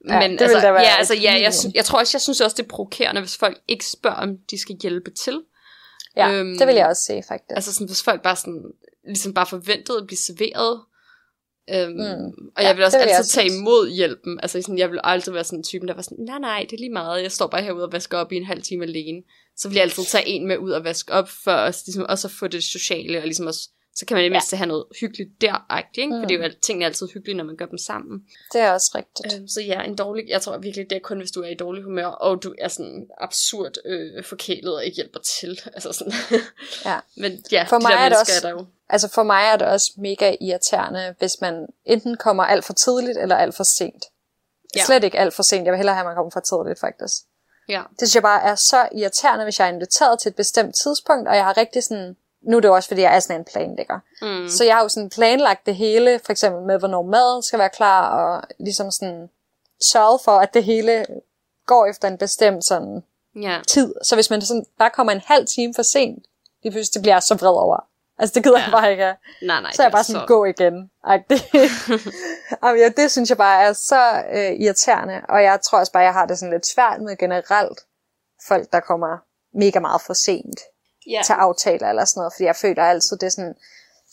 Men 0.00 0.12
ja, 0.12 0.28
det 0.28 0.40
altså, 0.40 0.68
ja, 0.68 0.96
altså, 0.98 1.14
ja, 1.14 1.32
jeg, 1.32 1.52
jeg, 1.74 1.84
tror 1.84 1.98
også, 1.98 2.16
jeg 2.16 2.20
synes 2.20 2.40
også, 2.40 2.56
det 2.56 2.62
er 2.62 2.68
provokerende, 2.68 3.20
hvis 3.20 3.36
folk 3.36 3.60
ikke 3.68 3.86
spørger, 3.86 4.16
om 4.16 4.38
de 4.50 4.60
skal 4.60 4.76
hjælpe 4.82 5.10
til. 5.10 5.42
Ja, 6.16 6.32
øhm, 6.32 6.58
det 6.58 6.66
vil 6.66 6.74
jeg 6.74 6.86
også 6.86 7.02
se, 7.02 7.22
faktisk. 7.28 7.50
Altså 7.56 7.72
sådan, 7.72 7.86
hvis 7.86 8.02
folk 8.02 8.22
bare 8.22 8.36
sådan, 8.36 8.72
ligesom 9.04 9.34
bare 9.34 9.46
forventede 9.46 9.98
at 9.98 10.06
blive 10.06 10.18
serveret. 10.18 10.80
Øhm, 11.70 11.92
mm. 11.92 12.50
Og 12.56 12.62
jeg 12.62 12.76
vil 12.76 12.84
også 12.84 12.98
altid 12.98 13.16
jeg 13.16 13.24
tage 13.26 13.46
imod 13.46 13.90
hjælpen. 13.90 14.40
Altså 14.42 14.62
sådan, 14.62 14.78
jeg 14.78 14.90
vil 14.90 15.00
altid 15.04 15.32
være 15.32 15.44
sådan 15.44 15.58
en 15.58 15.62
typen, 15.62 15.88
der 15.88 15.94
var 15.94 16.02
sådan, 16.02 16.24
nej 16.24 16.38
nej, 16.38 16.66
det 16.70 16.76
er 16.76 16.80
lige 16.80 16.92
meget, 16.92 17.22
jeg 17.22 17.32
står 17.32 17.46
bare 17.46 17.62
herude 17.62 17.84
og 17.84 17.92
vasker 17.92 18.18
op 18.18 18.32
i 18.32 18.36
en 18.36 18.44
halv 18.44 18.62
time 18.62 18.84
alene. 18.84 19.22
Så 19.56 19.68
vil 19.68 19.74
jeg 19.74 19.82
altid 19.82 20.04
tage 20.04 20.28
en 20.28 20.46
med 20.48 20.58
ud 20.58 20.70
og 20.70 20.84
vaske 20.84 21.12
op, 21.12 21.28
for 21.28 21.52
os, 21.52 21.86
ligesom 21.86 22.06
også 22.08 22.28
at 22.28 22.32
få 22.32 22.46
det 22.48 22.64
sociale, 22.64 23.18
og 23.18 23.24
ligesom 23.24 23.46
også 23.46 23.68
så 23.94 24.06
kan 24.06 24.14
man 24.14 24.22
i 24.22 24.24
det 24.24 24.32
mindste 24.32 24.56
ja. 24.56 24.58
have 24.58 24.66
noget 24.66 24.84
hyggeligt 25.00 25.30
der, 25.40 25.76
ikke? 25.78 26.06
Mm. 26.06 26.20
For 26.20 26.26
det 26.28 26.34
er 26.34 26.42
jo 26.42 26.48
mm. 26.48 26.54
tingene 26.62 26.84
er 26.84 26.88
altid 26.88 27.08
hyggelige, 27.14 27.36
når 27.36 27.44
man 27.44 27.56
gør 27.56 27.66
dem 27.66 27.78
sammen. 27.78 28.20
Det 28.52 28.60
er 28.60 28.72
også 28.72 28.90
rigtigt. 28.94 29.38
Øhm, 29.38 29.48
så 29.48 29.60
ja, 29.60 29.82
en 29.82 29.96
dårlig, 29.96 30.24
jeg 30.28 30.42
tror 30.42 30.58
virkelig, 30.58 30.90
det 30.90 30.96
er 30.96 31.00
kun, 31.00 31.18
hvis 31.18 31.30
du 31.30 31.40
er 31.40 31.48
i 31.48 31.54
dårlig 31.54 31.82
humør, 31.84 32.06
og 32.06 32.42
du 32.42 32.54
er 32.58 32.68
sådan 32.68 33.06
absurd 33.20 33.72
øh, 33.84 34.24
forkælet 34.24 34.74
og 34.74 34.84
ikke 34.84 34.96
hjælper 34.96 35.20
til. 35.20 35.60
Altså 35.74 35.92
sådan. 35.92 36.12
ja. 36.84 36.98
Men 37.16 37.44
ja, 37.52 37.66
for 37.68 37.76
de 37.76 37.82
mig 37.82 37.92
der 37.92 37.98
er 37.98 38.08
det 38.08 38.18
også, 38.20 38.32
er 38.36 38.48
der 38.48 38.50
jo. 38.50 38.66
Altså 38.92 39.08
for 39.08 39.22
mig 39.22 39.44
er 39.44 39.56
det 39.56 39.66
også 39.66 39.92
mega 39.96 40.36
irriterende, 40.40 41.14
hvis 41.18 41.40
man 41.40 41.66
enten 41.84 42.16
kommer 42.16 42.44
alt 42.44 42.64
for 42.64 42.72
tidligt, 42.72 43.18
eller 43.18 43.36
alt 43.36 43.54
for 43.54 43.64
sent. 43.64 44.04
Ja. 44.76 44.84
Slet 44.84 45.04
ikke 45.04 45.18
alt 45.18 45.34
for 45.34 45.42
sent. 45.42 45.64
Jeg 45.64 45.72
vil 45.72 45.76
hellere 45.76 45.94
have, 45.94 46.02
at 46.02 46.06
man 46.06 46.14
kommer 46.14 46.30
for 46.30 46.40
tidligt, 46.40 46.80
faktisk. 46.80 47.22
Ja. 47.68 47.82
Det 47.90 47.98
synes 47.98 48.14
jeg 48.14 48.22
bare 48.22 48.42
er 48.42 48.54
så 48.54 48.88
irriterende, 48.94 49.44
hvis 49.44 49.58
jeg 49.58 49.68
er 49.68 49.72
inviteret 49.72 50.18
til 50.18 50.28
et 50.28 50.36
bestemt 50.36 50.74
tidspunkt, 50.74 51.28
og 51.28 51.36
jeg 51.36 51.44
har 51.44 51.56
rigtig 51.56 51.82
sådan 51.82 52.16
nu 52.42 52.56
er 52.56 52.60
det 52.60 52.70
også, 52.70 52.88
fordi 52.88 53.00
jeg 53.00 53.16
er 53.16 53.20
sådan 53.20 53.40
en 53.40 53.44
planlægger. 53.44 53.98
Mm. 54.22 54.48
Så 54.48 54.64
jeg 54.64 54.74
har 54.74 54.82
jo 54.82 54.88
sådan 54.88 55.10
planlagt 55.10 55.66
det 55.66 55.76
hele, 55.76 56.20
for 56.24 56.32
eksempel 56.32 56.62
med, 56.62 56.78
hvornår 56.78 57.02
maden 57.02 57.42
skal 57.42 57.58
være 57.58 57.70
klar, 57.70 58.08
og 58.18 58.42
ligesom 58.58 58.90
sådan 58.90 59.30
sørget 59.80 60.20
for, 60.24 60.32
at 60.32 60.54
det 60.54 60.64
hele 60.64 61.06
går 61.66 61.86
efter 61.86 62.08
en 62.08 62.18
bestemt 62.18 62.64
sådan 62.64 63.02
yeah. 63.36 63.64
tid. 63.64 63.94
Så 64.04 64.14
hvis 64.14 64.30
man 64.30 64.42
sådan 64.42 64.66
bare 64.78 64.90
kommer 64.90 65.12
en 65.12 65.22
halv 65.26 65.46
time 65.46 65.74
for 65.74 65.82
sent, 65.82 66.24
det, 66.62 66.72
det 66.94 67.02
bliver 67.02 67.14
jeg 67.14 67.22
så 67.22 67.34
vred 67.34 67.50
over. 67.50 67.86
Altså 68.18 68.34
det 68.34 68.42
gider 68.42 68.58
ja. 68.58 68.64
jeg 68.64 68.72
bare 68.72 68.90
ikke. 68.90 69.14
Nej, 69.42 69.60
nej, 69.60 69.72
så 69.72 69.82
er 69.82 69.86
jeg 69.86 69.92
bare 69.92 70.04
sådan, 70.04 70.20
så... 70.20 70.26
gå 70.26 70.44
igen. 70.44 70.90
Det, 71.30 71.42
ja, 72.82 72.88
det 72.96 73.10
synes 73.10 73.28
jeg 73.28 73.36
bare 73.36 73.62
er 73.62 73.72
så 73.72 74.24
øh, 74.32 74.52
irriterende, 74.60 75.20
og 75.28 75.42
jeg 75.42 75.60
tror 75.60 75.78
også 75.78 75.92
bare, 75.92 76.02
jeg 76.02 76.12
har 76.12 76.26
det 76.26 76.38
sådan 76.38 76.52
lidt 76.52 76.66
svært 76.66 77.00
med 77.00 77.16
generelt 77.16 77.80
folk, 78.48 78.72
der 78.72 78.80
kommer 78.80 79.18
mega 79.54 79.80
meget 79.80 80.02
for 80.02 80.12
sent 80.12 80.60
yeah. 81.10 81.24
til 81.24 81.32
aftaler 81.32 81.88
eller 81.88 82.04
sådan 82.04 82.20
noget, 82.20 82.32
fordi 82.32 82.44
jeg 82.44 82.56
føler 82.56 82.84
altid, 82.84 83.16
det 83.16 83.26
er 83.26 83.30
sådan, 83.30 83.54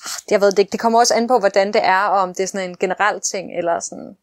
ah, 0.06 0.32
jeg 0.32 0.42
ved 0.42 0.52
det 0.52 0.60
ikke, 0.60 0.72
det 0.72 0.80
kommer 0.80 1.00
også 1.00 1.14
an 1.14 1.28
på, 1.28 1.40
hvordan 1.40 1.74
det 1.74 1.86
er, 1.86 2.04
og 2.04 2.20
om 2.20 2.34
det 2.34 2.44
er 2.44 2.48
sådan 2.48 2.70
en 2.70 2.78
generel 2.78 3.22
ting, 3.22 3.58
eller 3.58 3.80
sådan, 3.80 4.18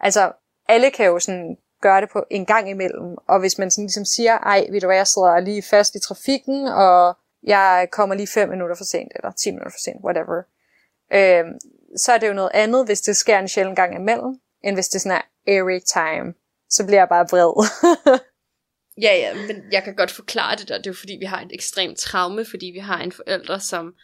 altså, 0.00 0.32
alle 0.68 0.90
kan 0.90 1.06
jo 1.06 1.18
sådan 1.18 1.56
gøre 1.80 2.00
det 2.00 2.10
på 2.10 2.24
en 2.30 2.46
gang 2.46 2.70
imellem, 2.70 3.16
og 3.28 3.40
hvis 3.40 3.58
man 3.58 3.70
sådan 3.70 3.84
ligesom 3.84 4.04
siger, 4.04 4.38
ej, 4.38 4.66
ved 4.70 4.80
du 4.80 4.86
hvad, 4.86 4.96
jeg 4.96 5.06
sidder 5.06 5.40
lige 5.40 5.62
fast 5.62 5.94
i 5.94 6.00
trafikken, 6.00 6.66
og 6.66 7.16
jeg 7.42 7.88
kommer 7.92 8.14
lige 8.14 8.26
5 8.26 8.48
minutter 8.48 8.76
for 8.76 8.84
sent, 8.84 9.12
eller 9.16 9.32
10 9.32 9.50
minutter 9.50 9.70
for 9.70 9.80
sent, 9.84 10.04
whatever, 10.04 10.42
øh, 11.12 11.44
så 11.96 12.12
er 12.12 12.18
det 12.18 12.28
jo 12.28 12.32
noget 12.32 12.50
andet, 12.54 12.86
hvis 12.86 13.00
det 13.00 13.16
sker 13.16 13.38
en 13.38 13.48
sjældent 13.48 13.76
gang 13.76 13.94
imellem, 13.94 14.40
end 14.64 14.76
hvis 14.76 14.88
det 14.88 15.00
sådan 15.00 15.18
er 15.18 15.22
every 15.46 15.80
time. 15.86 16.34
Så 16.70 16.86
bliver 16.86 17.00
jeg 17.00 17.08
bare 17.08 17.26
vred. 17.30 17.52
Ja, 19.02 19.14
ja, 19.16 19.34
men 19.34 19.64
jeg 19.72 19.84
kan 19.84 19.94
godt 19.94 20.10
forklare 20.10 20.56
det 20.56 20.68
der. 20.68 20.76
Det 20.76 20.86
er 20.86 20.90
jo 20.90 20.94
fordi, 20.94 21.16
vi 21.20 21.24
har 21.24 21.40
et 21.40 21.50
ekstremt 21.52 21.98
traume, 21.98 22.44
fordi 22.44 22.66
vi 22.66 22.78
har 22.78 22.98
en 22.98 23.12
forælder, 23.12 23.58
som... 23.58 23.94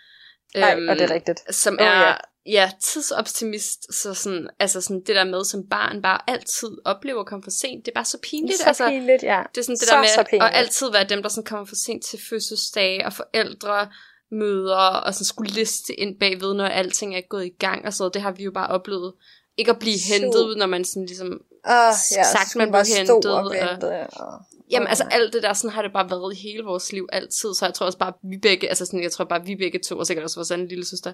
Øhm, 0.57 0.89
og 0.89 0.97
det 0.97 1.11
er 1.11 1.15
rigtigt. 1.15 1.55
Som 1.55 1.79
oh, 1.81 1.87
er, 1.87 2.01
ja. 2.01 2.15
Ja, 2.47 2.71
tidsoptimist. 2.83 3.95
Så 3.95 4.15
sådan, 4.15 4.49
altså 4.59 4.81
sådan 4.81 5.01
det 5.01 5.17
der 5.17 5.25
med 5.25 5.45
som 5.45 5.67
barn 5.69 6.03
bare 6.03 6.31
altid 6.31 6.69
oplever 6.85 7.21
at 7.21 7.27
komme 7.27 7.43
for 7.43 7.51
sent. 7.51 7.87
Det 7.87 7.93
er 7.93 7.95
bare 7.95 8.05
så 8.05 8.19
pinligt. 8.23 8.59
Så 8.59 8.65
altså, 8.67 8.89
pinligt, 8.89 9.23
ja. 9.23 9.43
Det 9.55 9.61
er 9.61 9.65
sådan 9.65 9.77
det 9.77 9.89
så, 9.89 9.95
der 9.95 10.27
med 10.31 10.41
at 10.41 10.55
altid 10.55 10.91
være 10.91 11.05
dem, 11.05 11.23
der 11.23 11.29
sådan 11.29 11.45
kommer 11.45 11.65
for 11.65 11.77
sent 11.77 12.05
til 12.05 12.19
fødselsdage 12.31 13.07
og 13.07 13.13
forældre 13.13 13.89
møder 14.31 14.77
og 14.77 15.15
så 15.15 15.25
skulle 15.25 15.53
liste 15.53 16.01
ind 16.01 16.19
bagved, 16.19 16.55
når 16.55 16.65
alting 16.65 17.17
er 17.17 17.21
gået 17.21 17.47
i 17.47 17.55
gang 17.59 17.87
og 17.87 17.93
så. 17.95 18.09
Det 18.09 18.23
har 18.23 18.33
vi 18.33 18.45
jo 18.45 18.51
bare 18.51 18.69
oplevet. 18.69 19.13
Ikke 19.57 19.71
at 19.71 19.79
blive 19.79 19.99
hentet, 20.09 20.57
når 20.57 20.67
man 20.67 20.85
sådan 20.85 21.07
ligesom 21.07 21.27
uh, 21.27 21.95
ja, 22.17 22.25
sagt, 22.25 22.57
man 22.57 22.71
blev 22.71 22.85
hentet. 22.97 23.27
Og, 23.27 23.53
vente, 23.53 24.07
og... 24.07 24.41
Jamen 24.71 24.89
altså 24.89 25.05
alt 25.11 25.33
det 25.33 25.43
der, 25.43 25.53
sådan 25.53 25.71
har 25.71 25.83
det 25.83 25.93
bare 25.93 26.11
været 26.11 26.37
i 26.37 26.41
hele 26.43 26.63
vores 26.63 26.93
liv 26.93 27.09
altid, 27.13 27.55
så 27.55 27.59
jeg 27.63 27.75
tror 27.75 27.87
også 27.87 27.99
bare, 27.99 28.13
vi 28.23 28.39
begge, 28.39 28.69
altså 28.69 28.87
sådan, 28.87 29.03
jeg 29.03 29.13
tror 29.13 29.25
bare, 29.25 29.45
vi 29.45 29.57
begge 29.57 29.79
to, 29.79 29.99
og 29.99 30.07
sikkert 30.07 30.25
også 30.25 30.37
vores 30.37 30.51
anden 30.51 30.69
lille 30.69 30.85
søster, 30.85 31.13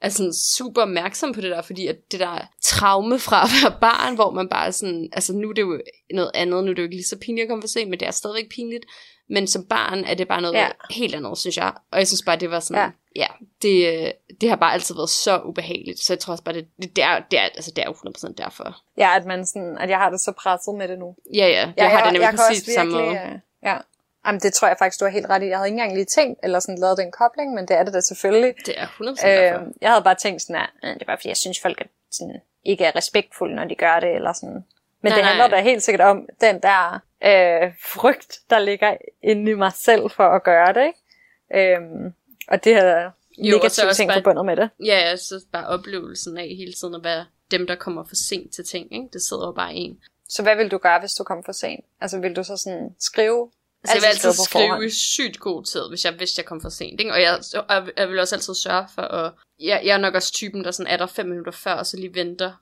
er 0.00 0.08
sådan 0.08 0.32
super 0.34 0.82
opmærksom 0.82 1.32
på 1.32 1.40
det 1.40 1.50
der, 1.50 1.62
fordi 1.62 1.86
at 1.86 2.12
det 2.12 2.20
der 2.20 2.38
traume 2.62 3.18
fra 3.18 3.42
at 3.42 3.50
være 3.62 3.80
barn, 3.80 4.14
hvor 4.14 4.30
man 4.30 4.48
bare 4.48 4.72
sådan, 4.72 5.08
altså 5.12 5.32
nu 5.32 5.48
er 5.48 5.52
det 5.52 5.62
jo 5.62 5.80
noget 6.10 6.30
andet, 6.34 6.64
nu 6.64 6.70
er 6.70 6.74
det 6.74 6.82
jo 6.82 6.86
ikke 6.86 6.96
lige 6.96 7.06
så 7.06 7.18
pinligt 7.18 7.44
at 7.44 7.48
komme 7.48 7.62
for 7.62 7.68
sent, 7.68 7.90
men 7.90 8.00
det 8.00 8.08
er 8.08 8.12
stadigvæk 8.12 8.48
pinligt, 8.50 8.84
men 9.28 9.46
som 9.46 9.64
barn 9.64 10.04
er 10.04 10.14
det 10.14 10.28
bare 10.28 10.42
noget 10.42 10.54
ja. 10.54 10.68
helt 10.90 11.14
andet, 11.14 11.38
synes 11.38 11.56
jeg, 11.56 11.72
og 11.90 11.98
jeg 11.98 12.06
synes 12.06 12.22
bare, 12.22 12.36
det 12.36 12.50
var 12.50 12.60
sådan, 12.60 12.92
ja, 13.16 13.22
ja 13.22 13.26
det, 13.62 14.12
det 14.40 14.48
har 14.48 14.56
bare 14.56 14.72
altid 14.72 14.94
været 14.94 15.10
så 15.10 15.40
ubehageligt, 15.44 15.98
så 15.98 16.12
jeg 16.12 16.18
tror 16.18 16.32
også 16.32 16.44
bare, 16.44 16.54
det, 16.54 16.66
det, 16.96 17.04
er, 17.04 17.20
det, 17.30 17.38
er, 17.38 17.42
altså, 17.42 17.72
det 17.76 17.84
er 17.84 17.86
jo 17.86 17.92
100% 18.28 18.34
derfor. 18.38 18.82
Ja, 18.98 19.16
at, 19.16 19.26
man 19.26 19.46
sådan, 19.46 19.78
at 19.78 19.90
jeg 19.90 19.98
har 19.98 20.10
det 20.10 20.20
så 20.20 20.32
presset 20.32 20.74
med 20.74 20.88
det 20.88 20.98
nu. 20.98 21.16
Ja, 21.34 21.46
ja, 21.46 21.58
jeg, 21.58 21.74
jeg 21.76 21.90
har 21.90 22.04
det 22.04 22.12
nemlig 22.12 22.26
jeg 22.26 22.34
præcis 22.36 22.64
på 22.64 22.70
samme 22.74 22.92
måde. 22.92 23.20
Ja. 23.62 23.78
Jamen, 24.26 24.40
det 24.40 24.52
tror 24.52 24.68
jeg 24.68 24.76
faktisk, 24.78 25.00
du 25.00 25.04
har 25.04 25.12
helt 25.12 25.26
ret 25.30 25.42
i. 25.42 25.46
Jeg 25.46 25.56
havde 25.56 25.68
ikke 25.68 25.74
engang 25.74 25.94
lige 25.94 26.04
tænkt, 26.04 26.40
eller 26.42 26.60
sådan 26.60 26.78
lavet 26.78 26.98
den 26.98 27.12
kobling, 27.12 27.54
men 27.54 27.68
det 27.68 27.76
er 27.76 27.82
det 27.82 27.94
da 27.94 28.00
selvfølgelig. 28.00 28.54
Det 28.66 28.80
er 28.80 28.86
100% 28.86 29.28
øh, 29.28 29.72
Jeg 29.80 29.90
havde 29.90 30.04
bare 30.04 30.14
tænkt 30.14 30.42
sådan, 30.42 30.62
at 30.62 30.68
det 30.82 31.02
er 31.02 31.06
bare 31.06 31.16
fordi, 31.18 31.28
jeg 31.28 31.36
synes, 31.36 31.60
folk 31.60 31.80
er 31.80 31.84
sådan, 32.10 32.40
ikke 32.64 32.84
er 32.84 32.96
respektfulde, 32.96 33.54
når 33.54 33.64
de 33.64 33.74
gør 33.74 34.00
det, 34.00 34.14
eller 34.14 34.32
sådan. 34.32 34.64
Men 35.02 35.12
nej, 35.12 35.16
det 35.16 35.24
handler 35.24 35.48
nej. 35.48 35.56
da 35.58 35.62
helt 35.62 35.82
sikkert 35.82 36.08
om 36.08 36.28
den 36.40 36.62
der 36.62 37.00
øh, 37.24 37.72
frygt, 37.94 38.40
der 38.50 38.58
ligger 38.58 38.96
inde 39.22 39.50
i 39.50 39.54
mig 39.54 39.72
selv 39.72 40.10
for 40.10 40.28
at 40.28 40.42
gøre 40.42 40.72
det, 40.72 40.84
ikke? 40.86 41.74
Øhm, 41.76 42.14
og 42.48 42.64
det 42.64 42.74
her 42.74 43.10
negative 43.38 43.92
ting 43.92 44.08
bare, 44.08 44.18
forbundet 44.18 44.44
med 44.44 44.56
det. 44.56 44.70
Ja, 44.84 44.98
ja, 45.08 45.16
så 45.16 45.44
bare 45.52 45.66
oplevelsen 45.66 46.38
af 46.38 46.48
hele 46.48 46.72
tiden 46.72 46.94
at 46.94 47.04
være 47.04 47.26
dem, 47.50 47.66
der 47.66 47.74
kommer 47.74 48.04
for 48.04 48.14
sent 48.14 48.54
til 48.54 48.64
ting, 48.64 48.94
ikke? 48.94 49.08
Det 49.12 49.22
sidder 49.22 49.46
jo 49.46 49.52
bare 49.52 49.74
en. 49.74 50.00
Så 50.28 50.42
hvad 50.42 50.56
vil 50.56 50.70
du 50.70 50.78
gøre, 50.78 51.00
hvis 51.00 51.12
du 51.12 51.24
kommer 51.24 51.44
for 51.44 51.52
sent? 51.52 51.84
Altså 52.00 52.18
vil 52.20 52.36
du 52.36 52.44
så 52.44 52.56
sådan 52.56 52.94
skrive 52.98 53.50
Altså, 53.90 53.96
jeg 53.96 54.02
vil 54.02 54.06
altid 54.06 54.44
skrive 54.44 54.86
i 54.86 54.90
sygt 54.90 55.40
god 55.40 55.64
tid, 55.64 55.88
hvis 55.88 56.04
jeg 56.04 56.18
vidste, 56.18 56.40
jeg 56.40 56.46
kom 56.46 56.60
for 56.60 56.68
sent. 56.68 57.00
Ikke? 57.00 57.12
Og 57.12 57.22
jeg, 57.22 57.38
jeg, 57.54 57.88
jeg 57.96 58.08
vil 58.08 58.18
også 58.18 58.34
altid 58.34 58.54
sørge 58.54 58.86
for 58.94 59.02
at... 59.02 59.32
Jeg, 59.60 59.80
jeg 59.84 59.94
er 59.94 59.98
nok 59.98 60.14
også 60.14 60.32
typen, 60.32 60.64
der 60.64 60.70
sådan 60.70 60.92
er 60.92 60.96
der 60.96 61.06
fem 61.06 61.26
minutter 61.26 61.52
før, 61.52 61.72
og 61.72 61.86
så 61.86 61.96
lige 61.96 62.14
venter 62.14 62.52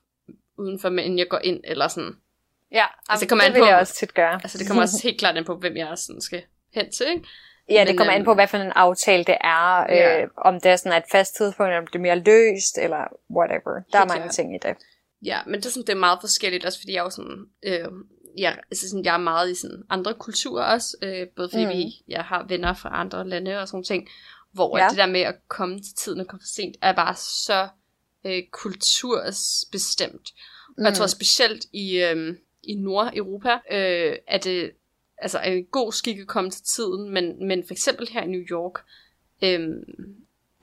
udenfor, 0.58 0.88
inden 0.88 1.18
jeg 1.18 1.28
går 1.28 1.38
ind, 1.38 1.60
eller 1.64 1.88
sådan. 1.88 2.16
Ja, 2.72 2.86
altså, 3.08 3.20
det, 3.20 3.28
kommer 3.28 3.44
det 3.44 3.48
an 3.48 3.54
vil 3.54 3.60
på, 3.60 3.66
jeg 3.66 3.78
også 3.78 3.94
tit 3.94 4.14
gøre. 4.14 4.34
Altså, 4.42 4.58
det 4.58 4.66
kommer 4.66 4.82
også 4.82 5.00
helt 5.02 5.18
klart 5.18 5.36
an 5.36 5.44
på, 5.44 5.56
hvem 5.56 5.76
jeg 5.76 5.98
sådan 5.98 6.20
skal 6.20 6.42
hen 6.74 6.92
til, 6.92 7.06
ikke? 7.08 7.28
Ja, 7.68 7.80
det 7.80 7.88
Men, 7.88 7.96
kommer 7.96 8.12
an 8.12 8.24
på, 8.24 8.30
øhm, 8.30 8.36
hvad 8.36 8.48
for 8.48 8.58
en 8.58 8.72
aftale 8.72 9.24
det 9.24 9.36
er. 9.40 9.92
Ja. 9.94 10.22
Øh, 10.22 10.28
om 10.36 10.60
det 10.60 10.70
er 10.70 10.76
sådan 10.76 10.98
et 10.98 11.04
fast 11.12 11.36
tidspunkt, 11.36 11.72
om 11.72 11.86
det 11.86 11.94
er 11.94 11.98
mere 11.98 12.18
løst, 12.18 12.78
eller 12.78 13.04
whatever. 13.36 13.72
Der 13.74 13.80
helt 13.80 13.94
er 13.94 14.04
mange 14.04 14.22
klart. 14.22 14.34
ting 14.34 14.54
i 14.54 14.58
det. 14.62 14.76
Ja, 15.22 15.38
men 15.46 15.54
det 15.54 15.66
er, 15.66 15.70
sådan, 15.70 15.86
det 15.86 15.92
er 15.92 15.98
meget 15.98 16.18
forskelligt, 16.20 16.64
også 16.64 16.78
fordi 16.80 16.92
jeg 16.92 16.98
er 16.98 17.04
jo 17.04 17.10
sådan, 17.10 17.46
øh, 17.62 17.88
jeg, 18.38 18.58
altså 18.70 18.88
sådan, 18.88 19.04
jeg 19.04 19.14
er 19.14 19.18
meget 19.18 19.50
i 19.50 19.54
sådan 19.54 19.82
andre 19.90 20.14
kulturer 20.14 20.64
også, 20.64 20.96
øh, 21.02 21.28
både 21.36 21.48
fordi 21.48 21.64
mm. 21.64 21.70
vi, 21.70 22.02
jeg 22.08 22.24
har 22.24 22.46
venner 22.48 22.74
fra 22.74 23.00
andre 23.00 23.28
lande 23.28 23.60
og 23.60 23.68
sådan 23.68 23.84
ting, 23.84 24.08
hvor 24.52 24.78
ja. 24.78 24.88
det 24.88 24.98
der 24.98 25.06
med 25.06 25.20
at 25.20 25.34
komme 25.48 25.80
til 25.80 25.94
tiden 25.94 26.20
og 26.20 26.26
komme 26.26 26.40
for 26.40 26.54
sent, 26.54 26.76
er 26.82 26.92
bare 26.92 27.14
så 27.14 27.68
øh, 28.24 28.42
kultursbestemt. 28.50 30.32
Mm. 30.68 30.84
Og 30.84 30.84
jeg 30.84 30.94
tror 30.94 31.04
mm. 31.04 31.08
specielt 31.08 31.66
i, 31.72 31.98
øh, 31.98 32.36
i 32.62 32.74
Nordeuropa, 32.74 33.52
øh, 33.52 34.16
er 34.26 34.38
det 34.38 34.70
altså 35.18 35.38
er 35.38 35.52
en 35.52 35.64
god 35.64 35.92
skik 35.92 36.18
at 36.18 36.26
komme 36.26 36.50
til 36.50 36.62
tiden, 36.62 37.10
men, 37.10 37.46
men 37.46 37.66
for 37.66 37.74
eksempel 37.74 38.08
her 38.08 38.22
i 38.22 38.28
New 38.28 38.40
York, 38.50 38.80
øh, 39.42 39.68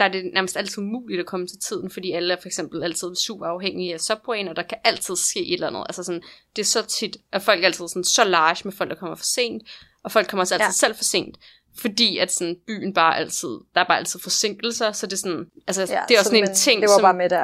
der 0.01 0.07
er 0.07 0.11
det 0.11 0.33
nærmest 0.33 0.57
altid 0.57 0.77
umuligt 0.77 1.19
at 1.19 1.25
komme 1.25 1.47
til 1.47 1.59
tiden, 1.59 1.89
fordi 1.89 2.11
alle 2.11 2.33
er 2.33 2.37
for 2.41 2.47
eksempel 2.47 2.83
altid 2.83 3.15
super 3.15 3.45
afhængige 3.45 3.93
af 3.93 3.99
subwayen, 3.99 4.47
og 4.47 4.55
der 4.55 4.63
kan 4.63 4.77
altid 4.83 5.15
ske 5.15 5.39
et 5.39 5.53
eller 5.53 5.67
andet. 5.67 5.83
Altså 5.89 6.03
sådan, 6.03 6.21
det 6.55 6.61
er 6.61 6.65
så 6.65 6.85
tit, 6.85 7.17
at 7.31 7.41
folk 7.41 7.61
er 7.61 7.65
altid 7.65 7.87
sådan, 7.87 8.03
så 8.03 8.23
large 8.23 8.61
med 8.63 8.73
folk, 8.73 8.89
der 8.89 8.95
kommer 8.95 9.15
for 9.15 9.25
sent, 9.25 9.63
og 10.03 10.11
folk 10.11 10.27
kommer 10.27 10.41
også 10.41 10.55
altid 10.55 10.65
ja. 10.65 10.71
selv 10.71 10.95
for 10.95 11.03
sent. 11.03 11.37
Fordi 11.77 12.17
at 12.17 12.31
sådan, 12.31 12.55
byen 12.67 12.93
bare 12.93 13.17
altid, 13.17 13.49
der 13.75 13.81
er 13.81 13.85
bare 13.85 13.97
altid 13.97 14.19
forsinkelser, 14.19 14.91
så 14.91 15.05
det 15.05 15.13
er 15.13 15.17
sådan, 15.17 15.45
altså 15.67 15.81
ja, 15.81 16.01
det 16.07 16.15
er 16.15 16.19
også 16.19 16.31
sådan 16.31 16.49
en 16.49 16.55
ting, 16.55 16.81
det 16.81 16.89
var 16.89 16.95
som, 16.95 17.01
bare 17.01 17.13
med 17.13 17.29
det, 17.29 17.37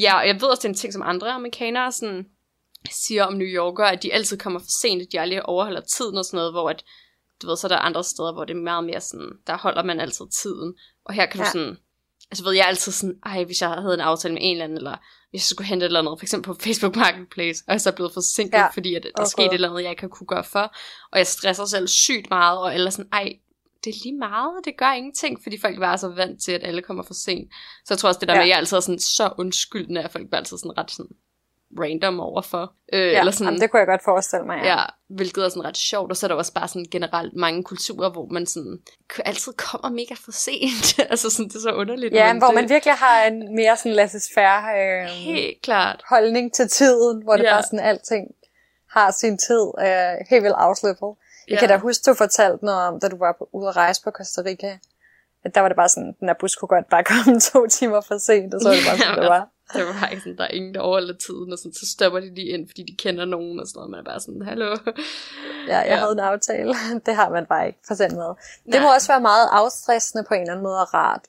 Ja, 0.00 0.18
og 0.18 0.26
jeg 0.26 0.34
ved 0.34 0.48
også, 0.48 0.60
det 0.60 0.64
er 0.64 0.68
en 0.68 0.74
ting, 0.74 0.92
som 0.92 1.02
andre 1.02 1.30
amerikanere 1.30 1.92
sådan, 1.92 2.26
siger 2.90 3.24
om 3.24 3.32
New 3.32 3.46
Yorker, 3.46 3.84
at 3.84 4.02
de 4.02 4.12
altid 4.12 4.38
kommer 4.38 4.60
for 4.60 4.80
sent, 4.82 5.02
at 5.02 5.08
de 5.12 5.20
aldrig 5.20 5.46
overholder 5.46 5.80
tiden 5.80 6.18
og 6.18 6.24
sådan 6.24 6.36
noget, 6.36 6.52
hvor 6.52 6.70
at, 6.70 6.84
du 7.42 7.46
ved, 7.46 7.56
så 7.56 7.66
er 7.66 7.68
der 7.68 7.78
andre 7.78 8.04
steder, 8.04 8.32
hvor 8.32 8.44
det 8.44 8.56
er 8.56 8.60
meget 8.60 8.84
mere 8.84 9.00
sådan, 9.00 9.30
der 9.46 9.56
holder 9.56 9.82
man 9.82 10.00
altid 10.00 10.24
tiden. 10.42 10.74
Og 11.04 11.14
her 11.14 11.26
kan 11.26 11.40
ja. 11.40 11.44
du 11.44 11.50
sådan, 11.50 11.76
altså 12.30 12.44
ved 12.44 12.52
jeg 12.52 12.66
altid 12.66 12.92
sådan, 12.92 13.16
ej, 13.26 13.44
hvis 13.44 13.62
jeg 13.62 13.70
havde 13.70 13.94
en 13.94 14.00
aftale 14.00 14.34
med 14.34 14.42
en 14.44 14.52
eller 14.52 14.64
anden, 14.64 14.78
eller 14.78 14.96
hvis 15.30 15.40
jeg 15.40 15.46
skulle 15.46 15.68
hente 15.68 15.84
et 15.84 15.88
eller 15.88 16.00
andet, 16.00 16.18
for 16.18 16.24
eksempel 16.24 16.54
på 16.54 16.60
Facebook 16.60 16.96
Marketplace, 16.96 17.64
og 17.66 17.72
jeg 17.72 17.80
så 17.80 17.90
er 17.90 17.94
blevet 17.94 18.12
forsinket, 18.12 18.58
ja. 18.58 18.66
fordi 18.66 18.94
at 18.94 19.02
der 19.02 19.10
okay. 19.14 19.28
skete 19.28 19.46
et 19.46 19.54
eller 19.54 19.70
andet, 19.70 19.82
jeg 19.82 19.90
ikke 19.90 20.08
kunne 20.08 20.26
gøre 20.26 20.44
for, 20.44 20.74
og 21.12 21.18
jeg 21.18 21.26
stresser 21.26 21.64
selv 21.64 21.88
sygt 21.88 22.30
meget, 22.30 22.58
og 22.58 22.74
eller 22.74 22.90
sådan, 22.90 23.08
ej, 23.12 23.32
det 23.84 23.90
er 23.90 23.98
lige 24.04 24.18
meget, 24.18 24.64
det 24.64 24.76
gør 24.78 24.92
ingenting, 24.92 25.42
fordi 25.42 25.60
folk 25.60 25.78
bare 25.78 25.92
er 25.92 25.96
så 25.96 26.08
vant 26.08 26.42
til, 26.42 26.52
at 26.52 26.64
alle 26.64 26.82
kommer 26.82 27.02
for 27.02 27.14
sent. 27.14 27.52
Så 27.84 27.94
jeg 27.94 27.98
tror 27.98 28.08
også, 28.08 28.20
det 28.20 28.28
der 28.28 28.34
ja. 28.34 28.40
med, 28.40 28.44
at 28.44 28.48
jeg 28.48 28.58
altid 28.58 28.76
er 28.76 28.80
sådan 28.80 28.98
så 28.98 29.32
undskyldende, 29.38 30.02
at 30.02 30.12
folk 30.12 30.26
bliver 30.26 30.38
altid 30.38 30.58
sådan 30.58 30.78
ret 30.78 30.90
sådan, 30.90 31.16
random 31.80 32.20
overfor. 32.20 32.72
Øh, 32.92 33.12
ja, 33.12 33.18
eller 33.18 33.32
sådan, 33.32 33.46
jamen, 33.46 33.60
det 33.60 33.70
kunne 33.70 33.78
jeg 33.78 33.86
godt 33.86 34.04
forestille 34.04 34.46
mig. 34.46 34.58
Ja. 34.64 34.76
ja, 34.76 34.84
hvilket 35.08 35.44
er 35.44 35.48
sådan 35.48 35.64
ret 35.64 35.76
sjovt. 35.76 36.10
Og 36.10 36.16
så 36.16 36.26
er 36.26 36.28
der 36.28 36.34
også 36.34 36.52
bare 36.52 36.68
sådan 36.68 36.86
generelt 36.90 37.34
mange 37.36 37.62
kulturer, 37.64 38.10
hvor 38.10 38.26
man 38.30 38.46
sådan 38.46 38.78
altid 39.24 39.52
kommer 39.52 39.88
mega 39.90 40.14
for 40.24 40.32
sent. 40.32 40.98
altså 41.12 41.30
sådan, 41.30 41.48
det 41.48 41.56
er 41.56 41.60
så 41.60 41.72
underligt. 41.72 42.14
Ja, 42.14 42.32
men 42.32 42.38
hvor 42.38 42.48
det... 42.48 42.54
man 42.54 42.68
virkelig 42.68 42.94
har 42.94 43.24
en 43.24 43.54
mere 43.56 43.76
sådan 43.76 43.92
laissez-faire 43.92 44.62
øh, 44.80 45.08
Helt 45.08 45.62
klart. 45.62 46.02
holdning 46.08 46.54
til 46.54 46.68
tiden, 46.68 47.22
hvor 47.22 47.36
det 47.36 47.44
ja. 47.44 47.54
bare 47.54 47.62
sådan 47.62 47.80
alting 47.80 48.26
har 48.90 49.10
sin 49.10 49.38
tid 49.38 49.64
øh, 49.80 50.26
helt 50.30 50.42
vildt 50.42 50.56
afslippet. 50.58 51.12
Jeg 51.48 51.54
ja. 51.54 51.60
kan 51.60 51.68
da 51.68 51.76
huske, 51.76 52.10
du 52.10 52.14
fortalte 52.14 52.64
noget 52.64 52.80
om, 52.88 53.00
da 53.00 53.08
du 53.08 53.18
var 53.18 53.32
ude 53.52 53.68
at 53.68 53.76
rejse 53.76 54.02
på 54.04 54.10
Costa 54.10 54.42
Rica, 54.42 54.78
at 55.44 55.54
der 55.54 55.60
var 55.60 55.68
det 55.68 55.76
bare 55.76 55.88
sådan, 55.88 56.14
den 56.20 56.28
der 56.28 56.34
bus 56.40 56.54
kunne 56.56 56.68
godt 56.68 56.88
bare 56.90 57.04
komme 57.10 57.40
to 57.40 57.66
timer 57.66 58.00
for 58.00 58.18
sent, 58.18 58.54
og 58.54 58.60
så 58.60 58.68
var 58.68 58.74
det 58.74 58.84
bare 58.88 58.98
sådan, 58.98 59.18
det 59.22 59.28
var. 59.28 59.48
Det 59.74 59.86
var 59.86 59.92
bare 60.00 60.18
sådan, 60.18 60.36
der 60.36 60.44
er 60.44 60.48
ingen, 60.48 60.74
der 60.74 60.80
overholder 60.80 61.14
tiden, 61.14 61.52
og 61.52 61.58
sådan, 61.58 61.72
så 61.72 61.86
stopper 61.86 62.20
de 62.20 62.34
lige 62.34 62.48
ind, 62.48 62.68
fordi 62.68 62.82
de 62.82 62.96
kender 62.96 63.24
nogen, 63.24 63.60
og 63.60 63.66
sådan 63.66 63.78
noget. 63.78 63.90
Man 63.90 64.00
er 64.00 64.04
bare 64.04 64.20
sådan, 64.20 64.42
hallo. 64.42 64.76
Ja, 65.68 65.78
jeg 65.78 65.86
ja. 65.86 65.96
havde 65.96 66.12
en 66.12 66.18
aftale. 66.18 66.74
Det 67.06 67.14
har 67.14 67.28
man 67.28 67.46
bare 67.46 67.66
ikke 67.66 67.78
for 67.86 67.94
den 67.94 68.14
måde. 68.14 68.36
Det 68.72 68.82
må 68.82 68.94
også 68.94 69.12
være 69.12 69.20
meget 69.20 69.48
afstressende 69.52 70.24
på 70.28 70.34
en 70.34 70.40
eller 70.40 70.52
anden 70.52 70.62
måde 70.62 70.80
og 70.80 70.94
rart. 70.94 71.20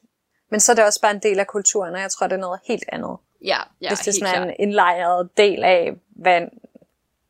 Men 0.51 0.59
så 0.59 0.71
er 0.71 0.75
det 0.75 0.85
også 0.85 1.01
bare 1.01 1.11
en 1.11 1.19
del 1.19 1.39
af 1.39 1.47
kulturen, 1.47 1.95
og 1.95 2.01
jeg 2.01 2.11
tror, 2.11 2.27
det 2.27 2.35
er 2.35 2.39
noget 2.39 2.59
helt 2.67 2.83
andet. 2.91 3.17
Ja, 3.45 3.59
ja 3.81 3.89
Hvis 3.89 3.99
det 3.99 4.07
er 4.07 4.27
sådan 4.27 4.49
en 4.49 4.55
indlejret 4.59 5.29
del 5.37 5.63
af, 5.63 5.93
hvad 6.09 6.41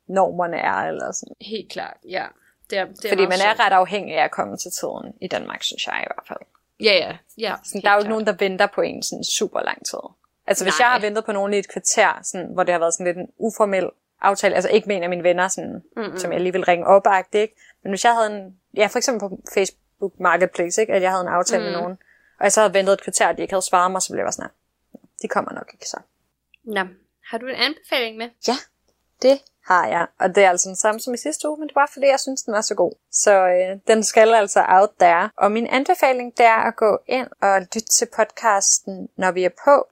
normerne 0.08 0.58
er, 0.58 0.76
eller 0.76 1.12
sådan. 1.12 1.36
Helt 1.41 1.72
klart, 1.72 1.98
ja. 2.10 2.26
Det 2.70 2.78
er, 2.78 2.86
det 2.86 3.06
er 3.06 3.10
Fordi 3.10 3.26
man 3.26 3.39
er 3.46 3.65
ret 3.65 3.74
afhængig 3.74 4.18
af 4.18 4.24
at 4.24 4.32
komme 4.32 4.58
til 4.58 4.72
tiden 4.72 5.13
i 5.22 5.28
Danmark, 5.28 5.63
synes 5.63 5.88
jeg 5.88 6.00
i 6.04 6.08
hvert 6.08 6.28
fald. 6.28 6.39
Ja, 6.80 6.94
ja. 6.94 7.18
ja 7.38 7.56
sådan, 7.63 7.82
der 7.82 7.89
er 7.89 7.94
jo 7.94 8.00
ikke 8.00 8.10
nogen, 8.10 8.26
der 8.28 8.36
venter 8.39 8.68
på 8.76 8.82
en 8.82 9.04
sådan 9.04 9.24
super 9.24 9.62
lang 9.62 9.86
tid. 9.86 10.00
Altså 10.47 10.65
hvis 10.65 10.79
Nej. 10.79 10.86
jeg 10.86 10.91
har 10.91 10.99
ventet 10.99 11.25
på 11.25 11.31
nogen 11.31 11.53
i 11.53 11.58
et 11.58 11.69
kvarter, 11.69 12.19
sådan, 12.23 12.47
hvor 12.53 12.63
det 12.63 12.71
har 12.71 12.79
været 12.79 12.93
sådan 12.93 13.05
lidt 13.05 13.17
en 13.17 13.27
uformel 13.38 13.89
aftale, 14.21 14.55
altså 14.55 14.69
ikke 14.69 14.88
med 14.88 14.95
en 14.95 15.03
af 15.03 15.10
mine 15.10 15.23
venner, 15.23 15.47
sådan, 15.47 15.84
mm-hmm. 15.97 16.17
som 16.17 16.31
jeg 16.31 16.41
lige 16.41 16.53
vil 16.53 16.65
ringe 16.65 16.88
op 16.88 17.08
ikke? 17.34 17.55
Men 17.84 17.91
hvis 17.91 18.05
jeg 18.05 18.13
havde 18.13 18.36
en, 18.36 18.60
ja 18.77 18.88
for 18.88 18.97
eksempel 18.97 19.29
på 19.29 19.39
Facebook 19.53 20.19
Marketplace, 20.19 20.81
ikke? 20.81 20.93
at 20.93 21.01
jeg 21.01 21.12
havde 21.12 21.21
en 21.21 21.27
aftale 21.27 21.63
mm. 21.63 21.71
med 21.71 21.81
nogen, 21.81 21.97
og 22.39 22.43
jeg 22.43 22.51
så 22.51 22.62
havde 22.62 22.73
ventet 22.73 22.93
et 22.93 23.03
kvarter, 23.03 23.27
og 23.27 23.38
de 23.38 23.41
ikke 23.41 23.53
havde 23.53 23.65
svaret 23.65 23.91
mig, 23.91 24.01
så 24.01 24.13
blev 24.13 24.23
jeg 24.23 24.34
sådan, 24.34 24.49
de 25.21 25.27
kommer 25.27 25.51
nok 25.51 25.69
ikke 25.73 25.89
så. 25.89 25.97
Nå, 26.63 26.81
har 27.29 27.38
du 27.38 27.45
en 27.47 27.55
anbefaling 27.55 28.17
med? 28.17 28.29
Ja, 28.47 28.55
det 29.21 29.41
har 29.65 29.88
jeg. 29.88 30.08
Og 30.19 30.36
det 30.36 30.43
er 30.43 30.49
altså 30.49 30.69
den 30.69 30.75
samme 30.75 30.99
som 30.99 31.13
i 31.13 31.17
sidste 31.17 31.49
uge, 31.49 31.60
men 31.60 31.67
det 31.67 31.75
var 31.75 31.89
fordi, 31.93 32.08
jeg 32.08 32.19
synes, 32.19 32.43
den 32.43 32.53
var 32.53 32.62
så 32.62 32.75
god. 32.75 32.93
Så 33.12 33.47
øh, 33.47 33.79
den 33.88 34.03
skal 34.03 34.34
altså 34.34 34.65
out 34.67 34.89
there. 34.99 35.29
Og 35.38 35.51
min 35.51 35.67
anbefaling, 35.67 36.38
det 36.38 36.45
er 36.45 36.67
at 36.67 36.75
gå 36.75 36.99
ind 37.08 37.27
og 37.41 37.62
lytte 37.62 37.88
til 37.97 38.08
podcasten, 38.15 39.10
når 39.15 39.31
vi 39.31 39.43
er 39.43 39.49
på. 39.65 39.88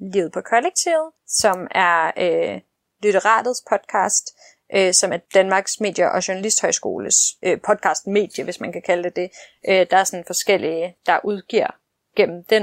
Livet 0.00 0.32
på 0.32 0.40
Kollektivet, 0.40 1.10
som 1.26 1.66
er 1.70 2.12
øh, 2.16 2.60
Litteratets 3.02 3.62
podcast, 3.70 4.24
øh, 4.74 4.94
som 4.94 5.12
er 5.12 5.18
Danmarks 5.34 5.80
Medie- 5.80 6.10
og 6.12 6.28
Journalisthøjskoles 6.28 7.16
øh, 7.42 7.60
podcastmedie, 7.66 8.44
hvis 8.44 8.60
man 8.60 8.72
kan 8.72 8.82
kalde 8.82 9.04
det 9.04 9.16
det. 9.16 9.30
Øh, 9.68 9.86
der 9.90 9.96
er 9.96 10.04
sådan 10.04 10.24
forskellige, 10.26 10.96
der 11.06 11.20
udgiver 11.24 11.70
gennem 12.16 12.44
den. 12.44 12.62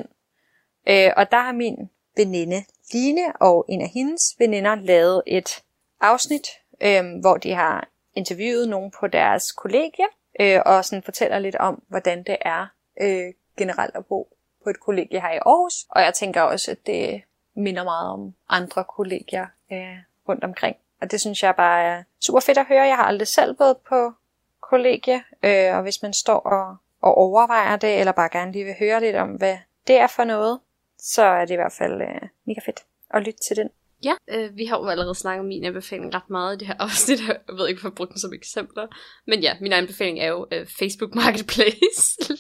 Øh, 0.90 1.12
og 1.18 1.32
der 1.32 1.40
har 1.40 1.52
min 1.52 1.90
veninde 2.16 2.66
Line 2.94 3.36
og 3.42 3.66
en 3.70 3.82
af 3.82 3.90
hendes 3.90 4.36
veninder 4.40 4.76
lavet 4.76 5.24
et 5.28 5.64
afsnit, 6.02 6.48
øh, 6.82 7.04
hvor 7.22 7.38
de 7.38 7.54
har 7.54 7.90
interviewet 8.16 8.70
nogen 8.70 8.92
på 9.00 9.08
deres 9.08 9.52
kollegie, 9.52 10.06
øh, 10.40 10.62
og 10.66 10.86
sådan 10.86 11.04
fortæller 11.04 11.40
lidt 11.40 11.56
om, 11.56 11.84
hvordan 11.90 12.24
det 12.24 12.38
er 12.42 12.68
øh, 13.02 13.34
generelt 13.58 13.96
at 13.96 14.06
bo 14.06 14.28
på 14.64 14.70
et 14.70 14.80
kollegie 14.80 15.22
her 15.22 15.34
i 15.34 15.38
Aarhus. 15.38 15.74
Og 15.90 16.02
jeg 16.02 16.14
tænker 16.14 16.42
også, 16.42 16.72
at 16.72 16.78
det 16.86 17.22
minder 17.58 17.84
meget 17.84 18.12
om 18.12 18.34
andre 18.50 18.84
kollegier 18.84 19.46
øh, 19.72 19.98
rundt 20.30 20.44
omkring. 20.44 20.76
Og 21.02 21.12
det 21.12 21.22
synes 21.22 21.44
jeg 21.44 21.56
bare 21.56 21.84
er 21.84 22.04
super 22.26 22.40
fedt 22.40 22.58
at 22.58 22.66
høre. 22.68 22.88
Jeg 22.88 22.96
har 22.96 23.04
aldrig 23.04 23.28
selv 23.28 23.60
været 23.60 23.78
på 23.90 24.14
kollegie, 24.62 25.24
øh, 25.44 25.76
og 25.76 25.82
hvis 25.82 26.02
man 26.02 26.14
står 26.14 26.40
og, 26.40 26.78
og 27.02 27.18
overvejer 27.18 27.76
det, 27.76 28.00
eller 28.00 28.12
bare 28.12 28.30
gerne 28.32 28.52
lige 28.52 28.66
vil 28.66 28.76
høre 28.80 29.00
lidt 29.02 29.16
om, 29.16 29.30
hvad 29.30 29.58
det 29.88 29.96
er 29.96 30.08
for 30.08 30.24
noget, 30.24 30.60
så 31.00 31.24
er 31.24 31.46
det 31.46 31.54
i 31.54 31.56
hvert 31.56 31.76
fald 31.78 32.02
øh, 32.02 32.30
mega 32.46 32.60
fedt 32.66 32.80
at 33.10 33.24
lytte 33.24 33.40
til 33.48 33.56
den. 33.56 33.70
Ja, 34.04 34.14
øh, 34.28 34.58
vi 34.58 34.66
har 34.66 34.78
jo 34.78 34.88
allerede 34.88 35.16
snakket 35.16 35.40
om 35.40 35.46
min 35.46 35.64
anbefaling 35.64 36.14
ret 36.14 36.30
meget 36.30 36.56
i 36.56 36.60
det 36.60 36.68
her 36.68 36.76
afsnit. 36.86 37.20
Jeg 37.28 37.38
ved 37.58 37.68
ikke, 37.68 37.82
hvorfor 37.82 37.92
jeg 37.92 37.96
brugte 37.96 38.14
den 38.14 38.20
som 38.20 38.34
eksempler. 38.34 38.88
Men 39.28 39.40
ja, 39.40 39.58
min 39.62 39.74
anbefaling 39.74 40.20
er 40.20 40.28
jo 40.28 40.48
øh, 40.52 40.68
Facebook 40.80 41.16
Marketplace. 41.16 42.18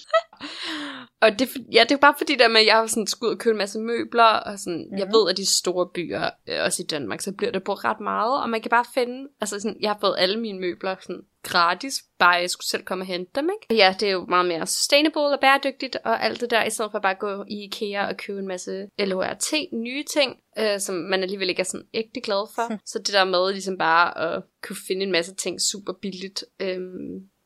og 1.21 1.39
det, 1.39 1.49
ja, 1.73 1.83
det 1.83 1.91
er 1.91 1.97
bare 1.97 2.13
fordi 2.17 2.35
der 2.35 2.47
med, 2.47 2.61
at 2.61 2.65
jeg 2.65 2.75
har 2.75 2.87
sådan 2.87 3.07
ud 3.21 3.29
og 3.29 3.37
købe 3.37 3.51
en 3.51 3.57
masse 3.57 3.79
møbler, 3.79 4.23
og 4.23 4.59
sådan, 4.59 4.77
mm-hmm. 4.77 4.97
jeg 4.97 5.05
mhm. 5.05 5.13
ved, 5.13 5.29
at 5.29 5.37
de 5.37 5.45
store 5.45 5.89
byer, 5.93 6.29
øh, 6.47 6.63
også 6.65 6.83
i 6.83 6.85
Danmark, 6.85 7.21
så 7.21 7.31
bliver 7.31 7.51
det 7.51 7.63
på 7.63 7.73
ret 7.73 7.99
meget, 7.99 8.41
og 8.41 8.49
man 8.49 8.61
kan 8.61 8.69
bare 8.69 8.85
finde, 8.93 9.27
altså 9.41 9.59
sådan, 9.59 9.77
jeg 9.81 9.89
har 9.89 9.97
fået 10.01 10.15
alle 10.17 10.39
mine 10.39 10.59
møbler 10.59 10.95
sådan 11.01 11.23
gratis, 11.43 12.03
bare 12.19 12.33
jeg 12.33 12.49
skulle 12.49 12.67
selv 12.67 12.83
komme 12.83 13.01
og 13.01 13.05
hente 13.07 13.31
dem, 13.35 13.49
ikke? 13.49 13.81
Ja, 13.81 13.95
det 13.99 14.07
er 14.07 14.11
jo 14.11 14.25
meget 14.25 14.45
mere 14.45 14.67
sustainable 14.67 15.21
og 15.21 15.39
bæredygtigt, 15.41 15.97
og 16.03 16.23
alt 16.23 16.41
det 16.41 16.51
der, 16.51 16.63
i 16.63 16.69
stedet 16.69 16.91
for 16.91 16.99
bare 16.99 17.11
at 17.11 17.19
gå 17.19 17.43
i 17.47 17.63
IKEA 17.63 18.07
og 18.07 18.17
købe 18.17 18.39
en 18.39 18.47
masse 18.47 18.87
LHRT, 18.99 19.53
nye 19.73 20.03
ting, 20.03 20.37
øh, 20.59 20.79
som 20.79 20.95
man 20.95 21.23
alligevel 21.23 21.49
ikke 21.49 21.59
er 21.59 21.63
sådan 21.63 21.87
ægte 21.93 22.21
glad 22.21 22.51
for. 22.55 22.79
Så 22.91 22.99
det 22.99 23.13
der 23.13 23.25
med 23.25 23.51
ligesom 23.51 23.77
bare 23.77 24.17
at 24.17 24.43
kunne 24.67 24.77
finde 24.87 25.03
en 25.03 25.11
masse 25.11 25.35
ting 25.35 25.61
super 25.61 25.93
billigt, 25.93 26.45
øh, 26.59 26.79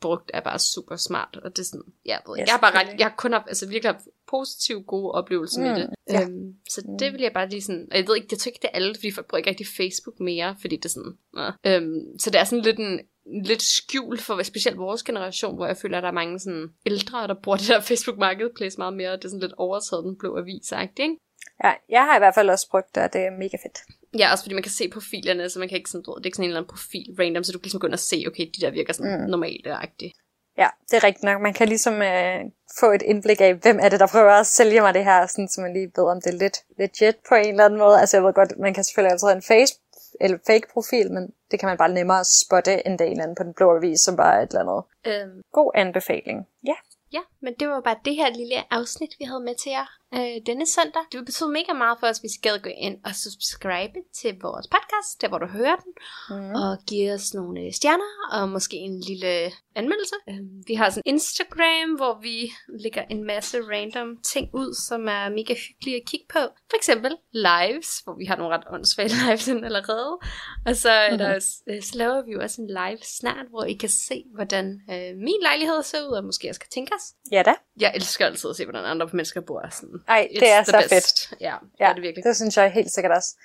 brugt, 0.01 0.31
er 0.33 0.41
bare 0.41 0.59
super 0.59 0.95
smart. 0.95 1.39
Og 1.43 1.55
det 1.55 1.59
er 1.59 1.65
sådan, 1.65 1.93
jeg, 2.05 2.19
ved, 2.27 2.39
yes, 2.39 2.47
jeg 2.47 2.53
har 2.53 2.59
bare 2.59 2.75
ret, 2.79 2.99
jeg 2.99 3.07
har 3.07 3.15
kun 3.17 3.33
haft, 3.33 3.47
altså 3.47 3.67
virkelig 3.67 3.93
haft 3.93 4.05
positive, 4.29 4.83
gode 4.83 5.11
oplevelser 5.11 5.61
mm, 5.61 5.67
med 5.67 5.75
det. 5.75 5.89
Ja. 6.09 6.21
Øhm, 6.21 6.55
så 6.69 6.81
mm. 6.85 6.97
det 6.97 7.13
vil 7.13 7.21
jeg 7.21 7.33
bare 7.33 7.49
lige 7.49 7.61
sådan, 7.61 7.87
og 7.91 7.97
jeg 7.97 8.07
ved 8.07 8.15
ikke, 8.15 8.27
jeg 8.31 8.39
tror 8.39 8.49
ikke, 8.49 8.59
det 8.61 8.69
er 8.73 8.75
alle, 8.75 8.95
fordi 8.95 9.11
folk 9.11 9.27
bruger 9.27 9.37
ikke 9.37 9.49
rigtig 9.49 9.67
Facebook 9.77 10.19
mere, 10.19 10.55
fordi 10.61 10.75
det 10.75 10.85
er 10.85 10.89
sådan, 10.89 11.17
uh, 11.37 11.53
øhm, 11.65 12.19
så 12.19 12.29
det 12.29 12.39
er 12.39 12.43
sådan 12.43 12.63
lidt 12.63 12.79
en, 12.79 12.99
lidt 13.45 13.61
skjul 13.61 14.17
for 14.17 14.43
specielt 14.43 14.77
vores 14.77 15.03
generation, 15.03 15.55
hvor 15.55 15.65
jeg 15.65 15.77
føler, 15.77 15.97
at 15.97 16.03
der 16.03 16.09
er 16.09 16.13
mange 16.13 16.39
sådan 16.39 16.67
ældre, 16.85 17.27
der 17.27 17.35
bruger 17.43 17.57
det 17.57 17.67
der 17.67 17.79
Facebook 17.89 18.17
Marketplace 18.17 18.77
meget 18.77 18.93
mere, 18.93 19.11
og 19.11 19.17
det 19.17 19.25
er 19.25 19.29
sådan 19.29 19.41
lidt 19.41 19.53
overtaget 19.57 20.03
den 20.03 20.17
blå 20.17 20.37
avis 20.37 20.73
ikke? 20.99 21.17
Ja, 21.63 21.73
jeg 21.89 22.03
har 22.05 22.15
i 22.15 22.19
hvert 22.19 22.35
fald 22.35 22.49
også 22.49 22.69
brugt 22.69 22.95
det, 22.95 23.03
og 23.03 23.13
det 23.13 23.21
er 23.21 23.31
mega 23.31 23.57
fedt. 23.63 23.79
Ja, 24.19 24.31
også 24.31 24.43
fordi 24.43 24.53
man 24.53 24.63
kan 24.63 24.71
se 24.71 24.89
profilerne, 24.89 25.49
så 25.49 25.59
man 25.59 25.69
kan 25.69 25.77
ikke 25.77 25.89
sådan, 25.89 26.03
det 26.03 26.21
er 26.21 26.25
ikke 26.25 26.35
sådan 26.35 26.43
en 26.43 26.49
eller 26.49 26.61
anden 26.61 26.73
profil 26.75 27.15
random, 27.19 27.43
så 27.43 27.51
du 27.51 27.57
kan 27.57 27.63
ligesom 27.63 27.79
gå 27.79 27.87
ind 27.87 27.93
og 27.93 27.99
se, 27.99 28.23
okay, 28.27 28.45
de 28.55 28.61
der 28.65 28.71
virker 28.71 28.93
sådan 28.93 29.21
mm. 29.21 29.29
normalt 29.29 29.67
agtigt. 29.67 30.13
Ja, 30.57 30.67
det 30.89 30.97
er 30.97 31.03
rigtigt 31.03 31.23
nok. 31.23 31.41
Man 31.41 31.53
kan 31.53 31.67
ligesom 31.67 32.01
øh, 32.01 32.39
få 32.79 32.91
et 32.91 33.01
indblik 33.01 33.41
af, 33.41 33.53
hvem 33.55 33.79
er 33.81 33.89
det, 33.89 33.99
der 33.99 34.07
prøver 34.07 34.31
at 34.31 34.47
sælge 34.47 34.81
mig 34.81 34.93
det 34.93 35.03
her, 35.03 35.27
sådan, 35.27 35.47
så 35.47 35.61
man 35.61 35.73
lige 35.73 35.91
ved, 35.95 36.03
om 36.03 36.21
det 36.21 36.33
er 36.33 36.37
lidt 36.37 36.57
legit 36.77 37.15
på 37.29 37.35
en 37.35 37.47
eller 37.47 37.65
anden 37.65 37.79
måde. 37.79 37.99
Altså 37.99 38.17
jeg 38.17 38.23
ved 38.23 38.33
godt, 38.33 38.59
man 38.59 38.73
kan 38.73 38.83
selvfølgelig 38.83 39.11
altid 39.11 39.27
have 39.27 39.35
en 39.35 39.41
face, 39.41 39.73
eller 40.21 40.37
fake 40.47 40.67
profil, 40.73 41.11
men 41.11 41.33
det 41.51 41.59
kan 41.59 41.67
man 41.67 41.77
bare 41.77 41.93
nemmere 41.93 42.25
spotte, 42.25 42.87
end 42.87 42.99
det 42.99 43.05
en 43.05 43.11
eller 43.11 43.23
anden 43.23 43.35
på 43.35 43.43
den 43.43 43.53
blå 43.53 43.75
avis, 43.75 43.99
som 43.99 44.15
bare 44.15 44.37
er 44.37 44.41
et 44.41 44.49
eller 44.49 44.61
andet. 44.61 44.81
Øhm. 45.09 45.41
God 45.51 45.71
anbefaling. 45.75 46.47
Ja. 46.67 46.75
Ja, 47.13 47.21
men 47.41 47.53
det 47.59 47.67
var 47.67 47.81
bare 47.81 47.99
det 48.05 48.15
her 48.15 48.29
lille 48.29 48.73
afsnit, 48.73 49.15
vi 49.19 49.25
havde 49.25 49.43
med 49.43 49.55
til 49.55 49.69
jer 49.69 49.85
øh, 50.15 50.41
denne 50.45 50.65
søndag. 50.65 51.01
Det 51.11 51.17
vil 51.19 51.25
betyde 51.25 51.51
mega 51.51 51.73
meget 51.73 51.97
for 51.99 52.07
os, 52.07 52.17
hvis 52.17 52.35
I 52.35 52.39
gad 52.41 52.59
gå 52.59 52.69
ind 52.77 52.97
og 53.05 53.15
subscribe 53.15 53.99
til 54.13 54.39
vores 54.41 54.67
podcast, 54.67 55.21
der 55.21 55.27
hvor 55.27 55.37
du 55.37 55.45
hører 55.45 55.75
den, 55.75 55.93
mm. 56.29 56.55
og 56.55 56.77
give 56.87 57.13
os 57.13 57.33
nogle 57.33 57.61
øh, 57.61 57.73
stjerner, 57.73 58.11
og 58.31 58.49
måske 58.49 58.77
en 58.77 58.99
lille 58.99 59.51
anmeldelse. 59.75 60.15
Øh, 60.29 60.39
vi 60.67 60.73
har 60.73 60.89
sådan 60.89 61.03
Instagram, 61.05 61.89
hvor 61.95 62.19
vi 62.21 62.51
lægger 62.83 63.03
en 63.09 63.23
masse 63.23 63.57
random 63.71 64.17
ting 64.23 64.49
ud, 64.53 64.73
som 64.87 65.07
er 65.07 65.29
mega 65.29 65.53
hyggelige 65.53 65.97
at 66.01 66.07
kigge 66.07 66.25
på. 66.29 66.39
For 66.69 66.77
eksempel 66.77 67.11
lives, 67.31 67.99
hvor 68.03 68.15
vi 68.17 68.25
har 68.25 68.35
nogle 68.37 68.55
ret 68.55 68.63
åndssvage 68.73 69.09
lives 69.25 69.47
allerede. 69.47 70.17
Og 70.65 70.75
så, 70.75 70.89
er 70.89 71.17
der, 71.17 71.33
mm-hmm. 71.33 71.73
øh, 71.73 71.81
så 71.81 71.97
laver 71.97 72.21
vi 72.25 72.31
jo 72.31 72.41
også 72.41 72.61
en 72.61 72.67
live 72.67 73.01
snart, 73.19 73.45
hvor 73.49 73.63
I 73.63 73.73
kan 73.73 73.89
se, 73.89 74.23
hvordan 74.35 74.65
øh, 74.91 75.11
min 75.17 75.41
lejlighed 75.41 75.83
ser 75.83 76.07
ud, 76.07 76.11
og 76.11 76.23
måske 76.23 76.49
også 76.49 76.59
kan 76.59 76.69
tænke 76.69 76.91
os. 76.95 77.05
Ja 77.31 77.43
da. 77.43 77.53
Jeg 77.79 77.91
elsker 77.95 78.25
altid 78.25 78.49
at 78.49 78.55
se, 78.55 78.65
hvordan 78.65 78.85
andre 78.85 79.09
mennesker 79.13 79.41
bor. 79.41 79.65
Sådan. 79.71 79.95
Ej, 80.07 80.27
det 80.39 80.51
er 80.51 80.63
så 80.63 80.77
best. 80.89 81.29
fedt. 81.29 81.41
Ja, 81.41 81.55
det 81.61 81.69
ja, 81.79 81.89
er 81.89 81.93
det 81.93 82.01
virkelig. 82.01 82.23
det 82.23 82.35
synes 82.35 82.57
jeg 82.57 82.71
helt 82.71 82.91
sikkert 82.91 83.11
også. 83.11 83.35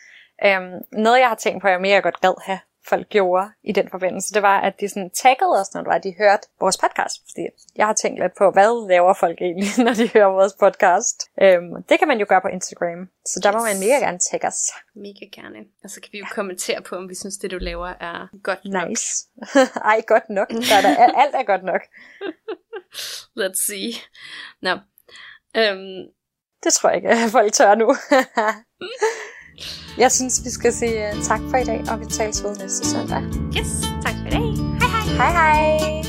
Um, 0.44 1.00
noget, 1.02 1.20
jeg 1.20 1.28
har 1.28 1.34
tænkt 1.34 1.62
på, 1.62 1.68
jeg 1.68 1.80
mere 1.80 2.00
godt 2.00 2.20
gad 2.20 2.34
have 2.44 2.58
folk 2.88 3.08
gjorde 3.08 3.50
i 3.64 3.72
den 3.72 3.88
forbindelse, 3.90 4.34
det 4.34 4.42
var, 4.42 4.60
at 4.60 4.80
de 4.80 4.88
sådan 4.88 5.10
taggede 5.10 5.60
os, 5.60 5.74
når 5.74 5.80
det 5.80 5.88
var, 5.88 5.98
de 5.98 6.14
hørte 6.18 6.48
vores 6.60 6.76
podcast. 6.76 7.22
Fordi 7.28 7.46
jeg 7.76 7.86
har 7.86 7.92
tænkt 7.94 8.20
lidt 8.20 8.34
på, 8.38 8.50
hvad 8.50 8.88
laver 8.88 9.14
folk 9.14 9.40
egentlig, 9.40 9.68
når 9.86 9.94
de 9.94 10.10
hører 10.14 10.26
vores 10.26 10.52
podcast. 10.52 11.30
Um, 11.42 11.82
det 11.88 11.98
kan 11.98 12.08
man 12.08 12.18
jo 12.18 12.26
gøre 12.28 12.40
på 12.40 12.48
Instagram, 12.48 13.08
så 13.26 13.40
der 13.42 13.50
yes. 13.50 13.56
må 13.56 13.62
man 13.64 13.78
mega 13.84 13.98
gerne 14.06 14.18
tagge 14.18 14.46
os. 14.46 14.60
Mega 14.94 15.26
gerne. 15.32 15.58
Og 15.84 15.90
så 15.90 16.00
kan 16.00 16.08
vi 16.12 16.18
jo 16.18 16.26
kommentere 16.30 16.80
på, 16.82 16.96
om 16.96 17.08
vi 17.08 17.14
synes, 17.14 17.36
det 17.36 17.50
du 17.50 17.58
laver 17.58 17.88
er 18.00 18.28
godt 18.42 18.64
nok. 18.64 18.88
Nice. 18.88 19.28
Ej, 19.92 20.02
godt 20.06 20.28
nok. 20.30 20.48
Der 20.48 20.76
er 20.78 20.82
der, 20.82 20.94
alt 21.22 21.34
er 21.34 21.42
godt 21.42 21.64
nok. 21.64 21.80
Let's 23.40 23.60
see. 23.66 23.92
Nå. 24.62 24.74
No. 24.74 24.80
Um, 25.72 26.06
det 26.64 26.72
tror 26.72 26.88
jeg 26.88 26.96
ikke, 26.96 27.08
at 27.08 27.30
folk 27.30 27.52
tør 27.52 27.74
nu. 27.74 27.96
jeg 30.02 30.12
synes, 30.12 30.44
vi 30.44 30.50
skal 30.50 30.72
sige 30.72 31.08
øh, 31.08 31.22
tak 31.22 31.40
for 31.50 31.56
i 31.56 31.64
dag, 31.64 31.80
og 31.90 32.00
vi 32.00 32.04
tales 32.06 32.42
ved 32.44 32.56
næste 32.56 32.86
søndag. 32.90 33.22
Yes, 33.58 33.70
tak 34.04 34.14
for 34.20 34.26
i 34.26 34.30
dag. 34.30 34.46
Hej 34.80 34.88
hej. 34.94 35.06
Hej 35.20 35.32
hej. 35.38 36.06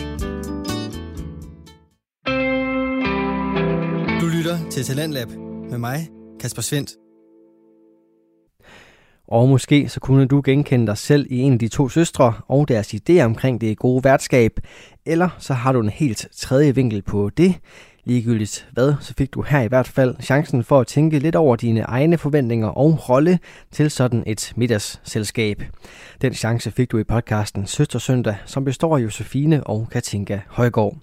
Du 4.21 4.25
lytter 4.25 4.69
til 4.71 4.83
Talentlab 4.83 5.29
med 5.69 5.77
mig, 5.77 6.09
Kasper 6.39 6.61
Svendt. 6.61 7.06
Og 9.27 9.49
måske 9.49 9.89
så 9.89 9.99
kunne 9.99 10.25
du 10.25 10.41
genkende 10.45 10.87
dig 10.87 10.97
selv 10.97 11.27
i 11.29 11.37
en 11.37 11.53
af 11.53 11.59
de 11.59 11.67
to 11.67 11.89
søstre 11.89 12.33
og 12.47 12.67
deres 12.67 12.93
idé 12.93 13.21
omkring 13.21 13.61
det 13.61 13.77
gode 13.77 14.03
værtskab, 14.03 14.51
eller 15.05 15.29
så 15.39 15.53
har 15.53 15.71
du 15.71 15.79
en 15.79 15.89
helt 15.89 16.27
tredje 16.31 16.75
vinkel 16.75 17.01
på 17.01 17.29
det, 17.29 17.55
Ligegyldigt 18.07 18.69
hvad, 18.71 18.93
så 18.99 19.13
fik 19.17 19.33
du 19.33 19.41
her 19.41 19.61
i 19.61 19.67
hvert 19.67 19.87
fald 19.87 20.15
chancen 20.21 20.63
for 20.63 20.79
at 20.79 20.87
tænke 20.87 21.19
lidt 21.19 21.35
over 21.35 21.55
dine 21.55 21.81
egne 21.81 22.17
forventninger 22.17 22.67
og 22.67 23.09
rolle 23.09 23.39
til 23.71 23.91
sådan 23.91 24.23
et 24.27 24.53
middagsselskab. 24.55 25.63
Den 26.21 26.33
chance 26.33 26.71
fik 26.71 26.91
du 26.91 26.97
i 26.97 27.03
podcasten 27.03 27.67
Søstersøndag, 27.67 28.35
som 28.45 28.65
består 28.65 28.97
af 28.97 29.03
Josefine 29.03 29.63
og 29.63 29.87
Katinka 29.91 30.39
Højgaard. 30.47 30.97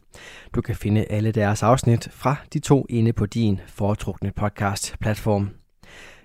Du 0.54 0.60
kan 0.60 0.76
finde 0.76 1.04
alle 1.10 1.32
deres 1.32 1.62
afsnit 1.62 2.08
fra 2.12 2.36
de 2.52 2.58
to 2.58 2.86
inde 2.88 3.12
på 3.12 3.26
din 3.26 3.60
foretrukne 3.66 4.32
podcast-platform. 4.36 5.63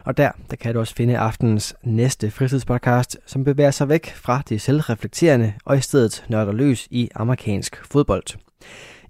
Og 0.09 0.17
der, 0.17 0.31
der 0.49 0.55
kan 0.55 0.73
du 0.73 0.79
også 0.79 0.95
finde 0.95 1.17
aftenens 1.17 1.75
næste 1.83 2.31
fritidspodcast, 2.31 3.17
som 3.25 3.43
bevæger 3.43 3.71
sig 3.71 3.89
væk 3.89 4.13
fra 4.15 4.41
det 4.49 4.61
selvreflekterende 4.61 5.53
og 5.65 5.77
i 5.77 5.81
stedet 5.81 6.25
nørder 6.29 6.51
løs 6.51 6.87
i 6.91 7.09
amerikansk 7.15 7.85
fodbold. 7.85 8.23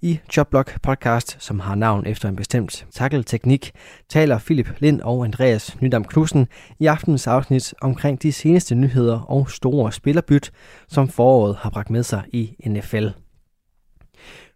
I 0.02 0.18
Jobblock 0.36 0.80
podcast, 0.82 1.36
som 1.38 1.60
har 1.60 1.74
navn 1.74 2.06
efter 2.06 2.28
en 2.28 2.36
bestemt 2.36 2.86
takkelteknik, 2.92 3.72
taler 4.08 4.38
Philip 4.38 4.80
Lind 4.80 5.00
og 5.00 5.24
Andreas 5.24 5.76
Nydam 5.80 6.04
Knudsen 6.04 6.48
i 6.78 6.86
aftenens 6.86 7.26
afsnit 7.26 7.74
omkring 7.80 8.22
de 8.22 8.32
seneste 8.32 8.74
nyheder 8.74 9.20
og 9.20 9.50
store 9.50 9.92
spillerbyt, 9.92 10.52
som 10.88 11.08
foråret 11.08 11.56
har 11.56 11.70
bragt 11.70 11.90
med 11.90 12.02
sig 12.02 12.22
i 12.32 12.56
NFL. 12.66 13.06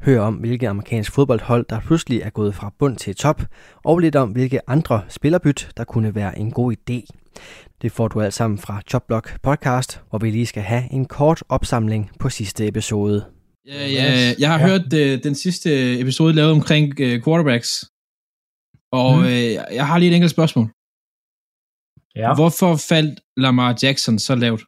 Hør 0.05 0.21
om, 0.21 0.35
hvilke 0.35 0.69
amerikansk 0.69 1.13
fodboldhold, 1.13 1.67
der 1.71 1.81
pludselig 1.81 2.21
er 2.21 2.31
gået 2.31 2.55
fra 2.55 2.73
bund 2.79 2.97
til 2.97 3.17
top, 3.17 3.43
og 3.85 3.99
lidt 3.99 4.17
om, 4.17 4.33
hvilke 4.33 4.71
andre 4.71 5.05
spillerbyt, 5.09 5.71
der 5.77 5.85
kunne 5.85 6.15
være 6.15 6.39
en 6.39 6.51
god 6.51 6.73
idé. 6.73 6.99
Det 7.83 7.93
får 7.93 8.09
du 8.09 8.21
alt 8.21 8.35
sammen 8.35 8.59
fra 8.59 8.83
Jobblock 8.93 9.41
podcast, 9.43 10.03
hvor 10.11 10.19
vi 10.19 10.31
lige 10.31 10.47
skal 10.47 10.63
have 10.63 10.93
en 10.93 11.05
kort 11.05 11.43
opsamling 11.49 12.11
på 12.21 12.29
sidste 12.29 12.69
episode. 12.69 13.25
Ja, 13.67 13.87
ja, 13.87 14.35
jeg 14.39 14.51
har 14.53 14.59
ja. 14.59 14.67
hørt 14.69 14.87
uh, 14.93 15.23
den 15.27 15.35
sidste 15.35 16.01
episode 16.01 16.33
lavet 16.33 16.53
omkring 16.53 16.85
uh, 16.85 17.23
quarterbacks, 17.25 17.71
og 18.93 19.19
mm. 19.19 19.25
uh, 19.25 19.53
jeg 19.79 19.87
har 19.87 19.99
lige 19.99 20.11
et 20.11 20.15
enkelt 20.15 20.31
spørgsmål. 20.31 20.67
Ja. 22.17 22.35
Hvorfor 22.35 22.77
faldt 22.89 23.21
Lamar 23.37 23.79
Jackson 23.83 24.19
så 24.19 24.35
lavt? 24.35 24.63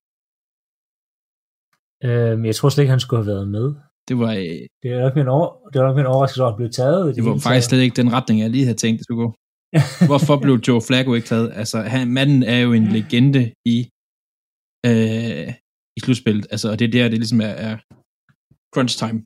Øhm, 2.05 2.45
jeg 2.45 2.55
tror 2.57 2.69
slet 2.69 2.83
ikke, 2.83 2.91
han 2.91 3.01
skulle 3.01 3.25
have 3.25 3.33
været 3.35 3.49
med. 3.49 3.86
Det 4.09 4.19
var, 4.19 4.33
uh, 4.33 4.61
det 4.83 4.89
er 4.93 5.01
nok 5.01 5.17
min, 5.17 5.29
over, 5.29 5.49
det 5.73 5.81
var 5.81 5.87
nok 5.87 5.97
min 5.97 6.07
overraskelse, 6.07 6.43
at 6.43 6.49
han 6.49 6.57
blev 6.57 6.71
taget. 6.71 7.07
Det, 7.07 7.17
det 7.17 7.25
var 7.25 7.39
faktisk 7.39 7.69
slet 7.69 7.81
ikke 7.81 7.97
den 7.97 8.13
retning, 8.13 8.41
jeg 8.41 8.51
lige 8.51 8.65
havde 8.65 8.79
tænkt, 8.79 8.99
det 8.99 9.05
skulle 9.05 9.23
gå. 9.25 9.35
Hvorfor 10.11 10.37
blev 10.45 10.55
Joe 10.69 10.81
Flacco 10.87 11.15
ikke 11.15 11.27
taget? 11.27 11.53
Altså, 11.55 11.79
han, 11.81 12.09
manden 12.09 12.43
er 12.43 12.59
jo 12.59 12.73
en 12.73 12.87
legende 12.87 13.53
i, 13.65 13.79
øh, 14.87 15.49
i 15.97 16.01
slutspillet. 16.01 16.47
Altså, 16.51 16.71
og 16.71 16.79
det 16.79 16.85
er 16.87 16.93
der, 16.93 17.09
det 17.09 17.19
ligesom 17.19 17.41
er, 17.41 17.55
er 17.69 17.77
crunch 18.75 18.99
time. 18.99 19.19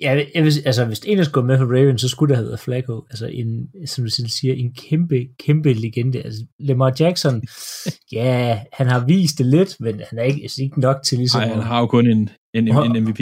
Ja, 0.00 0.24
jeg 0.34 0.44
vil, 0.44 0.52
altså, 0.64 0.84
hvis 0.84 1.00
en 1.06 1.24
skulle 1.24 1.46
med 1.46 1.58
for 1.58 1.64
Ravens, 1.64 2.00
så 2.00 2.08
skulle 2.08 2.30
det 2.30 2.36
have 2.36 2.46
været 2.46 2.60
Flacco. 2.60 3.06
Altså, 3.10 3.26
en, 3.26 3.68
som 3.86 4.04
du 4.04 4.10
siger, 4.10 4.54
en 4.54 4.74
kæmpe, 4.74 5.28
kæmpe 5.38 5.72
legende. 5.72 6.22
Altså, 6.22 6.46
Lamar 6.58 6.94
Jackson, 7.00 7.42
ja, 8.12 8.60
han 8.72 8.86
har 8.86 9.06
vist 9.06 9.38
det 9.38 9.46
lidt, 9.46 9.76
men 9.80 10.00
han 10.08 10.18
er 10.18 10.22
ikke, 10.22 10.42
altså, 10.42 10.62
ikke 10.62 10.80
nok 10.80 10.96
til 11.04 11.18
ligesom... 11.18 11.40
Nej, 11.40 11.48
han 11.48 11.62
har 11.62 11.80
jo 11.80 11.86
kun 11.86 12.06
en, 12.06 12.30
en, 12.54 12.68
en, 12.68 12.96
en 12.96 13.04
MVP. 13.04 13.20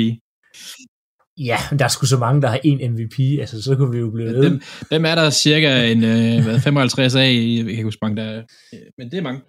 Ja, 1.39 1.57
men 1.71 1.79
der 1.79 1.85
er 1.85 1.89
sgu 1.89 2.07
så 2.07 2.19
mange, 2.19 2.43
der 2.43 2.49
har 2.49 2.61
en 2.65 2.93
MVP, 2.93 3.41
altså 3.41 3.63
så 3.63 3.77
kunne 3.77 3.93
vi 3.93 3.99
jo 3.99 4.11
blive 4.11 4.29
ved. 4.29 4.43
Dem, 4.43 4.61
dem 4.91 5.05
er 5.05 5.15
der 5.15 5.31
cirka 5.31 5.93
en 5.93 6.05
øh, 6.05 6.45
hvad, 6.45 6.61
55 6.61 7.15
af, 7.15 7.21
jeg 7.21 7.65
kan 7.65 7.69
ikke 7.69 7.85
huske 7.85 7.99
mange, 8.03 8.23
der 8.23 8.43
men 8.99 9.11
det 9.11 9.19
er 9.19 9.23
mange. 9.23 9.41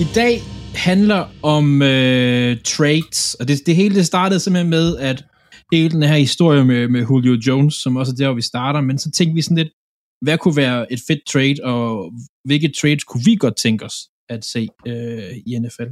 I 0.00 0.06
dag 0.14 0.42
handler 0.74 1.24
om 1.42 1.82
øh, 1.82 2.56
trades, 2.64 3.34
og 3.34 3.48
det, 3.48 3.60
det 3.66 3.76
hele 3.76 3.94
det 3.94 4.06
startede 4.06 4.40
simpelthen 4.40 4.70
med, 4.70 4.96
at 4.96 5.24
hele 5.72 5.90
den 5.90 6.02
her 6.02 6.16
historie 6.16 6.64
med, 6.64 6.88
med 6.88 7.06
Julio 7.10 7.38
Jones, 7.46 7.74
som 7.74 7.96
også 7.96 8.12
er 8.12 8.16
der, 8.16 8.26
hvor 8.26 8.34
vi 8.34 8.42
starter, 8.42 8.80
men 8.80 8.98
så 8.98 9.10
tænkte 9.10 9.34
vi 9.34 9.42
sådan 9.42 9.56
lidt, 9.56 9.68
hvad 10.24 10.38
kunne 10.38 10.56
være 10.56 10.92
et 10.92 11.00
fedt 11.08 11.26
trade, 11.32 11.58
og 11.72 12.12
hvilke 12.44 12.72
trades 12.80 13.04
kunne 13.04 13.24
vi 13.24 13.36
godt 13.36 13.56
tænke 13.56 13.84
os 13.84 13.98
at 14.28 14.44
se 14.44 14.68
øh, 14.86 15.32
i 15.46 15.58
NFL? 15.58 15.90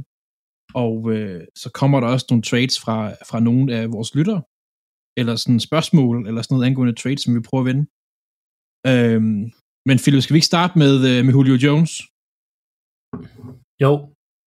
Og 0.83 1.11
øh, 1.13 1.41
så 1.61 1.69
kommer 1.79 1.99
der 1.99 2.07
også 2.07 2.25
nogle 2.29 2.47
trades 2.49 2.79
fra, 2.79 2.97
fra 3.29 3.39
nogle 3.39 3.75
af 3.77 3.91
vores 3.91 4.15
lyttere, 4.15 4.41
eller 5.19 5.35
sådan 5.35 5.59
spørgsmål, 5.59 6.27
eller 6.27 6.41
sådan 6.41 6.55
noget 6.55 6.67
angående 6.67 6.95
trades, 7.01 7.21
som 7.21 7.35
vi 7.35 7.47
prøver 7.49 7.63
at 7.63 7.69
vende. 7.71 7.85
Øhm, 8.91 9.43
men 9.87 9.97
Philip, 10.03 10.21
skal 10.23 10.33
vi 10.33 10.37
ikke 10.37 10.53
starte 10.53 10.79
med, 10.83 10.93
øh, 11.09 11.25
med 11.25 11.33
Julio 11.33 11.57
Jones? 11.65 11.91
Jo, 13.83 13.93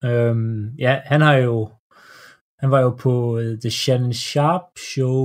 øhm, 0.09 0.59
ja, 0.85 0.93
han 1.13 1.21
har 1.21 1.37
jo, 1.47 1.57
han 2.61 2.71
var 2.75 2.81
jo 2.87 2.91
på 3.05 3.39
øh, 3.39 3.61
The 3.61 3.71
Shannon 3.71 4.13
Sharp 4.13 4.67
Show 4.93 5.21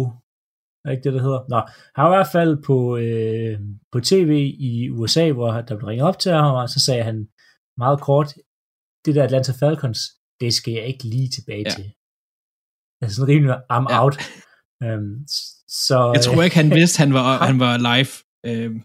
er 0.85 0.91
ikke 0.91 1.03
det, 1.03 1.13
der 1.13 1.21
hedder? 1.21 1.41
Nå, 1.49 1.59
han 1.95 2.03
var 2.05 2.13
i 2.13 2.17
hvert 2.17 2.35
fald 2.37 2.63
på, 2.63 2.97
øh, 2.97 3.59
på 3.91 3.99
tv 3.99 4.31
i 4.69 4.89
USA, 4.89 5.31
hvor 5.31 5.51
der 5.51 5.77
blev 5.77 5.87
ringet 5.87 6.07
op 6.07 6.19
til 6.19 6.31
ham, 6.31 6.55
og 6.55 6.69
så 6.69 6.79
sagde 6.85 7.03
han 7.03 7.27
meget 7.77 8.01
kort, 8.01 8.33
det 9.05 9.15
der 9.15 9.23
Atlanta 9.23 9.53
Falcons, 9.59 9.99
det 10.41 10.53
skal 10.53 10.73
jeg 10.73 10.85
ikke 10.85 11.03
lige 11.03 11.29
tilbage 11.29 11.63
ja. 11.65 11.69
til. 11.69 11.85
Altså 13.01 13.15
sådan 13.15 13.33
rimelig, 13.33 13.55
I'm 13.73 13.85
ja. 13.89 14.03
out. 14.03 14.15
Øhm, 14.83 15.15
så, 15.87 16.11
jeg 16.15 16.23
tror 16.23 16.43
ikke, 16.43 16.55
han 16.55 16.71
vidste, 16.79 16.99
han 16.99 17.13
var, 17.13 17.45
han 17.49 17.59
var 17.59 17.73
live. 17.89 18.13
Øhm. 18.49 18.83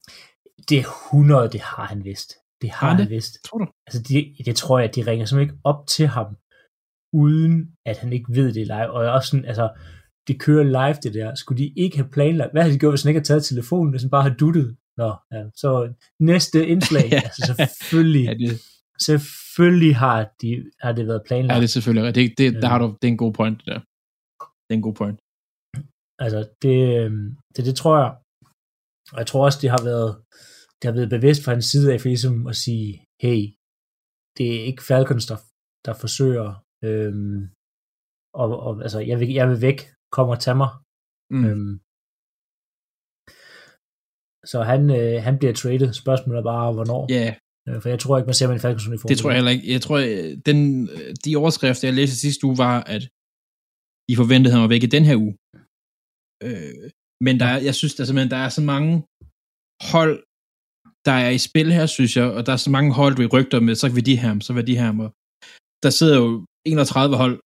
Det 0.68 0.78
er 0.78 0.88
100, 1.10 1.48
det 1.54 1.60
har 1.60 1.84
han 1.84 2.04
vidst. 2.04 2.30
Det 2.62 2.70
har, 2.70 2.86
har 2.86 2.94
han 2.94 3.02
det? 3.02 3.10
vidst. 3.10 3.32
Tror 3.44 3.58
du? 3.58 3.66
Altså, 3.86 4.02
det, 4.08 4.46
det 4.46 4.56
tror 4.56 4.78
jeg, 4.78 4.88
at 4.88 4.94
de 4.94 5.06
ringer 5.06 5.26
simpelthen 5.26 5.54
ikke 5.54 5.60
op 5.64 5.86
til 5.86 6.06
ham, 6.06 6.36
uden 7.12 7.54
at 7.86 7.98
han 7.98 8.12
ikke 8.12 8.32
ved 8.38 8.52
det 8.54 8.66
live. 8.66 8.90
Og 8.90 9.12
også 9.16 9.28
sådan, 9.30 9.44
altså, 9.44 9.68
det 10.28 10.40
kører 10.40 10.64
live 10.78 10.98
det 11.04 11.14
der. 11.14 11.34
Skulle 11.34 11.58
de 11.62 11.68
ikke 11.82 11.96
have 11.96 12.10
planlagt? 12.16 12.52
Hvad 12.52 12.62
havde 12.62 12.74
de 12.74 12.78
gjort, 12.78 12.92
hvis 12.92 13.02
han 13.02 13.10
ikke 13.10 13.18
havde 13.18 13.28
taget 13.32 13.44
telefonen, 13.44 13.90
hvis 13.90 14.02
han 14.02 14.10
bare 14.10 14.22
havde 14.22 14.40
duttet? 14.44 14.76
Nå, 15.00 15.10
ja. 15.32 15.42
Så 15.62 15.70
næste 16.20 16.58
indslag, 16.72 17.08
altså 17.36 17.54
selvfølgelig, 17.80 18.24
ja, 18.28 18.34
det... 18.42 18.50
selvfølgelig 19.08 19.96
har, 19.96 20.18
de, 20.42 20.48
har 20.84 20.92
det 20.92 21.06
været 21.06 21.22
planlagt. 21.28 21.54
Ja, 21.54 21.60
det 21.60 21.68
er 21.70 21.76
selvfølgelig 21.76 22.14
det, 22.14 22.38
det, 22.38 22.62
der 22.62 22.68
har 22.68 22.78
du, 22.78 22.86
det 23.00 23.08
er 23.08 23.12
en 23.16 23.24
god 23.24 23.32
point 23.32 23.58
der. 23.66 23.78
Det 24.64 24.72
er 24.74 24.80
en 24.82 24.88
god 24.88 24.94
point. 25.02 25.18
Altså, 26.24 26.40
det, 26.62 26.78
øhm, 27.00 27.26
det, 27.54 27.62
det 27.68 27.76
tror 27.80 27.96
jeg. 28.02 28.10
Og 29.12 29.18
jeg 29.22 29.26
tror 29.26 29.44
også, 29.44 29.58
det 29.62 29.70
har 29.76 29.82
været, 29.90 30.10
det 30.78 30.84
har 30.88 30.94
været 30.98 31.14
bevidst 31.16 31.44
fra 31.44 31.52
hans 31.52 31.66
side 31.72 31.92
af, 31.92 32.00
for 32.00 32.08
ligesom 32.08 32.46
at 32.52 32.56
sige, 32.64 32.90
hey, 33.24 33.40
det 34.36 34.46
er 34.56 34.62
ikke 34.70 34.82
Falcons, 34.90 35.26
der, 35.30 35.38
der 35.86 35.94
forsøger, 36.04 36.48
øhm, 36.88 37.40
og, 38.40 38.48
og 38.66 38.72
altså, 38.86 38.98
jeg 39.10 39.16
vil, 39.20 39.28
jeg 39.40 39.46
vil 39.50 39.60
væk, 39.68 39.80
kom 40.16 40.28
og 40.34 40.40
tag 40.44 40.56
mig. 40.62 40.70
Mm. 41.34 41.44
Øhm, 41.48 41.74
så 44.50 44.58
han, 44.70 44.82
øh, 44.98 45.16
han 45.26 45.34
bliver 45.38 45.54
traded. 45.60 45.90
Spørgsmålet 46.02 46.38
er 46.40 46.48
bare, 46.52 46.68
hvornår. 46.76 47.02
Ja. 47.16 47.24
Yeah. 47.24 47.32
Øh, 47.68 47.76
for 47.82 47.88
jeg 47.94 48.00
tror 48.00 48.14
ikke, 48.16 48.30
man 48.30 48.38
ser 48.38 48.46
med 48.48 48.56
en 48.58 48.64
Falcons 48.64 48.88
uniform. 48.90 49.08
Det 49.08 49.18
tror 49.18 49.30
jeg 49.30 49.38
heller 49.40 49.54
ikke. 49.56 49.72
Jeg 49.74 49.82
tror, 49.86 49.98
øh, 50.08 50.30
den, 50.48 50.58
de 51.24 51.30
overskrifter, 51.42 51.88
jeg 51.88 51.96
læste 52.00 52.16
sidste 52.16 52.42
uge, 52.48 52.58
var, 52.66 52.76
at 52.94 53.02
de 54.08 54.14
forventede, 54.22 54.50
at 54.50 54.54
han 54.56 54.64
var 54.66 54.74
væk 54.74 54.84
i 54.88 54.94
den 54.96 55.04
her 55.08 55.16
uge. 55.24 55.34
Øh, 56.46 56.90
men 57.26 57.34
der, 57.42 57.50
jeg 57.68 57.74
synes, 57.80 57.94
der, 57.94 58.04
simpelthen, 58.04 58.34
der 58.36 58.42
er 58.46 58.52
så 58.58 58.62
mange 58.72 58.92
hold, 59.92 60.16
der 61.08 61.16
er 61.26 61.30
i 61.38 61.40
spil 61.48 61.68
her, 61.78 61.86
synes 61.96 62.12
jeg, 62.18 62.26
og 62.36 62.40
der 62.46 62.52
er 62.56 62.62
så 62.66 62.70
mange 62.76 62.90
hold, 63.00 63.14
vi 63.20 63.26
rygter 63.36 63.60
med, 63.66 63.74
så 63.74 63.86
vil 63.96 64.06
de 64.08 64.16
have 64.22 64.32
ham, 64.34 64.40
så 64.46 64.52
vil 64.56 64.66
de 64.70 64.76
have 64.80 64.90
ham, 64.92 65.00
og 65.06 65.10
der 65.84 65.90
sidder 65.98 66.16
jo 66.22 66.28
31 66.66 67.16
hold, 67.22 67.36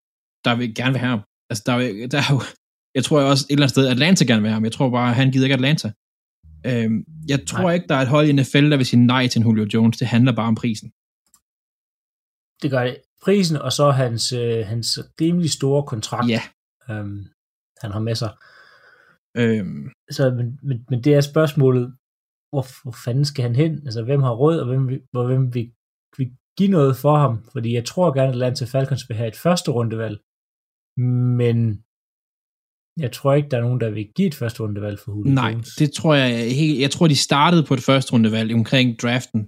der 0.47 0.53
vil 0.59 0.69
gerne 0.79 0.95
vil 0.95 1.05
have 1.05 1.15
ham. 1.17 1.23
Altså, 1.53 1.65
der 1.67 1.73
er, 1.73 2.07
der 2.13 2.19
er 2.25 2.31
jo, 2.35 2.41
jeg 2.97 3.05
tror 3.05 3.21
også 3.33 3.45
et 3.45 3.53
eller 3.53 3.65
andet 3.65 3.75
sted, 3.77 3.89
Atlanta 3.89 4.25
gerne 4.25 4.43
vil 4.43 4.51
have 4.51 4.59
ham. 4.59 4.65
Jeg 4.65 4.73
tror 4.73 4.91
bare, 4.91 5.15
han 5.21 5.31
gider 5.33 5.47
ikke 5.47 5.59
Atlanta. 5.61 5.89
Øhm, 6.71 6.99
jeg 7.33 7.41
tror 7.47 7.69
nej. 7.69 7.75
ikke, 7.75 7.89
der 7.89 7.95
er 7.95 8.03
et 8.03 8.15
hold 8.15 8.29
i 8.29 8.33
NFL, 8.33 8.71
der 8.71 8.77
vil 8.77 8.87
sige 8.87 9.07
nej 9.07 9.25
til 9.29 9.39
en 9.41 9.47
Julio 9.47 9.67
Jones. 9.75 9.99
Det 9.99 10.07
handler 10.07 10.33
bare 10.33 10.47
om 10.53 10.55
prisen. 10.55 10.89
Det 12.63 12.71
gør 12.71 12.85
det. 12.85 12.97
Prisen, 13.25 13.57
og 13.57 13.73
så 13.73 13.91
hans, 13.91 14.33
øh, 14.33 14.67
hans 14.67 14.89
rimelig 15.21 15.51
store 15.51 15.83
kontrakt, 15.93 16.29
ja. 16.29 16.43
øhm, 16.91 17.27
han 17.83 17.91
har 17.93 18.01
med 18.09 18.15
sig. 18.15 18.33
Øhm. 19.37 19.91
Så, 20.11 20.31
men, 20.31 20.59
men, 20.63 20.87
men 20.91 21.05
det 21.05 21.15
er 21.15 21.21
spørgsmålet, 21.21 21.85
hvor, 22.51 22.65
hvor 22.83 22.97
fanden 23.05 23.25
skal 23.25 23.43
han 23.43 23.57
hen? 23.57 23.73
Altså, 23.87 24.03
hvem 24.03 24.23
har 24.23 24.35
råd, 24.35 24.59
og 24.59 24.67
hvem, 24.67 24.83
hvor, 25.13 25.27
hvem 25.27 25.55
vil, 25.55 25.73
vil 26.19 26.31
give 26.59 26.71
noget 26.71 26.97
for 26.97 27.17
ham? 27.17 27.35
Fordi 27.53 27.75
jeg 27.75 27.85
tror 27.85 28.15
gerne, 28.15 28.29
at 28.29 28.35
Atlanta 28.35 28.65
Falcons 28.65 29.09
vil 29.09 29.17
have 29.17 29.29
et 29.29 29.37
første 29.37 29.71
rundevalg, 29.71 30.19
men 30.99 31.57
jeg 33.05 33.13
tror 33.13 33.35
ikke, 33.35 33.49
der 33.49 33.57
er 33.57 33.67
nogen, 33.69 33.81
der 33.81 33.91
vil 33.91 34.13
give 34.17 34.29
et 34.29 34.35
første 34.35 34.63
rundevalg 34.63 34.99
for 34.99 35.13
Julio 35.13 35.35
Nej, 35.35 35.51
Jones. 35.51 35.75
det 35.81 35.93
tror 35.93 36.15
jeg 36.15 36.57
helt... 36.61 36.81
Jeg 36.81 36.91
tror, 36.91 37.07
de 37.09 37.17
startede 37.17 37.65
på 37.69 37.75
et 37.75 37.83
første 37.91 38.13
rundevalg 38.13 38.55
omkring 38.55 38.89
draften. 39.03 39.41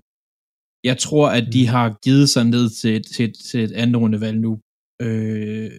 Jeg 0.90 0.98
tror, 0.98 1.26
at 1.38 1.46
de 1.56 1.62
mm. 1.64 1.72
har 1.74 1.86
givet 2.04 2.28
sig 2.34 2.44
ned 2.54 2.66
til 2.80 2.96
et, 2.96 3.06
til 3.14 3.32
til 3.50 3.60
et 3.66 3.72
andet 3.72 3.96
rundevalg 4.02 4.36
nu. 4.46 4.52
Øh, 5.06 5.72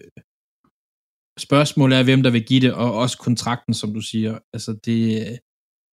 spørgsmålet 1.46 1.98
er, 1.98 2.04
hvem 2.04 2.22
der 2.22 2.30
vil 2.30 2.44
give 2.50 2.60
det, 2.60 2.72
og 2.74 2.90
også 3.02 3.16
kontrakten, 3.18 3.74
som 3.74 3.94
du 3.94 4.00
siger. 4.00 4.38
Altså, 4.54 4.72
det, 4.86 5.00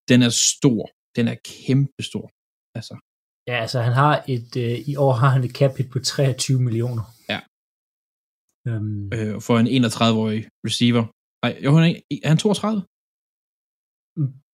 den 0.09 0.19
er 0.27 0.29
stor. 0.29 0.81
Den 1.17 1.25
er 1.27 1.37
kæmpestor. 1.51 2.25
Altså. 2.77 2.95
Ja, 3.49 3.55
altså 3.63 3.77
han 3.87 3.93
har 3.93 4.23
et, 4.27 4.51
øh, 4.65 4.75
i 4.91 4.95
år 4.95 5.13
har 5.21 5.29
han 5.29 5.43
et 5.43 5.55
cap 5.59 5.77
hit 5.77 5.89
på 5.91 5.99
23 5.99 6.61
millioner. 6.61 7.03
Ja. 7.29 7.39
Um, 8.69 9.13
øh, 9.13 9.35
for 9.45 9.55
en 9.61 9.67
31-årig 9.67 10.39
receiver. 10.67 11.03
Nej, 11.43 11.53
jo, 11.65 11.69
han 11.77 11.83
er, 11.89 11.93
er 12.23 12.29
han 12.33 12.37
32? 12.37 12.81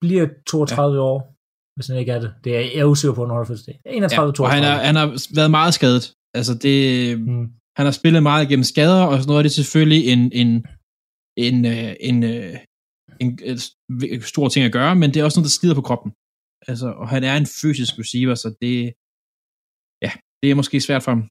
Bliver 0.03 0.25
32 0.47 0.95
ja. 0.95 1.01
år, 1.09 1.17
hvis 1.75 1.87
han 1.89 1.97
ikke 2.01 2.11
er 2.17 2.21
det. 2.23 2.31
Det 2.43 2.51
er 2.57 2.59
jeg 2.59 2.81
er 2.83 2.91
usikker 2.93 3.15
på, 3.15 3.23
når 3.25 3.35
han 3.35 3.45
har 3.45 3.55
det. 3.69 3.75
31, 3.85 4.27
ja, 4.27 4.31
32. 4.31 4.45
Og 4.45 4.51
han, 4.55 4.63
er, 4.71 4.75
han 4.87 4.95
har 5.01 5.07
været 5.39 5.51
meget 5.59 5.73
skadet. 5.79 6.03
Altså 6.39 6.53
det, 6.65 6.77
mm. 7.19 7.45
han 7.77 7.85
har 7.87 7.95
spillet 7.99 8.23
meget 8.23 8.49
gennem 8.49 8.67
skader, 8.73 9.03
og 9.11 9.15
sådan 9.17 9.29
noget, 9.31 9.43
det 9.45 9.51
er 9.51 9.61
selvfølgelig 9.63 10.01
en, 10.13 10.21
en, 10.41 10.49
en, 11.45 11.57
øh, 11.73 11.91
en, 12.09 12.17
øh, 12.31 12.55
en, 13.23 13.29
en, 13.49 13.57
en 14.13 14.21
stor 14.33 14.47
ting 14.49 14.63
at 14.65 14.75
gøre, 14.79 14.93
men 15.01 15.07
det 15.09 15.17
er 15.17 15.25
også 15.27 15.39
noget, 15.39 15.49
der 15.49 15.57
skider 15.59 15.77
på 15.79 15.87
kroppen. 15.89 16.11
Altså, 16.69 16.87
og 17.01 17.07
han 17.13 17.23
er 17.29 17.35
en 17.37 17.47
fysisk 17.61 17.93
receiver, 18.01 18.35
så 18.43 18.47
det, 18.61 18.75
ja, 20.05 20.11
det 20.41 20.47
er 20.51 20.55
måske 20.59 20.81
svært 20.87 21.03
for 21.03 21.11
ham. 21.11 21.23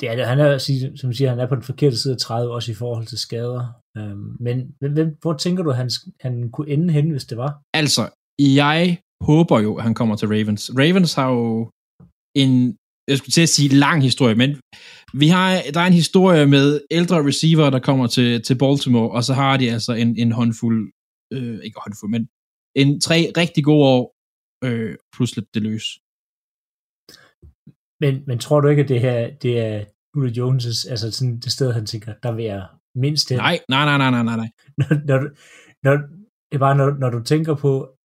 Det 0.00 0.08
er 0.10 0.16
det. 0.16 0.26
Han 0.26 0.38
er, 0.38 0.58
som 0.96 1.12
siger, 1.12 1.30
han 1.30 1.40
er 1.40 1.48
på 1.48 1.54
den 1.54 1.62
forkerte 1.62 1.96
side 1.96 2.14
af 2.14 2.18
30, 2.18 2.52
også 2.52 2.72
i 2.72 2.74
forhold 2.74 3.06
til 3.06 3.18
skader. 3.18 3.64
Øhm, 3.96 4.36
men 4.40 4.56
hvem, 4.80 5.16
hvor 5.22 5.32
tænker 5.32 5.62
du, 5.62 5.70
han, 5.70 5.90
han 6.20 6.50
kunne 6.50 6.70
ende 6.70 6.92
hen, 6.92 7.10
hvis 7.10 7.24
det 7.24 7.38
var? 7.38 7.62
Altså, 7.74 8.02
jeg 8.38 8.98
håber 9.20 9.60
jo, 9.60 9.76
at 9.76 9.82
han 9.82 9.94
kommer 9.94 10.16
til 10.16 10.28
Ravens. 10.28 10.70
Ravens 10.78 11.14
har 11.14 11.30
jo 11.30 11.70
en, 12.42 12.76
jeg 13.08 13.18
skulle 13.18 13.32
til 13.32 13.42
at 13.48 13.54
sige 13.56 13.68
lang 13.68 14.02
historie, 14.02 14.34
men 14.34 14.50
vi 15.22 15.28
har, 15.28 15.48
der 15.74 15.80
er 15.80 15.86
en 15.86 16.02
historie 16.02 16.46
med 16.46 16.80
ældre 16.90 17.26
receiver, 17.28 17.70
der 17.70 17.80
kommer 17.88 18.06
til, 18.06 18.42
til 18.42 18.58
Baltimore, 18.58 19.10
og 19.10 19.24
så 19.24 19.34
har 19.34 19.56
de 19.56 19.70
altså 19.70 19.92
en, 19.92 20.16
en 20.16 20.32
håndfuld, 20.32 20.92
øh, 21.34 21.58
ikke 21.66 21.78
håndfuld, 21.84 22.10
men 22.10 22.28
en 22.74 23.00
tre 23.00 23.18
rigtig 23.36 23.64
gode 23.64 23.84
år, 23.94 24.02
øh, 24.66 24.94
plus 25.14 25.36
lidt 25.36 25.54
det 25.54 25.62
løs. 25.62 25.86
Men, 28.00 28.22
men 28.26 28.38
tror 28.38 28.60
du 28.60 28.68
ikke, 28.68 28.82
at 28.82 28.88
det 28.88 29.00
her, 29.00 29.30
det 29.42 29.60
er 29.60 29.84
Julio 30.16 30.30
Jones' 30.38 30.90
altså 30.90 31.10
sådan 31.10 31.40
det 31.40 31.52
sted, 31.52 31.72
han 31.72 31.86
tænker, 31.86 32.12
der 32.22 32.32
vil 32.32 32.44
jeg 32.44 32.66
mindst 32.94 33.28
hen? 33.28 33.38
Nej, 33.38 33.60
nej, 33.68 33.84
nej, 33.84 34.10
nej, 34.10 34.22
nej, 34.22 34.36
nej. 34.36 34.48
når, 34.78 34.94
når, 35.06 35.28
når, 35.84 35.96
det 36.48 36.54
er 36.54 36.58
bare, 36.58 36.76
når, 36.76 36.90
når 36.90 37.10
du 37.10 37.22
tænker 37.22 37.54
på 37.54 37.98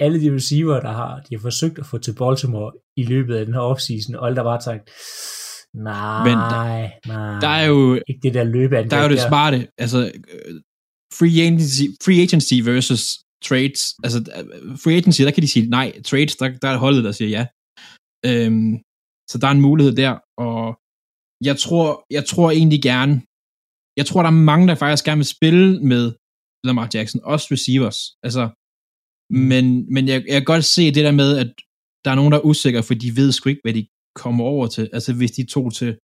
alle 0.00 0.20
de 0.20 0.34
receiver, 0.34 0.80
der 0.80 0.92
har, 0.92 1.20
de 1.20 1.34
har 1.34 1.40
forsøgt 1.40 1.78
at 1.78 1.86
få 1.86 1.98
til 1.98 2.14
Baltimore 2.14 2.72
i 2.96 3.04
løbet 3.04 3.36
af 3.36 3.44
den 3.44 3.54
her 3.54 3.60
offseason, 3.60 4.14
og 4.14 4.26
alle 4.26 4.36
der 4.36 4.42
bare 4.42 4.60
sagt, 4.60 4.90
nej, 5.74 6.24
Men 6.24 6.32
der, 6.32 6.62
nej, 7.08 7.40
der 7.40 7.48
er 7.48 7.66
jo, 7.66 8.00
ikke 8.08 8.20
det 8.22 8.34
der 8.34 8.44
løbeangreb. 8.44 8.90
Der 8.90 8.96
er 8.96 9.02
jo 9.02 9.10
det 9.10 9.20
smarte, 9.20 9.68
altså 9.78 10.12
free 11.18 11.42
agency, 11.46 11.82
free 12.04 12.22
agency 12.22 12.54
versus 12.70 13.02
trades, 13.44 13.94
altså 14.04 14.18
free 14.84 14.96
agency, 14.96 15.22
der 15.22 15.30
kan 15.30 15.42
de 15.42 15.48
sige 15.48 15.68
nej, 15.68 16.02
trades, 16.02 16.36
der, 16.36 16.48
der 16.62 16.68
er 16.68 16.76
holdet, 16.76 17.04
der 17.04 17.12
siger 17.12 17.28
ja. 17.28 17.46
Øhm, 18.26 18.78
så 19.30 19.38
der 19.40 19.46
er 19.46 19.50
en 19.58 19.66
mulighed 19.68 19.96
der, 20.02 20.12
og 20.46 20.62
jeg 21.48 21.56
tror, 21.64 22.04
jeg 22.10 22.24
tror 22.26 22.50
egentlig 22.50 22.82
gerne, 22.82 23.14
jeg 23.96 24.06
tror, 24.06 24.22
der 24.22 24.30
er 24.30 24.42
mange, 24.52 24.68
der 24.68 24.74
faktisk 24.74 25.04
gerne 25.04 25.18
vil 25.18 25.34
spille 25.36 25.80
med 25.92 26.04
Lamar 26.64 26.88
Jackson, 26.94 27.20
også 27.24 27.46
receivers. 27.50 27.98
Altså, 28.26 28.44
mm. 29.30 29.38
men, 29.50 29.64
men 29.94 30.08
jeg, 30.08 30.24
jeg 30.26 30.38
kan 30.40 30.44
godt 30.44 30.64
se 30.64 30.94
det 30.94 31.04
der 31.04 31.16
med, 31.22 31.38
at 31.42 31.50
der 32.04 32.10
er 32.10 32.14
nogen, 32.14 32.32
der 32.32 32.38
er 32.38 32.48
usikre, 32.50 32.82
for 32.82 32.94
de 32.94 33.16
ved 33.16 33.32
sgu 33.32 33.48
ikke, 33.48 33.64
hvad 33.64 33.74
de 33.74 33.86
kommer 34.14 34.44
over 34.44 34.66
til. 34.66 34.90
Altså, 34.92 35.14
hvis 35.14 35.30
de 35.30 35.44
tog 35.46 35.74
til 35.74 35.98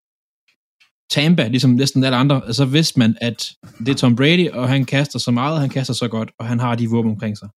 Tampa, 1.11 1.47
ligesom 1.47 1.71
næsten 1.71 2.03
alle 2.03 2.17
andre, 2.17 2.53
så 2.53 2.65
vidste 2.65 2.99
man, 2.99 3.17
at 3.21 3.39
det 3.79 3.89
er 3.89 3.95
Tom 3.95 4.15
Brady, 4.15 4.49
og 4.49 4.69
han 4.69 4.85
kaster 4.85 5.19
så 5.19 5.31
meget, 5.31 5.53
og 5.55 5.61
han 5.61 5.69
kaster 5.69 5.93
så 5.93 6.07
godt, 6.07 6.31
og 6.39 6.45
han 6.47 6.59
har 6.59 6.75
de 6.75 6.89
våben 6.89 7.11
omkring 7.11 7.37
sig. 7.37 7.49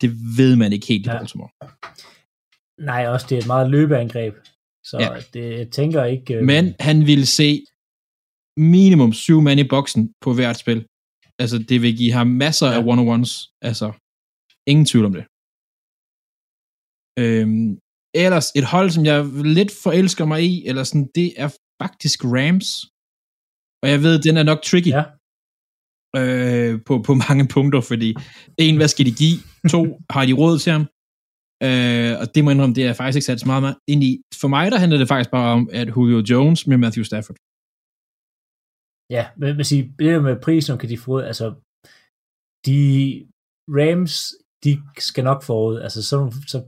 Det 0.00 0.10
ved 0.38 0.56
man 0.56 0.72
ikke 0.72 0.86
helt 0.86 1.06
i 1.06 1.08
ja. 1.08 1.16
Baltimore. 1.16 1.50
Nej, 2.90 3.06
også 3.06 3.26
det 3.28 3.34
er 3.36 3.40
et 3.40 3.46
meget 3.46 3.70
løbeangreb. 3.70 4.34
Så 4.88 4.96
ja. 5.00 5.08
det 5.34 5.58
jeg 5.58 5.70
tænker 5.70 6.04
ikke... 6.04 6.34
Øh... 6.34 6.44
Men 6.52 6.74
han 6.80 7.06
ville 7.06 7.26
se 7.26 7.64
minimum 8.56 9.12
syv 9.12 9.40
mand 9.40 9.60
i 9.60 9.68
boksen 9.74 10.12
på 10.20 10.34
hvert 10.34 10.58
spil. 10.58 10.86
Altså, 11.38 11.58
det 11.68 11.82
vil 11.82 11.96
give 11.96 12.12
ham 12.12 12.26
masser 12.26 12.66
ja. 12.66 12.74
af 12.76 12.80
one-on-ones. 12.90 13.32
Altså, 13.68 13.88
ingen 14.66 14.86
tvivl 14.86 15.06
om 15.10 15.14
det. 15.18 15.24
Øhm, 17.22 17.70
ellers, 18.24 18.48
et 18.58 18.66
hold, 18.74 18.90
som 18.90 19.04
jeg 19.10 19.18
lidt 19.58 19.72
forelsker 19.84 20.24
mig 20.32 20.40
i, 20.50 20.66
eller 20.68 20.84
sådan, 20.84 21.08
det 21.14 21.28
er 21.42 21.48
faktisk 21.82 22.18
Rams. 22.24 22.68
Og 23.82 23.86
jeg 23.92 24.00
ved, 24.04 24.14
den 24.26 24.36
er 24.36 24.46
nok 24.50 24.60
tricky. 24.62 24.92
Ja. 24.98 25.04
Øh, 26.20 26.74
på, 26.86 26.94
på 27.06 27.12
mange 27.14 27.44
punkter, 27.54 27.80
fordi 27.90 28.08
en, 28.58 28.76
hvad 28.76 28.88
skal 28.88 29.06
de 29.06 29.14
give? 29.22 29.38
To, 29.74 29.82
har 30.14 30.24
de 30.26 30.32
råd 30.32 30.58
til 30.58 30.72
ham? 30.72 30.84
Øh, 31.66 32.12
og 32.20 32.26
det 32.34 32.40
må 32.44 32.50
jeg 32.50 32.54
indrømme, 32.54 32.74
det 32.74 32.86
er 32.86 32.92
faktisk 32.92 33.16
ikke 33.16 33.26
sat 33.26 33.40
så 33.40 33.46
meget 33.46 33.76
ind 33.92 34.02
i. 34.10 34.12
For 34.40 34.48
mig, 34.48 34.70
der 34.72 34.78
handler 34.78 34.98
det 34.98 35.08
faktisk 35.08 35.30
bare 35.30 35.52
om, 35.56 35.62
at 35.72 35.88
Julio 35.96 36.20
Jones 36.30 36.66
med 36.66 36.76
Matthew 36.84 37.04
Stafford. 37.10 37.36
Ja, 39.16 39.24
men 39.36 39.56
man 39.56 39.64
siger, 39.64 39.84
det 39.98 40.22
med 40.22 40.40
prisen, 40.46 40.78
kan 40.78 40.88
de 40.88 40.98
få, 40.98 41.18
altså, 41.18 41.46
de 42.66 42.78
Rams, 43.78 44.14
de 44.64 44.72
skal 44.98 45.24
nok 45.24 45.42
forud. 45.42 45.76
Altså, 45.80 46.00
så, 46.10 46.16
så 46.46 46.58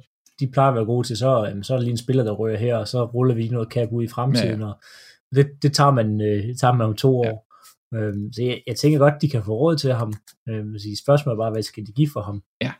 de 0.41 0.47
plejer 0.55 0.71
at 0.71 0.75
være 0.75 0.85
gode 0.85 1.07
til, 1.07 1.17
så, 1.17 1.45
jamen, 1.49 1.65
så 1.65 1.73
er 1.73 1.79
der 1.79 1.85
lige 1.85 1.97
en 1.99 2.05
spiller, 2.07 2.25
der 2.25 2.33
rører 2.33 2.57
her, 2.57 2.77
og 2.77 2.89
så 2.89 3.05
ruller 3.05 3.35
vi 3.35 3.49
noget 3.49 3.73
cap 3.73 3.93
ud 3.93 4.05
i 4.05 4.09
fremtiden, 4.09 4.61
ja, 4.61 4.67
ja. 4.67 4.73
og 4.73 4.81
det, 5.35 5.63
det 5.63 5.73
tager 5.75 5.91
man, 5.91 6.21
øh, 6.21 6.57
tager 6.57 6.75
man 6.75 6.87
om 6.87 6.97
to 6.97 7.21
år. 7.21 7.47
Ja. 7.93 7.99
Øhm, 7.99 8.33
så 8.33 8.43
jeg, 8.43 8.63
jeg 8.67 8.77
tænker 8.77 8.99
godt, 8.99 9.23
de 9.23 9.29
kan 9.29 9.45
få 9.45 9.55
råd 9.59 9.77
til 9.77 9.93
ham. 9.93 10.13
Øhm, 10.49 10.79
så 10.79 10.89
spørgsmålet 11.05 11.35
er 11.37 11.43
bare, 11.43 11.51
hvad 11.51 11.63
skal 11.63 11.87
de 11.87 11.93
give 11.93 12.11
for 12.13 12.21
ham? 12.21 12.43
Ja. 12.61 12.73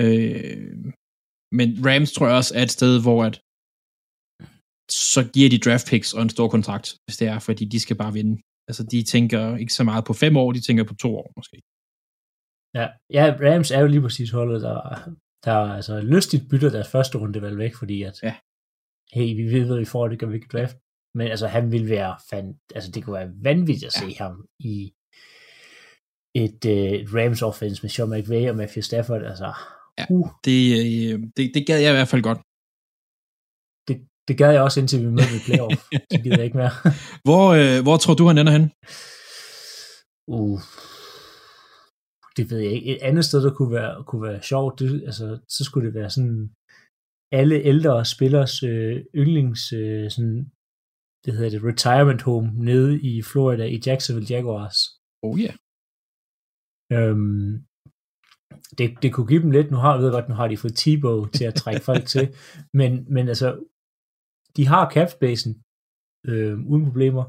Øh, 0.00 0.92
men 1.58 1.68
Rams 1.86 2.12
tror 2.12 2.26
jeg 2.26 2.36
også 2.36 2.54
er 2.58 2.62
et 2.62 2.76
sted, 2.78 3.02
hvor 3.02 3.20
at 3.28 3.36
så 5.14 5.20
giver 5.34 5.50
de 5.50 5.62
draft 5.66 5.86
picks 5.90 6.14
og 6.16 6.22
en 6.22 6.34
stor 6.36 6.48
kontrakt, 6.48 6.88
hvis 7.04 7.16
det 7.20 7.28
er, 7.28 7.38
fordi 7.38 7.64
de 7.64 7.80
skal 7.80 7.96
bare 7.96 8.12
vinde. 8.12 8.34
Altså, 8.68 8.82
de 8.92 9.02
tænker 9.02 9.56
ikke 9.56 9.74
så 9.78 9.84
meget 9.84 10.04
på 10.04 10.12
fem 10.12 10.36
år, 10.36 10.52
de 10.52 10.60
tænker 10.60 10.84
på 10.84 10.94
to 10.94 11.10
år 11.16 11.32
måske. 11.38 11.56
Ja, 12.78 12.86
ja 13.16 13.24
Rams 13.44 13.70
er 13.70 13.80
jo 13.80 13.86
lige 13.86 14.04
præcis 14.06 14.30
holdet, 14.30 14.62
der, 14.62 14.78
der 15.44 15.52
er 15.52 15.72
altså 15.78 16.00
lystigt 16.00 16.48
bytter 16.50 16.70
deres 16.70 16.88
første 16.88 17.18
runde 17.18 17.42
vel 17.42 17.58
væk, 17.58 17.74
fordi 17.74 18.02
at, 18.02 18.16
ja. 18.22 18.34
hey, 19.12 19.28
vi 19.40 19.44
ved, 19.54 19.66
hvad 19.66 19.78
vi 19.78 19.84
får, 19.84 20.08
det 20.08 20.18
kan 20.18 20.30
vi 20.30 20.34
ikke 20.34 20.52
draft. 20.52 20.76
Men 21.14 21.26
altså, 21.28 21.46
han 21.46 21.72
vil 21.72 21.88
være 21.88 22.14
fan, 22.30 22.46
altså 22.74 22.90
det 22.90 23.04
kunne 23.04 23.18
være 23.20 23.34
vanvittigt 23.48 23.88
at 23.90 23.94
ja. 23.94 24.00
se 24.00 24.14
ham 24.22 24.34
i 24.72 24.76
et 26.44 26.60
uh, 26.74 27.14
Rams 27.16 27.42
offense 27.42 27.82
med 27.82 27.90
Sean 27.90 28.10
McVay 28.10 28.44
og 28.50 28.56
Matthew 28.56 28.82
Stafford, 28.82 29.22
altså. 29.32 29.50
Ja, 29.98 30.04
uh. 30.14 30.28
det, 30.46 30.60
øh, 30.80 31.14
det, 31.36 31.44
det 31.54 31.62
gad 31.68 31.78
jeg 31.80 31.92
i 31.92 31.98
hvert 31.98 32.12
fald 32.12 32.22
godt. 32.28 32.40
Det, 33.88 33.96
det 34.28 34.34
gad 34.40 34.50
jeg 34.52 34.62
også, 34.66 34.80
indtil 34.80 35.00
vi 35.04 35.10
mødte 35.18 35.36
i 35.38 35.44
playoff. 35.46 35.80
det 36.10 36.18
gider 36.22 36.40
jeg 36.40 36.48
ikke 36.48 36.60
mere. 36.62 36.74
hvor, 37.26 37.44
øh, 37.60 37.78
hvor 37.84 37.96
tror 37.96 38.14
du, 38.14 38.24
han 38.30 38.38
ender 38.38 38.54
hen? 38.58 38.66
Uh, 40.36 40.60
det 42.36 42.44
ved 42.50 42.58
jeg 42.58 42.72
ikke. 42.72 42.88
Et 42.96 43.02
andet 43.08 43.24
sted, 43.24 43.38
der 43.46 43.54
kunne 43.54 43.72
være, 43.72 44.04
kunne 44.08 44.22
være 44.22 44.42
sjovt, 44.42 44.78
det, 44.78 45.02
altså, 45.10 45.26
så 45.48 45.64
skulle 45.64 45.86
det 45.86 45.94
være 45.94 46.10
sådan 46.10 46.50
alle 47.32 47.56
ældre 47.72 48.04
spillers 48.04 48.62
øh, 48.62 48.96
yndlings 49.14 49.72
øh, 49.72 50.10
sådan, 50.10 50.38
det 51.24 51.34
hedder 51.34 51.50
det, 51.50 51.64
retirement 51.70 52.22
home 52.22 52.48
nede 52.68 53.00
i 53.10 53.22
Florida 53.22 53.64
i 53.64 53.82
Jacksonville 53.86 54.34
Jaguars. 54.34 54.78
Oh. 55.22 55.38
Yeah. 55.40 55.54
Øhm, 56.92 57.66
det, 58.78 59.02
det 59.02 59.12
kunne 59.12 59.26
give 59.26 59.42
dem 59.42 59.50
lidt, 59.50 59.70
nu 59.70 59.76
har 59.76 59.94
jeg 59.94 60.02
ved 60.02 60.12
godt, 60.12 60.28
nu 60.28 60.34
har 60.34 60.48
de 60.48 60.56
fået 60.56 60.76
Tebow 60.76 61.26
til 61.26 61.44
at 61.44 61.54
trække 61.54 61.80
folk 61.80 62.06
til, 62.06 62.36
men, 62.78 63.06
men 63.14 63.28
altså, 63.28 63.48
de 64.56 64.66
har 64.66 64.90
capspacen 64.90 65.62
øh, 66.26 66.58
uden 66.66 66.84
problemer. 66.84 67.24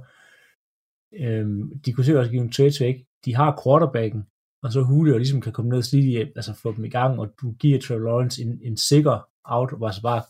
Øh, 1.23 1.45
de 1.85 1.93
kunne 1.93 2.05
sikkert 2.05 2.21
også 2.21 2.31
give 2.31 2.43
en 2.43 2.51
trade 2.51 2.79
væk. 2.79 2.97
De 3.25 3.35
har 3.35 3.59
quarterbacken, 3.63 4.21
og 4.63 4.71
så 4.71 4.79
Julio 4.89 5.17
ligesom 5.17 5.41
kan 5.41 5.53
komme 5.53 5.69
ned 5.69 5.77
og 5.77 5.83
slide, 5.83 6.31
altså 6.35 6.53
få 6.53 6.69
dem 6.75 6.85
i 6.85 6.89
gang, 6.89 7.19
og 7.19 7.27
du 7.41 7.51
giver 7.51 7.79
Trevor 7.79 8.03
Lawrence 8.07 8.41
en, 8.43 8.59
en 8.61 8.77
sikker 8.77 9.15
out, 9.43 9.73
og 9.73 9.93
så 9.93 10.01
bare 10.01 10.21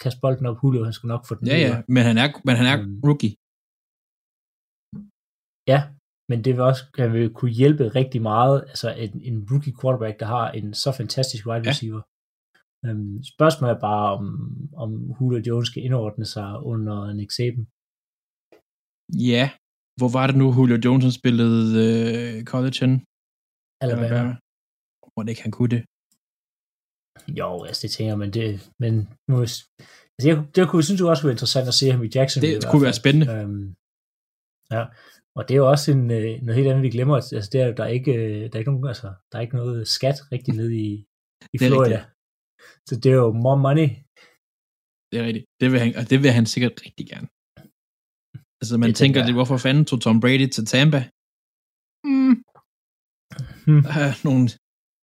kaste 0.00 0.20
bolden 0.22 0.46
op, 0.46 0.58
Julio, 0.62 0.84
han 0.84 0.92
skal 0.92 1.06
nok 1.06 1.26
få 1.28 1.34
den 1.34 1.46
Ja, 1.46 1.58
ja, 1.66 1.82
men 1.88 2.02
han 2.08 2.16
er, 2.22 2.28
men 2.46 2.54
han 2.60 2.66
er 2.72 2.76
um, 2.84 3.00
rookie. 3.08 3.34
Ja, 5.72 5.80
men 6.30 6.38
det 6.44 6.52
vil 6.54 6.62
også 6.70 6.84
kan 6.96 7.12
vil 7.12 7.30
kunne 7.38 7.54
hjælpe 7.60 7.84
rigtig 8.00 8.22
meget, 8.22 8.56
altså 8.72 8.88
en, 9.04 9.12
en 9.30 9.36
rookie 9.50 9.74
quarterback, 9.80 10.20
der 10.20 10.26
har 10.26 10.46
en 10.58 10.74
så 10.74 10.90
fantastisk 11.00 11.42
wide 11.46 11.68
receiver. 11.70 12.02
Ja. 12.84 12.90
Um, 12.90 13.22
spørgsmålet 13.34 13.74
er 13.76 13.80
bare, 13.90 14.06
om, 14.18 14.24
om 14.82 14.90
Julio 15.16 15.40
Jones 15.48 15.68
skal 15.68 15.82
indordne 15.86 16.26
sig 16.34 16.48
under 16.72 16.96
Nick 17.18 17.30
Saban. 17.36 17.64
Ja, 19.30 19.44
hvor 19.98 20.10
var 20.16 20.26
det 20.26 20.36
nu, 20.40 20.46
Julio 20.56 20.78
Jones 20.84 21.14
spillede 21.20 21.60
uh, 21.80 22.44
college 22.52 22.78
hen? 22.82 22.92
Alabama. 23.82 24.06
Alabama. 24.06 24.34
Må 25.14 25.18
det 25.22 25.30
ikke 25.32 25.46
han 25.48 25.56
kunne 25.58 25.72
det? 25.74 25.82
Jo, 27.40 27.48
altså 27.68 27.80
det 27.82 27.90
tænker 27.96 28.16
man, 28.22 28.30
det, 28.38 28.46
men 28.82 28.92
nu, 29.28 29.34
altså 29.40 30.26
jeg, 30.28 30.36
det 30.54 30.68
kunne, 30.68 30.84
synes 30.86 31.00
jeg 31.00 31.08
også 31.08 31.24
være 31.26 31.36
interessant 31.36 31.68
at 31.72 31.78
se 31.80 31.86
ham 31.92 32.02
i 32.06 32.10
Jackson. 32.14 32.42
Det 32.42 32.52
kunne 32.70 32.86
være 32.88 33.00
spændende. 33.02 33.26
Øhm, 33.34 33.66
ja, 34.74 34.82
og 35.36 35.42
det 35.48 35.54
er 35.54 35.58
jo 35.64 35.68
også 35.74 35.88
en, 35.96 36.10
øh, 36.10 36.42
noget 36.42 36.56
helt 36.58 36.68
andet, 36.70 36.82
vi 36.82 36.90
glemmer. 36.96 37.14
Altså, 37.16 37.50
det 37.52 37.60
er, 37.60 37.74
der, 37.78 37.84
er 37.84 37.92
ikke, 37.98 38.12
øh, 38.14 38.42
der, 38.48 38.54
er 38.54 38.62
ikke 38.62 38.72
nogen, 38.72 38.88
altså, 38.94 39.08
der 39.28 39.38
er 39.38 39.42
ikke 39.46 39.56
noget 39.62 39.88
skat 39.96 40.18
rigtig 40.32 40.54
nede 40.60 40.72
i, 40.86 40.88
i 41.54 41.58
Florida. 41.58 42.00
Rigtigt. 42.00 42.16
Så 42.88 42.94
det 43.02 43.08
er 43.12 43.18
jo 43.24 43.32
more 43.44 43.60
money. 43.66 43.88
Det 45.10 45.16
er 45.20 45.24
rigtigt. 45.28 45.46
Det 45.60 45.66
vil 45.72 45.78
han, 45.82 45.90
og 46.00 46.04
det 46.10 46.18
vil 46.22 46.32
han 46.38 46.46
sikkert 46.46 46.74
rigtig 46.84 47.06
gerne. 47.12 47.28
Altså 48.60 48.74
man 48.78 48.88
det 48.88 48.96
tænker, 49.02 49.18
det, 49.26 49.34
hvorfor 49.38 49.56
fanden 49.66 49.84
tog 49.84 49.98
Tom 50.00 50.20
Brady 50.22 50.46
til 50.56 50.64
Tampa? 50.72 51.00
Mm. 52.08 52.34
Hmm. 53.66 53.82
Der 53.86 53.94
er 54.06 54.12
nogle 54.28 54.44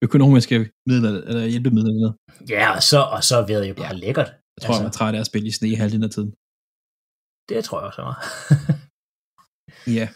økonomiske 0.07 0.57
midler, 0.89 1.11
eller 1.29 1.45
hjælpemidler. 1.53 2.11
Ja, 2.53 2.65
og 2.77 2.83
så, 2.89 2.99
og 3.15 3.21
så 3.29 3.37
ved 3.49 3.61
jeg 3.67 3.75
bare 3.75 3.93
ja. 3.95 4.03
lækkert. 4.05 4.29
Jeg 4.55 4.61
tror, 4.61 4.73
altså, 4.73 4.83
jeg 4.83 4.91
er 4.91 4.97
træt 4.97 5.15
af 5.15 5.21
at 5.23 5.29
spille 5.31 5.47
i 5.51 5.55
sne 5.57 5.75
halvdelen 5.81 6.07
af 6.07 6.11
tiden. 6.15 6.31
Det 7.49 7.57
tror 7.67 7.77
jeg 7.79 7.87
også 7.87 8.01
Ja. 9.87 10.07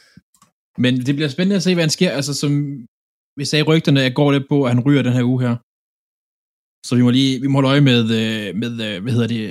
Men 0.83 0.91
det 1.07 1.13
bliver 1.15 1.31
spændende 1.35 1.59
at 1.59 1.63
se, 1.63 1.73
hvad 1.73 1.83
han 1.87 1.97
sker. 1.97 2.11
Altså, 2.11 2.33
som 2.33 2.51
vi 3.39 3.45
sagde 3.45 3.67
rygterne, 3.69 3.99
jeg 4.07 4.15
går 4.15 4.31
lidt 4.31 4.47
på, 4.49 4.57
at 4.63 4.71
han 4.73 4.83
ryger 4.85 5.03
den 5.07 5.13
her 5.17 5.25
uge 5.31 5.41
her. 5.45 5.55
Så 6.87 6.91
vi 6.97 7.01
må 7.05 7.09
lige 7.09 7.41
vi 7.43 7.47
må 7.47 7.55
holde 7.57 7.69
øje 7.73 7.85
med, 7.91 8.01
øh, 8.21 8.47
med 8.61 8.71
øh, 8.87 8.95
hvad 9.03 9.13
hedder 9.15 9.31
det, 9.35 9.45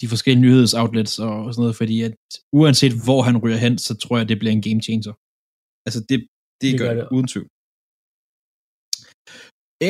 de 0.00 0.08
forskellige 0.12 0.44
nyhedsoutlets 0.46 1.14
og 1.18 1.54
sådan 1.54 1.62
noget, 1.62 1.76
fordi 1.80 1.96
at 2.08 2.14
uanset 2.58 2.94
hvor 3.04 3.20
han 3.28 3.36
ryger 3.42 3.60
hen, 3.64 3.78
så 3.78 3.92
tror 4.02 4.16
jeg, 4.18 4.28
det 4.28 4.38
bliver 4.38 4.52
en 4.52 4.66
game 4.66 4.82
changer. 4.88 5.14
Altså, 5.86 6.00
det, 6.08 6.18
det, 6.18 6.28
det 6.62 6.78
gør, 6.80 6.86
gør 6.86 6.94
det, 6.98 7.08
uden 7.14 7.28
tvivl. 7.32 7.48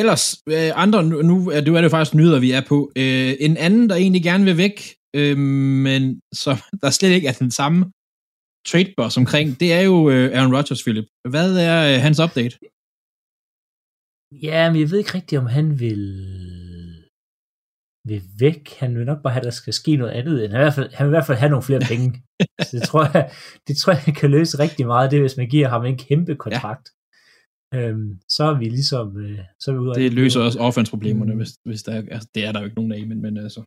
Ellers, 0.01 0.25
øh, 0.55 0.71
andre, 0.85 0.99
nu 1.31 1.37
er 1.57 1.61
det, 1.61 1.71
er 1.75 1.81
det 1.81 1.91
faktisk 1.91 2.15
nyheder, 2.15 2.41
vi 2.47 2.51
er 2.59 2.65
på. 2.73 2.79
Øh, 3.03 3.33
en 3.47 3.57
anden, 3.67 3.85
der 3.91 3.97
egentlig 3.97 4.23
gerne 4.23 4.45
vil 4.45 4.57
væk, 4.65 4.77
øh, 5.19 5.39
men 5.87 6.03
som 6.43 6.57
der 6.83 6.91
slet 6.91 7.13
ikke 7.17 7.29
er 7.29 7.37
den 7.45 7.51
samme 7.61 7.81
trade 8.69 8.93
boss 8.97 9.17
omkring, 9.23 9.61
det 9.61 9.73
er 9.79 9.83
jo 9.91 9.97
øh, 10.13 10.27
Aaron 10.37 10.55
Rodgers, 10.57 10.83
Philip. 10.85 11.09
Hvad 11.35 11.51
er 11.69 11.79
øh, 11.91 11.99
hans 12.07 12.19
update? 12.25 12.55
Ja, 14.47 14.61
men 14.71 14.81
jeg 14.81 14.91
ved 14.91 14.99
ikke 14.99 15.15
rigtigt, 15.19 15.41
om 15.43 15.47
han 15.47 15.67
vil 15.83 16.05
vil 18.09 18.23
væk. 18.39 18.63
Han 18.83 18.91
vil 18.97 19.07
nok 19.07 19.23
bare 19.23 19.33
have, 19.33 19.41
at 19.41 19.51
der 19.51 19.61
skal 19.61 19.73
ske 19.73 19.97
noget 19.97 20.13
andet. 20.19 20.35
Han 20.41 20.51
vil 20.51 20.61
i 20.61 20.65
hvert 20.67 20.75
fald, 20.75 20.91
han 20.97 21.07
vil 21.07 21.13
i 21.13 21.17
hvert 21.17 21.27
fald 21.27 21.39
have 21.39 21.51
nogle 21.51 21.69
flere 21.69 21.85
penge. 21.93 22.09
så 22.67 22.71
det 22.77 22.83
tror, 22.89 23.03
jeg, 23.15 23.25
det 23.69 23.77
tror 23.77 23.93
jeg 23.93 24.15
kan 24.21 24.31
løse 24.31 24.59
rigtig 24.59 24.87
meget, 24.87 25.11
det 25.11 25.21
hvis 25.21 25.37
man 25.37 25.49
giver 25.49 25.69
ham 25.69 25.85
en 25.85 25.99
kæmpe 25.99 26.35
kontrakt. 26.37 26.87
Ja 26.89 27.01
øhm, 27.75 28.21
så 28.29 28.43
er 28.45 28.59
vi 28.59 28.65
ligesom, 28.65 29.07
øh, 29.25 29.41
så 29.61 29.71
er 29.71 29.75
vi 29.75 29.81
ude 29.81 29.95
Det 29.95 30.13
løser 30.21 30.41
også 30.41 30.59
offense-problemerne, 30.59 31.33
mm. 31.33 31.39
hvis, 31.39 31.53
hvis 31.69 31.83
der 31.83 31.93
er, 31.93 32.03
altså, 32.15 32.29
det 32.35 32.45
er 32.47 32.53
der 32.53 32.61
jo 32.61 32.65
ikke 32.65 32.77
nogen 32.81 32.93
af, 32.93 33.07
men, 33.07 33.23
men 33.23 33.37
altså. 33.37 33.61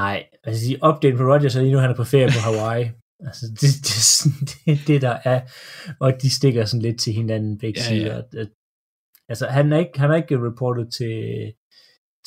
Nej, 0.00 0.18
altså 0.44 0.60
de 0.68 0.74
update 0.88 1.16
på 1.16 1.24
Rodgers 1.30 1.56
er 1.56 1.62
lige 1.62 1.72
nu, 1.72 1.78
han 1.78 1.90
er 1.90 2.00
på 2.02 2.10
ferie 2.12 2.34
på 2.36 2.42
Hawaii. 2.46 2.84
Altså 3.26 3.46
det, 3.60 3.70
det, 3.88 3.98
det, 4.66 4.86
det, 4.86 5.02
der 5.02 5.16
er, 5.24 5.40
og 6.00 6.12
de 6.22 6.30
stikker 6.30 6.64
sådan 6.64 6.82
lidt 6.82 7.00
til 7.00 7.12
hinanden 7.12 7.58
begge 7.58 7.80
ja, 7.80 7.88
sider. 7.88 8.22
Ja. 8.32 8.40
At, 8.40 8.48
altså 9.28 9.46
han 9.46 9.72
er 9.72 9.78
ikke, 9.78 10.00
han 10.00 10.10
er 10.10 10.14
ikke 10.14 10.46
reportet 10.48 10.92
til, 10.98 11.16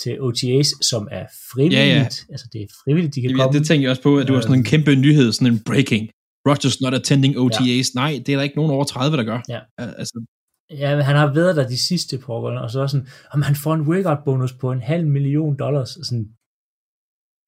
til 0.01 0.21
OTAs, 0.21 0.67
som 0.81 1.07
er 1.11 1.25
frivilligt. 1.51 1.79
Ja, 1.79 1.85
ja. 1.85 2.03
Altså 2.33 2.47
det 2.53 2.61
er 2.61 2.67
frivilligt, 2.83 3.15
de 3.15 3.21
kan 3.21 3.31
ja, 3.31 3.37
komme. 3.37 3.59
Det 3.59 3.67
tænker 3.67 3.83
jeg 3.85 3.91
også 3.91 4.03
på, 4.03 4.17
at 4.17 4.27
det 4.27 4.35
var 4.35 4.41
sådan 4.41 4.57
en 4.57 4.63
kæmpe 4.63 4.95
nyhed, 4.95 5.31
sådan 5.31 5.53
en 5.53 5.63
breaking. 5.69 6.09
Rogers 6.47 6.81
not 6.81 6.93
attending 6.93 7.37
OTAs. 7.37 7.87
Ja. 7.89 7.99
Nej, 8.01 8.11
det 8.25 8.29
er 8.29 8.37
der 8.37 8.43
ikke 8.43 8.55
nogen 8.55 8.71
over 8.71 8.83
30, 8.83 9.17
der 9.17 9.23
gør. 9.23 9.39
Ja. 9.49 9.59
Altså, 9.77 10.25
ja, 10.69 10.95
men 10.95 11.05
han 11.05 11.15
har 11.15 11.33
været 11.33 11.55
der 11.55 11.67
de 11.67 11.77
sidste 11.89 12.17
par 12.17 12.33
år, 12.33 12.49
og 12.49 12.71
så 12.71 12.79
er 12.81 12.87
sådan, 12.87 13.07
om 13.31 13.41
han 13.41 13.55
får 13.55 13.73
en 13.73 13.81
workout 13.81 14.23
bonus 14.25 14.53
på 14.53 14.71
en 14.71 14.81
halv 14.81 15.07
million 15.07 15.57
dollars. 15.57 15.89
Sådan, 15.89 16.27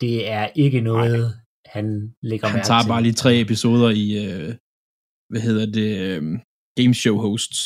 det 0.02 0.30
er 0.30 0.48
ikke 0.56 0.82
noget, 0.82 1.20
Nej. 1.20 1.45
Han 1.66 2.16
lægger 2.30 2.48
Han 2.48 2.64
tager 2.64 2.82
til. 2.84 2.92
bare 2.94 3.04
lige 3.04 3.22
tre 3.24 3.32
episoder 3.46 3.90
i, 4.04 4.06
øh, 4.26 4.50
hvad 5.32 5.42
hedder 5.48 5.66
det, 5.80 5.90
øh, 6.06 6.22
game 6.78 6.94
show 6.94 7.18
hosts. 7.26 7.60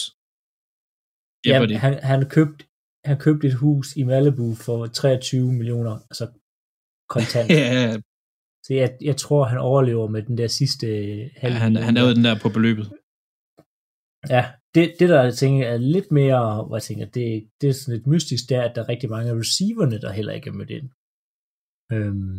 Ja, 1.45 1.55
han, 1.85 1.93
han 2.11 2.29
købt 2.37 2.59
han 3.05 3.17
købte 3.25 3.47
et 3.47 3.53
hus 3.53 3.95
i 3.95 4.03
Malibu 4.03 4.55
for 4.65 4.87
23 4.87 5.53
millioner, 5.53 5.95
altså 6.09 6.25
kontant. 7.09 7.49
ja, 7.57 7.93
så 8.65 8.73
jeg, 8.73 8.97
jeg 9.01 9.17
tror, 9.17 9.43
han 9.43 9.57
overlever 9.57 10.07
med 10.07 10.23
den 10.23 10.37
der 10.37 10.47
sidste 10.47 10.87
halv. 11.35 11.53
Ja, 11.53 11.59
han, 11.59 11.75
han 11.75 11.97
er 11.97 12.03
jo 12.07 12.13
den 12.15 12.23
der 12.23 12.35
på 12.43 12.49
beløbet. 12.49 12.87
Ja, 14.35 14.43
det, 14.75 14.85
det 14.99 15.09
der 15.09 15.23
jeg 15.23 15.35
tænker 15.41 15.67
er 15.67 15.77
lidt 15.77 16.11
mere, 16.11 16.65
hvor 16.65 16.75
jeg 16.75 16.83
tænker, 16.83 17.05
det, 17.05 17.49
det 17.61 17.69
er 17.69 17.73
sådan 17.73 17.95
lidt 17.95 18.07
mystisk, 18.07 18.43
det 18.49 18.57
er, 18.57 18.63
at 18.69 18.75
der 18.75 18.81
er 18.83 18.89
rigtig 18.89 19.09
mange 19.09 19.29
af 19.31 19.35
receiverne, 19.43 20.01
der 20.01 20.11
heller 20.11 20.33
ikke 20.33 20.49
er 20.49 20.53
mødt 20.59 20.69
ind. 20.77 20.87
Øhm, 21.95 22.37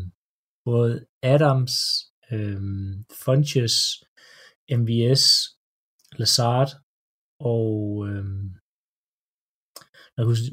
både 0.71 0.93
Adams, 1.35 1.75
øhm, 2.33 3.05
Funches, 3.25 3.77
MVS, 4.81 5.25
Lazard 6.21 6.71
og 7.53 7.73
øhm, 8.09 8.47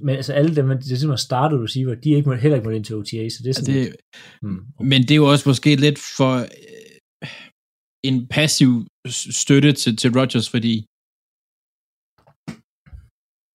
men 0.05 0.15
altså 0.15 0.33
alle 0.33 0.55
dem, 0.55 0.67
der 0.67 0.81
simpelthen 0.81 1.09
har 1.09 1.27
startet 1.29 1.63
receiver, 1.65 1.95
de 1.95 2.11
er 2.11 2.17
ikke, 2.17 2.35
heller 2.35 2.57
ikke 2.57 2.67
måtte 2.67 2.77
ind 2.77 2.85
til 2.85 2.95
OTA, 2.95 3.29
så 3.29 3.39
det 3.43 3.49
er 3.49 3.53
sådan 3.53 3.73
det, 3.73 3.83
lidt, 3.83 3.95
hmm. 4.41 4.61
Men 4.91 4.99
det 5.01 5.11
er 5.11 5.21
jo 5.23 5.31
også 5.31 5.49
måske 5.49 5.71
lidt 5.75 5.99
for 6.17 6.33
øh, 6.37 7.29
en 8.09 8.17
passiv 8.35 8.69
støtte 9.41 9.71
til, 9.81 9.97
til 10.01 10.09
Rodgers, 10.17 10.49
fordi 10.55 10.73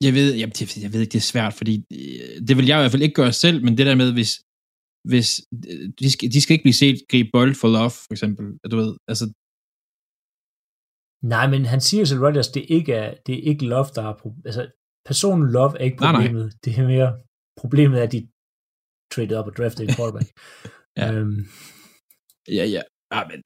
Jeg 0.06 0.14
ved, 0.18 0.28
jeg, 0.42 0.48
jeg 0.84 0.90
ved 0.92 1.00
ikke, 1.00 1.14
det 1.16 1.22
er 1.24 1.32
svært, 1.32 1.54
fordi 1.60 1.74
øh, 1.98 2.34
det 2.46 2.54
vil 2.56 2.66
jeg 2.66 2.76
i 2.78 2.82
hvert 2.82 2.94
fald 2.94 3.06
ikke 3.06 3.20
gøre 3.22 3.34
selv, 3.44 3.58
men 3.64 3.72
det 3.78 3.86
der 3.88 3.94
med, 4.02 4.12
hvis, 4.12 4.32
hvis 5.10 5.28
de, 6.00 6.10
skal, 6.10 6.32
de 6.32 6.40
skal 6.40 6.54
ikke 6.54 6.66
blive 6.68 6.82
set 6.84 6.98
gribe 7.10 7.30
bold 7.32 7.54
for 7.60 7.68
love, 7.68 7.90
for 7.90 8.12
eksempel, 8.12 8.44
du 8.70 8.76
ved, 8.76 8.96
altså 9.08 9.26
Nej, 11.22 11.46
men 11.50 11.64
han 11.64 11.80
siger 11.80 12.04
til 12.04 12.20
Rodgers, 12.24 12.48
det 12.48 12.64
ikke 12.68 12.92
er, 12.92 13.14
det 13.26 13.34
er 13.34 13.42
ikke 13.50 13.64
love, 13.66 13.86
der 13.94 14.02
er 14.02 14.16
problemet. 14.20 14.46
Altså, 14.46 14.62
personen 15.08 15.52
love 15.52 15.72
er 15.80 15.84
ikke 15.84 15.96
problemet. 15.96 16.32
Nej, 16.32 16.42
nej. 16.42 16.60
Det 16.64 16.78
er 16.78 16.86
mere 16.86 17.10
problemet 17.60 17.98
er, 17.98 18.02
at 18.02 18.12
de 18.12 18.28
traded 19.12 19.36
op 19.36 19.46
og 19.46 19.56
drafted 19.56 19.82
en 19.88 19.94
quarterback. 19.96 20.28
ja. 20.98 21.20
Um, 21.20 21.46
ja, 22.58 22.64
ja. 22.74 22.82
Ah, 23.16 23.24
men, 23.30 23.38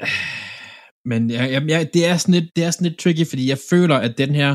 men 1.10 1.30
ja, 1.36 1.44
ja, 1.44 1.60
ja, 1.74 1.78
det, 1.94 2.02
er 2.10 2.16
sådan 2.16 2.36
lidt, 2.38 2.48
det 2.56 2.64
er 2.64 2.70
sådan 2.70 2.86
lidt 2.88 2.98
tricky, 3.02 3.24
fordi 3.32 3.44
jeg 3.52 3.60
føler, 3.70 3.96
at 4.06 4.18
den 4.18 4.32
her 4.40 4.50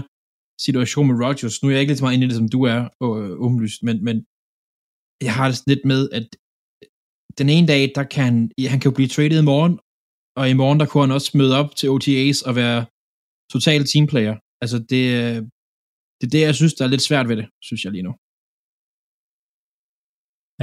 situation 0.67 1.07
med 1.07 1.15
Rodgers, 1.25 1.55
nu 1.61 1.65
er 1.67 1.73
jeg 1.73 1.81
ikke 1.81 1.91
lige 1.91 2.01
så 2.01 2.05
meget 2.05 2.15
inde 2.15 2.25
i 2.25 2.29
det, 2.29 2.39
som 2.41 2.49
du 2.55 2.61
er, 2.73 2.81
øh, 3.03 3.31
åbenlyst, 3.45 3.83
men, 3.87 3.97
men 4.07 4.17
jeg 5.27 5.33
har 5.37 5.45
det 5.47 5.55
sådan 5.57 5.71
lidt 5.73 5.85
med, 5.91 6.01
at 6.19 6.27
den 7.38 7.49
ene 7.49 7.67
dag, 7.67 7.91
der 7.95 8.03
kan 8.03 8.51
han 8.71 8.79
kan 8.79 8.89
jo 8.91 8.95
blive 8.95 9.13
traded 9.15 9.39
i 9.41 9.49
morgen, 9.51 9.79
og 10.39 10.49
i 10.49 10.53
morgen, 10.61 10.79
der 10.79 10.86
kunne 10.86 11.03
han 11.03 11.17
også 11.17 11.32
møde 11.38 11.57
op 11.61 11.75
til 11.75 11.89
OTAs 11.89 12.41
og 12.41 12.55
være 12.55 12.79
total 13.53 13.82
teamplayer. 13.91 14.36
Altså, 14.63 14.77
det, 14.89 15.01
det 16.17 16.25
er 16.27 16.34
det, 16.36 16.41
jeg 16.41 16.55
synes, 16.55 16.73
der 16.73 16.84
er 16.86 16.93
lidt 16.93 17.07
svært 17.09 17.27
ved 17.29 17.38
det, 17.38 17.47
synes 17.67 17.82
jeg 17.84 17.91
lige 17.91 18.07
nu. 18.07 18.13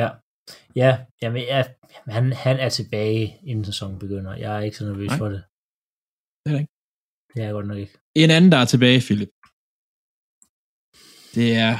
Ja, 0.02 0.08
ja, 0.82 0.90
jamen, 1.22 1.42
ja 1.42 1.60
han, 2.16 2.32
han 2.32 2.56
er 2.56 2.68
tilbage, 2.68 3.38
inden 3.50 3.64
sæsonen 3.64 3.98
begynder. 3.98 4.36
Jeg 4.36 4.56
er 4.56 4.60
ikke 4.60 4.76
så 4.76 4.84
nervøs 4.84 5.08
Nej. 5.08 5.18
for 5.18 5.28
det. 5.28 5.40
Det 6.42 6.48
er 6.50 6.54
det 6.54 6.60
ikke. 6.60 6.72
Det 7.34 7.42
er 7.44 7.52
godt 7.52 7.66
nok 7.66 7.78
ikke. 7.78 7.96
En 8.14 8.30
anden, 8.30 8.52
der 8.52 8.58
er 8.58 8.64
tilbage, 8.64 9.00
Philip. 9.06 9.32
Det 11.34 11.48
er... 11.66 11.72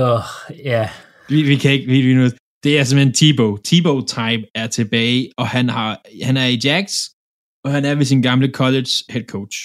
Åh, 0.00 0.12
oh, 0.12 0.26
ja. 0.70 0.82
Vi, 1.28 1.38
vi 1.50 1.56
kan 1.62 1.72
ikke... 1.72 1.86
Vi, 1.92 1.96
vi 2.06 2.14
nu, 2.14 2.24
det 2.64 2.72
er 2.78 2.84
simpelthen 2.84 3.14
Tebow. 3.20 3.50
Tebow 3.68 3.98
type 4.16 4.44
er 4.62 4.66
tilbage, 4.78 5.20
og 5.40 5.46
han, 5.54 5.66
har, 5.76 5.90
han 6.28 6.36
er 6.42 6.48
i 6.54 6.58
Jax, 6.66 6.84
og 7.64 7.68
han 7.74 7.84
er 7.88 7.94
ved 7.94 8.06
sin 8.12 8.22
gamle 8.28 8.48
college 8.60 8.92
head 9.12 9.26
coach. 9.34 9.56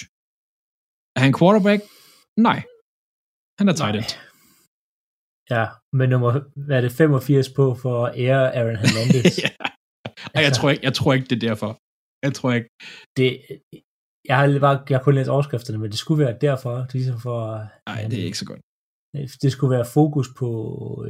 Er 1.16 1.20
han 1.24 1.32
quarterback? 1.38 1.80
Nej. 2.48 2.58
Han 3.58 3.66
er 3.70 3.74
tight 3.80 3.96
end. 4.00 4.10
Ja, 5.54 5.64
men 5.98 6.06
nummer, 6.12 6.30
hvad 6.66 6.76
er 6.76 6.80
det, 6.80 6.92
85 6.92 7.48
på 7.58 7.64
for 7.82 7.94
at 8.06 8.12
ære 8.24 8.46
Aaron 8.58 8.80
Hernandez? 8.82 9.38
ja. 9.44 9.52
Jeg, 10.34 10.42
altså, 10.44 10.60
tror 10.60 10.70
ikke, 10.70 10.84
jeg 10.88 10.94
tror 10.98 11.12
ikke, 11.14 11.28
det 11.30 11.36
er 11.36 11.48
derfor. 11.48 11.70
Jeg 12.26 12.32
tror 12.34 12.52
ikke. 12.52 12.68
Det, 13.16 13.28
jeg 14.28 14.36
har, 14.38 14.46
bare, 14.66 14.76
jeg 14.88 14.98
har 14.98 15.04
kun 15.04 15.14
læst 15.14 15.30
overskrifterne, 15.36 15.78
men 15.78 15.90
det 15.90 15.98
skulle 15.98 16.24
være 16.24 16.36
derfor, 16.40 16.74
ligesom 16.92 17.20
for... 17.26 17.40
Nej, 17.88 18.00
det 18.10 18.18
er 18.20 18.24
ikke 18.30 18.42
så 18.44 18.48
godt. 18.50 18.60
Det 19.42 19.52
skulle 19.52 19.76
være 19.76 19.86
fokus 19.94 20.28
på, 20.38 20.50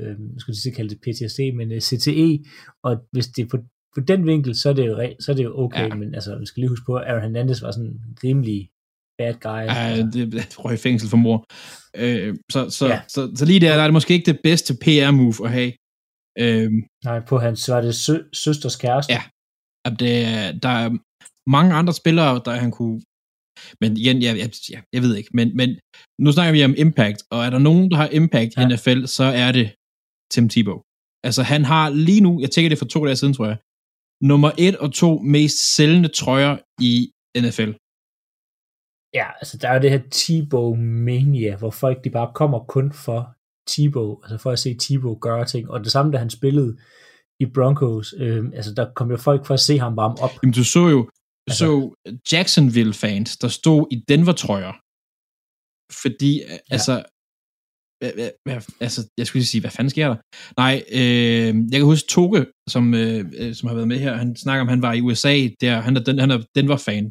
øh, 0.01 0.17
skulle 0.39 0.57
sige, 0.57 0.75
kalde 0.75 0.91
det 0.91 1.01
PTSD, 1.01 1.41
men 1.57 1.73
øh, 1.73 1.81
CTE, 1.81 2.45
og 2.85 2.93
hvis 3.13 3.27
det 3.27 3.43
er 3.43 3.49
på, 3.49 3.59
på 3.95 4.01
den 4.01 4.27
vinkel, 4.27 4.55
så 4.55 4.69
er 4.69 4.73
det 4.73 4.87
jo, 4.87 5.15
så 5.21 5.33
er 5.33 5.37
det 5.37 5.45
jo 5.45 5.59
okay, 5.65 5.89
ja. 5.89 5.95
men 5.95 6.15
altså, 6.15 6.39
vi 6.39 6.47
skal 6.47 6.61
lige 6.61 6.69
huske 6.71 6.87
på, 6.87 6.95
at 6.97 7.07
Aaron 7.07 7.23
Hernandez 7.23 7.63
var 7.63 7.71
sådan 7.71 8.01
rimelig 8.25 8.71
bad 9.19 9.35
guy. 9.35 9.65
Ja, 9.75 10.03
det, 10.13 10.33
det 10.33 10.65
røg 10.65 10.75
i 10.75 10.77
fængsel 10.77 11.09
for 11.11 11.17
mor. 11.17 11.39
Øh, 11.97 12.37
så, 12.53 12.71
så, 12.71 12.87
ja. 12.87 13.01
så, 13.09 13.15
så, 13.15 13.33
så 13.37 13.45
lige 13.45 13.61
der, 13.61 13.75
der 13.75 13.83
er 13.83 13.87
det 13.87 13.93
måske 13.93 14.15
ikke 14.15 14.33
det 14.33 14.41
bedste 14.43 14.75
PR-move 14.85 15.45
at 15.47 15.51
have. 15.51 15.73
Øh, 16.39 16.71
Nej, 17.05 17.21
på 17.29 17.39
hans, 17.39 17.61
så 17.61 17.75
er 17.75 17.81
det 17.81 17.95
sø, 17.95 18.17
søsters 18.33 18.77
kæreste. 18.77 19.13
Ja, 19.13 19.23
at 19.85 20.01
det, 20.01 20.13
der 20.63 20.69
er 20.69 20.91
mange 21.51 21.75
andre 21.75 21.93
spillere, 21.93 22.43
der 22.45 22.53
han 22.65 22.71
kunne 22.71 23.01
men 23.81 23.97
igen, 23.97 24.23
jeg, 24.23 24.39
jeg, 24.39 24.51
jeg, 24.71 24.83
jeg 24.93 25.03
ved 25.03 25.17
ikke, 25.17 25.31
men, 25.35 25.57
men 25.57 25.69
nu 26.25 26.33
snakker 26.33 26.53
vi 26.53 26.65
om 26.65 26.75
impact, 26.85 27.23
og 27.33 27.39
er 27.47 27.51
der 27.51 27.59
nogen, 27.59 27.91
der 27.91 27.97
har 27.97 28.09
impact 28.09 28.57
ja. 28.57 28.63
i 28.63 28.65
NFL, 28.71 29.05
så 29.07 29.25
er 29.25 29.53
det 29.53 29.67
Tim 30.33 30.49
Tebow. 30.49 30.79
Altså 31.25 31.43
han 31.43 31.65
har 31.65 31.91
lige 31.91 32.21
nu, 32.21 32.41
jeg 32.41 32.51
tænker 32.51 32.69
det 32.69 32.79
for 32.79 32.85
to 32.85 33.05
dage 33.07 33.17
siden, 33.17 33.35
tror 33.35 33.47
jeg, 33.47 33.59
nummer 34.31 34.51
et 34.59 34.77
og 34.77 34.93
to 34.93 35.19
mest 35.19 35.77
sælgende 35.77 36.09
trøjer 36.09 36.59
i 36.81 37.11
NFL. 37.45 37.73
Ja, 39.15 39.27
altså 39.41 39.59
der 39.59 39.69
er 39.69 39.79
det 39.79 39.91
her 39.91 40.03
Tebow 40.11 40.75
mania, 40.75 41.57
hvor 41.57 41.71
folk 41.71 42.05
de 42.05 42.11
bare 42.11 42.31
kommer 42.35 42.59
kun 42.59 42.93
for 42.93 43.35
Tebow, 43.71 44.23
altså 44.23 44.39
for 44.39 44.51
at 44.51 44.59
se 44.59 44.77
Tebow 44.79 45.19
gøre 45.19 45.45
ting, 45.45 45.71
og 45.71 45.81
det 45.85 45.93
samme, 45.93 46.13
da 46.13 46.19
han 46.19 46.31
spillede 46.31 46.77
i 47.41 47.47
Broncos, 47.55 48.15
øh, 48.19 48.45
altså 48.55 48.75
der 48.75 48.87
kom 48.97 49.11
jo 49.11 49.17
folk 49.17 49.47
for 49.47 49.55
at 49.55 49.61
se 49.61 49.79
ham 49.79 49.97
varme 49.97 50.15
op. 50.23 50.31
Jamen 50.43 50.55
du 50.55 50.65
så 50.65 50.89
jo, 50.89 51.09
altså, 51.49 51.64
så 51.64 51.95
Jacksonville-fans, 52.32 53.36
der 53.36 53.49
stod 53.49 53.86
i 53.95 53.97
Denver-trøjer, 54.09 54.74
fordi, 56.03 56.32
ja. 56.49 56.59
altså, 56.70 56.95
hvad, 58.45 58.57
altså, 58.80 59.01
jeg 59.18 59.26
skulle 59.26 59.45
sige, 59.45 59.61
hvad 59.61 59.70
fanden 59.70 59.91
sker 59.91 60.09
der? 60.09 60.18
Nej, 60.62 60.74
øh, 61.01 61.53
jeg 61.70 61.78
kan 61.80 61.91
huske 61.93 62.09
Toge, 62.09 62.47
som, 62.68 62.95
øh, 62.95 63.32
øh, 63.41 63.55
som 63.55 63.68
har 63.68 63.74
været 63.74 63.88
med 63.88 63.99
her, 63.99 64.16
han 64.16 64.36
snakker 64.36 64.61
om, 64.61 64.68
han 64.68 64.82
var 64.82 64.93
i 64.93 65.01
USA, 65.01 65.34
der, 65.61 65.80
han 65.80 65.97
er, 65.97 66.03
den, 66.09 66.18
han 66.18 66.30
er 66.30 66.38
Denver-fan, 66.55 67.07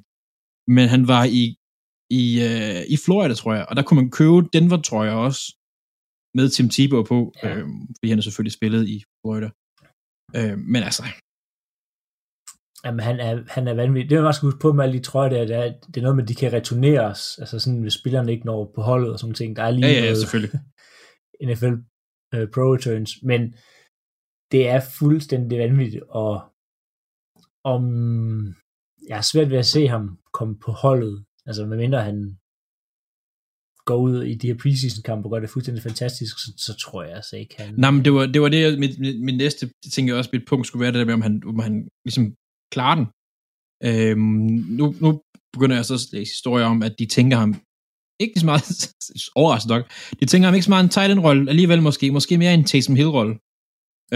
men 0.75 0.85
han 0.89 1.07
var 1.07 1.23
i 1.41 1.55
i, 2.21 2.23
øh, 2.49 2.81
i 2.93 2.97
Florida, 3.05 3.33
tror 3.33 3.53
jeg, 3.53 3.65
og 3.69 3.75
der 3.75 3.83
kunne 3.83 4.01
man 4.01 4.11
købe 4.11 4.49
Denver, 4.53 4.81
tror 4.81 5.03
jeg 5.03 5.13
også, 5.13 5.41
med 6.37 6.49
Tim 6.49 6.69
Tebow 6.69 7.03
på, 7.03 7.33
ja. 7.43 7.57
øh, 7.57 7.65
fordi 7.95 8.09
han 8.09 8.17
er 8.17 8.21
selvfølgelig 8.21 8.57
spillet 8.59 8.83
i 8.95 8.97
Florida. 9.21 9.49
Øh, 10.37 10.57
men 10.73 10.83
altså... 10.83 11.03
Jamen, 12.85 12.99
han 12.99 13.19
er, 13.19 13.43
han 13.47 13.67
er 13.67 13.73
vanvittig. 13.73 14.09
Det 14.09 14.15
er 14.15 14.21
man 14.21 14.27
også 14.27 14.41
huske 14.41 14.59
på 14.59 14.73
med 14.73 14.83
alle 14.83 14.97
de 14.97 15.03
trøjer 15.03 15.29
der, 15.29 15.45
det 15.45 15.55
er, 15.55 15.73
det 15.87 15.97
er 15.97 16.01
noget 16.01 16.15
med, 16.15 16.23
at 16.23 16.29
de 16.29 16.35
kan 16.35 16.53
returneres, 16.53 17.37
altså 17.39 17.59
sådan, 17.59 17.81
hvis 17.81 17.93
spillerne 17.93 18.31
ikke 18.31 18.45
når 18.45 18.71
på 18.75 18.81
holdet 18.81 19.11
og 19.13 19.19
sådan 19.19 19.33
ting. 19.33 19.55
Der 19.55 19.63
er 19.63 19.71
lige 19.71 19.87
ja, 19.87 19.93
ja, 19.93 20.01
noget 20.01 20.17
selvfølgelig. 20.17 20.59
NFL 21.47 21.65
uh, 21.65 22.39
øh, 22.39 22.47
Pro 22.53 22.73
Returns, 22.73 23.11
men 23.23 23.53
det 24.51 24.69
er 24.69 24.81
fuldstændig 24.99 25.59
vanvittigt, 25.59 26.03
og 26.09 26.41
om 27.63 27.83
jeg 29.07 29.17
er 29.17 29.21
svært 29.21 29.49
ved 29.49 29.57
at 29.57 29.65
se 29.65 29.87
ham 29.87 30.19
komme 30.33 30.59
på 30.59 30.71
holdet 30.71 31.25
Altså, 31.49 31.65
medmindre 31.65 32.03
han 32.03 32.37
går 33.85 33.97
ud 33.97 34.23
i 34.23 34.33
de 34.35 34.47
her 34.47 34.57
preseason-kampe 34.61 35.25
og 35.27 35.31
gør 35.31 35.39
det 35.39 35.49
fuldstændig 35.49 35.83
fantastisk, 35.83 36.33
så, 36.43 36.49
så 36.57 36.73
tror 36.83 37.03
jeg 37.03 37.15
altså 37.15 37.35
ikke, 37.35 37.55
han... 37.61 37.73
Nej, 37.77 37.91
men 37.91 38.05
det 38.05 38.13
var 38.13 38.25
det, 38.25 38.41
var 38.41 38.49
det 38.49 38.79
mit, 38.79 38.99
mit, 38.99 39.21
mit 39.27 39.37
næste, 39.37 39.69
ting 39.93 40.07
jeg 40.07 40.15
også, 40.15 40.29
mit 40.33 40.47
punkt 40.47 40.67
skulle 40.67 40.81
være 40.83 40.91
det 40.91 40.99
der 40.99 41.05
med, 41.05 41.13
om 41.13 41.21
han, 41.21 41.43
om 41.45 41.59
han 41.59 41.89
ligesom 42.05 42.35
klarer 42.73 42.97
den. 42.99 43.07
Øhm, 43.89 44.49
nu, 44.79 44.85
nu 45.03 45.09
begynder 45.53 45.75
jeg 45.75 45.85
så 45.85 45.93
at 45.93 46.13
læse 46.15 46.31
historier 46.35 46.65
om, 46.73 46.79
at 46.87 46.93
de 46.99 47.05
tænker 47.05 47.37
ham 47.43 47.51
ikke 48.23 48.39
så 48.39 48.45
meget, 48.45 48.63
overraskende 49.41 49.73
nok, 49.75 49.83
de 50.19 50.25
tænker 50.25 50.45
ham 50.47 50.55
ikke 50.55 50.67
så 50.69 50.73
meget 50.73 50.83
en 50.83 50.95
tight 50.95 51.11
end-rolle, 51.11 51.49
alligevel 51.49 51.81
måske, 51.81 52.11
måske 52.11 52.37
mere 52.37 52.53
en 52.53 52.65
Taysom 52.69 52.95
Hill-rolle. 52.95 53.35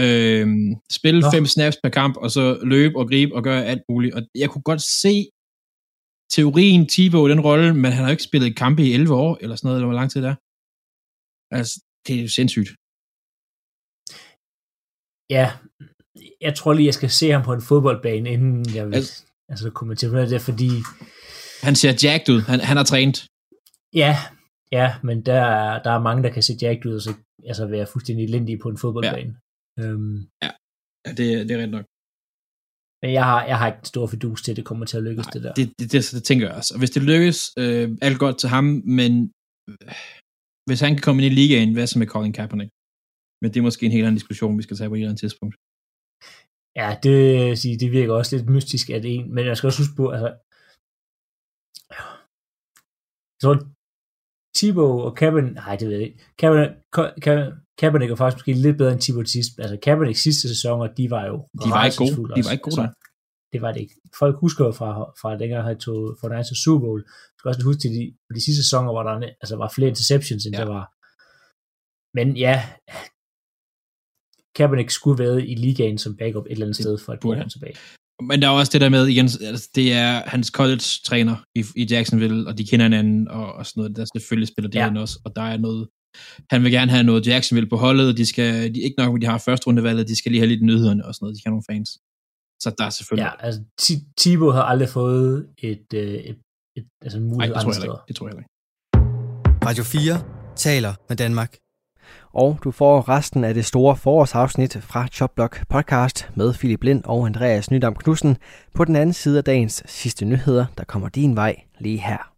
Øhm, 0.04 0.68
spille 0.98 1.20
Nå. 1.20 1.30
fem 1.34 1.46
snaps 1.46 1.76
per 1.82 1.92
kamp, 2.00 2.14
og 2.16 2.30
så 2.36 2.44
løbe 2.72 2.98
og 3.00 3.08
gribe 3.10 3.34
og 3.34 3.42
gøre 3.48 3.64
alt 3.72 3.82
muligt. 3.90 4.14
Og 4.16 4.22
jeg 4.42 4.48
kunne 4.50 4.66
godt 4.70 4.82
se, 4.82 5.14
teorien 6.34 6.84
Tivo 6.92 7.28
den 7.28 7.40
rolle, 7.48 7.68
men 7.82 7.90
han 7.92 8.02
har 8.02 8.08
jo 8.10 8.16
ikke 8.16 8.28
spillet 8.30 8.56
kampe 8.62 8.82
i 8.82 8.92
11 8.92 9.14
år, 9.24 9.32
eller 9.42 9.56
sådan 9.56 9.66
noget, 9.66 9.78
eller 9.78 9.90
hvor 9.90 10.00
lang 10.00 10.10
tid 10.10 10.20
det 10.22 10.30
er. 10.34 10.38
Altså, 11.58 11.74
det 12.04 12.12
er 12.18 12.22
jo 12.26 12.30
sindssygt. 12.38 12.70
Ja, 15.36 15.46
jeg 16.40 16.54
tror 16.54 16.72
lige, 16.72 16.86
jeg 16.86 16.94
skal 16.94 17.10
se 17.10 17.30
ham 17.30 17.42
på 17.42 17.52
en 17.52 17.62
fodboldbane, 17.62 18.30
inden 18.30 18.74
jeg 18.74 18.86
vil 18.86 18.94
altså, 18.94 19.24
altså 19.48 19.70
kommentere 19.70 20.30
det, 20.30 20.40
fordi... 20.40 20.70
Han 21.62 21.74
ser 21.76 21.92
jacked 22.02 22.34
ud. 22.34 22.40
Han, 22.40 22.60
han 22.60 22.76
har 22.76 22.84
trænet. 22.84 23.26
Ja, 23.94 24.16
ja, 24.72 24.86
men 25.02 25.26
der 25.26 25.40
er, 25.58 25.82
der 25.82 25.90
er 25.90 26.02
mange, 26.08 26.22
der 26.22 26.30
kan 26.30 26.42
se 26.42 26.54
jacked 26.62 26.86
ud, 26.90 26.96
og 26.96 27.02
så 27.02 27.14
altså 27.50 27.66
være 27.66 27.86
fuldstændig 27.92 28.24
elendige 28.24 28.58
på 28.58 28.68
en 28.68 28.78
fodboldbane. 28.78 29.36
Ja, 29.78 29.82
øhm, 29.82 30.16
ja. 30.42 30.50
ja 31.06 31.10
det, 31.18 31.48
det 31.48 31.50
er 31.50 31.60
rent 31.62 31.72
nok. 31.78 31.86
Men 33.02 33.12
jeg 33.18 33.24
har, 33.30 33.40
jeg 33.50 33.58
har 33.58 33.66
ikke 33.72 33.88
stor 33.92 34.06
fidus 34.06 34.42
til, 34.42 34.50
at 34.52 34.56
det 34.56 34.64
kommer 34.64 34.86
til 34.86 34.96
at 34.96 35.02
lykkes, 35.02 35.26
Nej, 35.26 35.32
det 35.32 35.42
der. 35.42 35.52
Det, 35.52 35.66
det, 35.78 35.92
det, 35.92 36.00
det 36.16 36.24
tænker 36.24 36.46
jeg 36.46 36.56
også. 36.56 36.74
Og 36.74 36.78
hvis 36.78 36.90
det 36.90 37.02
lykkes, 37.02 37.38
øh, 37.58 37.86
alt 38.02 38.18
godt 38.18 38.38
til 38.38 38.48
ham, 38.48 38.64
men 38.98 39.12
øh, 39.70 39.94
hvis 40.68 40.80
han 40.80 40.92
kan 40.94 41.02
komme 41.02 41.18
ind 41.22 41.32
i 41.32 41.36
ligaen, 41.40 41.72
hvad 41.74 41.86
så 41.86 41.98
med 41.98 42.06
Colin 42.06 42.36
Kaepernick? 42.38 42.70
Men 43.40 43.48
det 43.50 43.58
er 43.58 43.68
måske 43.68 43.86
en 43.86 43.92
helt 43.96 44.06
anden 44.06 44.20
diskussion, 44.20 44.58
vi 44.58 44.62
skal 44.62 44.76
tage 44.76 44.88
på 44.88 44.94
et 44.94 44.98
eller 44.98 45.10
andet 45.10 45.20
tidspunkt. 45.20 45.54
Ja, 46.76 46.88
det, 47.02 47.80
det 47.80 47.92
virker 47.92 48.14
også 48.14 48.36
lidt 48.36 48.50
mystisk, 48.50 48.90
at 48.90 49.04
en, 49.04 49.34
men 49.34 49.46
jeg 49.46 49.56
skal 49.56 49.66
også 49.66 49.82
huske 49.82 49.96
på, 49.96 50.08
altså, 50.16 50.30
jeg 53.34 53.40
tror, 53.42 53.56
Thibaut 54.56 55.04
og 55.06 55.16
Kaepernick, 55.16 55.54
nej, 55.54 55.76
det 55.76 55.88
ved 55.88 55.96
jeg 55.96 56.06
ikke. 56.08 56.20
Kaepernick, 56.38 56.72
Kaepernick 57.80 58.10
er 58.10 58.16
faktisk 58.16 58.38
måske 58.38 58.52
lidt 58.52 58.78
bedre 58.78 58.92
end 58.92 59.00
Thibaut 59.00 59.28
sidst. 59.28 59.52
Altså 59.58 59.76
Kaepernick 59.84 60.18
sidste 60.18 60.48
sæsoner, 60.48 60.86
de 60.98 61.10
var 61.10 61.24
jo 61.30 61.36
De 61.64 61.70
var 61.74 61.84
ikke 61.84 61.96
gode. 62.02 62.34
De 62.36 62.42
var 62.46 62.52
ikke 62.56 62.66
gode 62.68 62.80
altså, 62.80 62.94
Det 63.52 63.60
var 63.62 63.72
det 63.72 63.80
ikke. 63.80 63.94
Folk 64.20 64.36
husker 64.44 64.64
jo 64.68 64.72
fra, 64.80 64.88
fra 65.20 65.38
dengang 65.40 65.64
han 65.64 65.78
tog 65.86 66.16
for 66.20 66.28
Niners 66.28 66.48
til 66.48 66.62
Super 66.64 66.80
Bowl. 66.86 67.00
Jeg 67.32 67.38
skal 67.38 67.48
også 67.48 67.64
huske 67.68 67.80
til 67.80 67.92
de, 67.96 68.02
de 68.36 68.40
sidste 68.44 68.62
sæsoner, 68.64 68.90
hvor 68.92 69.02
der 69.02 69.14
altså, 69.42 69.56
var 69.62 69.68
flere 69.74 69.92
interceptions, 69.92 70.42
end 70.46 70.54
ja. 70.56 70.60
der 70.60 70.68
var. 70.76 70.84
Men 72.16 72.26
ja, 72.46 72.56
Kaepernick 74.54 74.90
skulle 74.90 75.24
være 75.24 75.46
i 75.46 75.54
ligaen 75.54 75.98
som 75.98 76.16
backup 76.16 76.46
et 76.46 76.52
eller 76.52 76.66
andet 76.66 76.76
sted 76.76 76.98
for 76.98 77.12
et 77.12 77.20
par 77.20 77.28
år 77.28 77.48
tilbage. 77.48 77.74
Men 78.22 78.42
der 78.42 78.48
er 78.48 78.52
også 78.52 78.72
det 78.72 78.80
der 78.80 78.88
med, 78.88 79.06
igen, 79.06 79.24
altså, 79.24 79.68
det 79.74 79.92
er 79.92 80.22
hans 80.26 80.48
college-træner 80.48 81.36
i, 81.54 81.64
i 81.76 81.86
Jacksonville, 81.90 82.48
og 82.48 82.58
de 82.58 82.64
kender 82.64 82.84
hinanden 82.84 83.28
og, 83.28 83.52
og 83.52 83.66
sådan 83.66 83.80
noget. 83.80 83.96
Der 83.96 84.04
selvfølgelig 84.16 84.48
spiller 84.48 84.70
det 84.70 84.78
ja. 84.78 85.00
også, 85.00 85.20
og 85.24 85.36
der 85.36 85.42
er 85.42 85.56
noget 85.56 85.88
han 86.50 86.62
vil 86.64 86.72
gerne 86.72 86.90
have 86.90 87.02
noget 87.02 87.26
Jacksonville 87.26 87.70
på 87.70 87.76
holdet, 87.76 88.16
de 88.16 88.26
skal, 88.26 88.74
de, 88.74 88.80
ikke 88.80 88.98
nok, 88.98 89.16
at 89.16 89.22
de 89.22 89.26
har 89.26 89.38
første 89.38 89.66
rundevalget, 89.66 90.08
de 90.08 90.16
skal 90.16 90.32
lige 90.32 90.40
have 90.40 90.48
lidt 90.48 90.62
nyhederne 90.62 91.04
og 91.06 91.14
sådan 91.14 91.24
noget, 91.24 91.36
de 91.36 91.42
kan 91.42 91.50
have 91.50 91.56
nogle 91.56 91.70
fans. 91.70 91.90
Så 92.62 92.74
der 92.78 92.84
er 92.84 92.90
selvfølgelig... 92.90 93.24
Ja, 93.24 93.46
altså 93.46 93.60
Thibaut 94.18 94.54
har 94.54 94.62
aldrig 94.62 94.88
fået 94.88 95.48
et, 95.58 95.86
et, 95.92 96.30
et, 96.30 96.36
et 96.76 96.86
altså 97.02 97.18
en 97.18 97.24
mulighed 97.24 97.54
Ej, 97.54 97.62
det 97.62 97.64
tror 97.64 97.72
jeg 97.72 97.82
ikke. 97.82 98.04
Det 98.08 98.16
tror 98.16 98.26
jeg 98.28 98.36
ikke. 98.36 98.50
Radio 99.68 99.84
4 99.84 100.22
taler 100.56 100.92
med 101.08 101.16
Danmark. 101.16 101.50
Og 102.34 102.58
du 102.64 102.70
får 102.70 103.08
resten 103.08 103.44
af 103.44 103.54
det 103.54 103.64
store 103.64 103.96
forårsafsnit 103.96 104.78
fra 104.80 105.06
Chopblock 105.06 105.68
podcast 105.68 106.30
med 106.34 106.54
Philip 106.54 106.82
Lind 106.82 107.02
og 107.04 107.26
Andreas 107.26 107.70
Nydam 107.70 107.94
Knudsen 107.94 108.36
på 108.74 108.84
den 108.84 108.96
anden 108.96 109.12
side 109.12 109.38
af 109.38 109.44
dagens 109.44 109.82
sidste 109.86 110.24
nyheder, 110.24 110.66
der 110.78 110.84
kommer 110.84 111.08
din 111.08 111.36
vej 111.36 111.56
lige 111.78 111.98
her. 111.98 112.33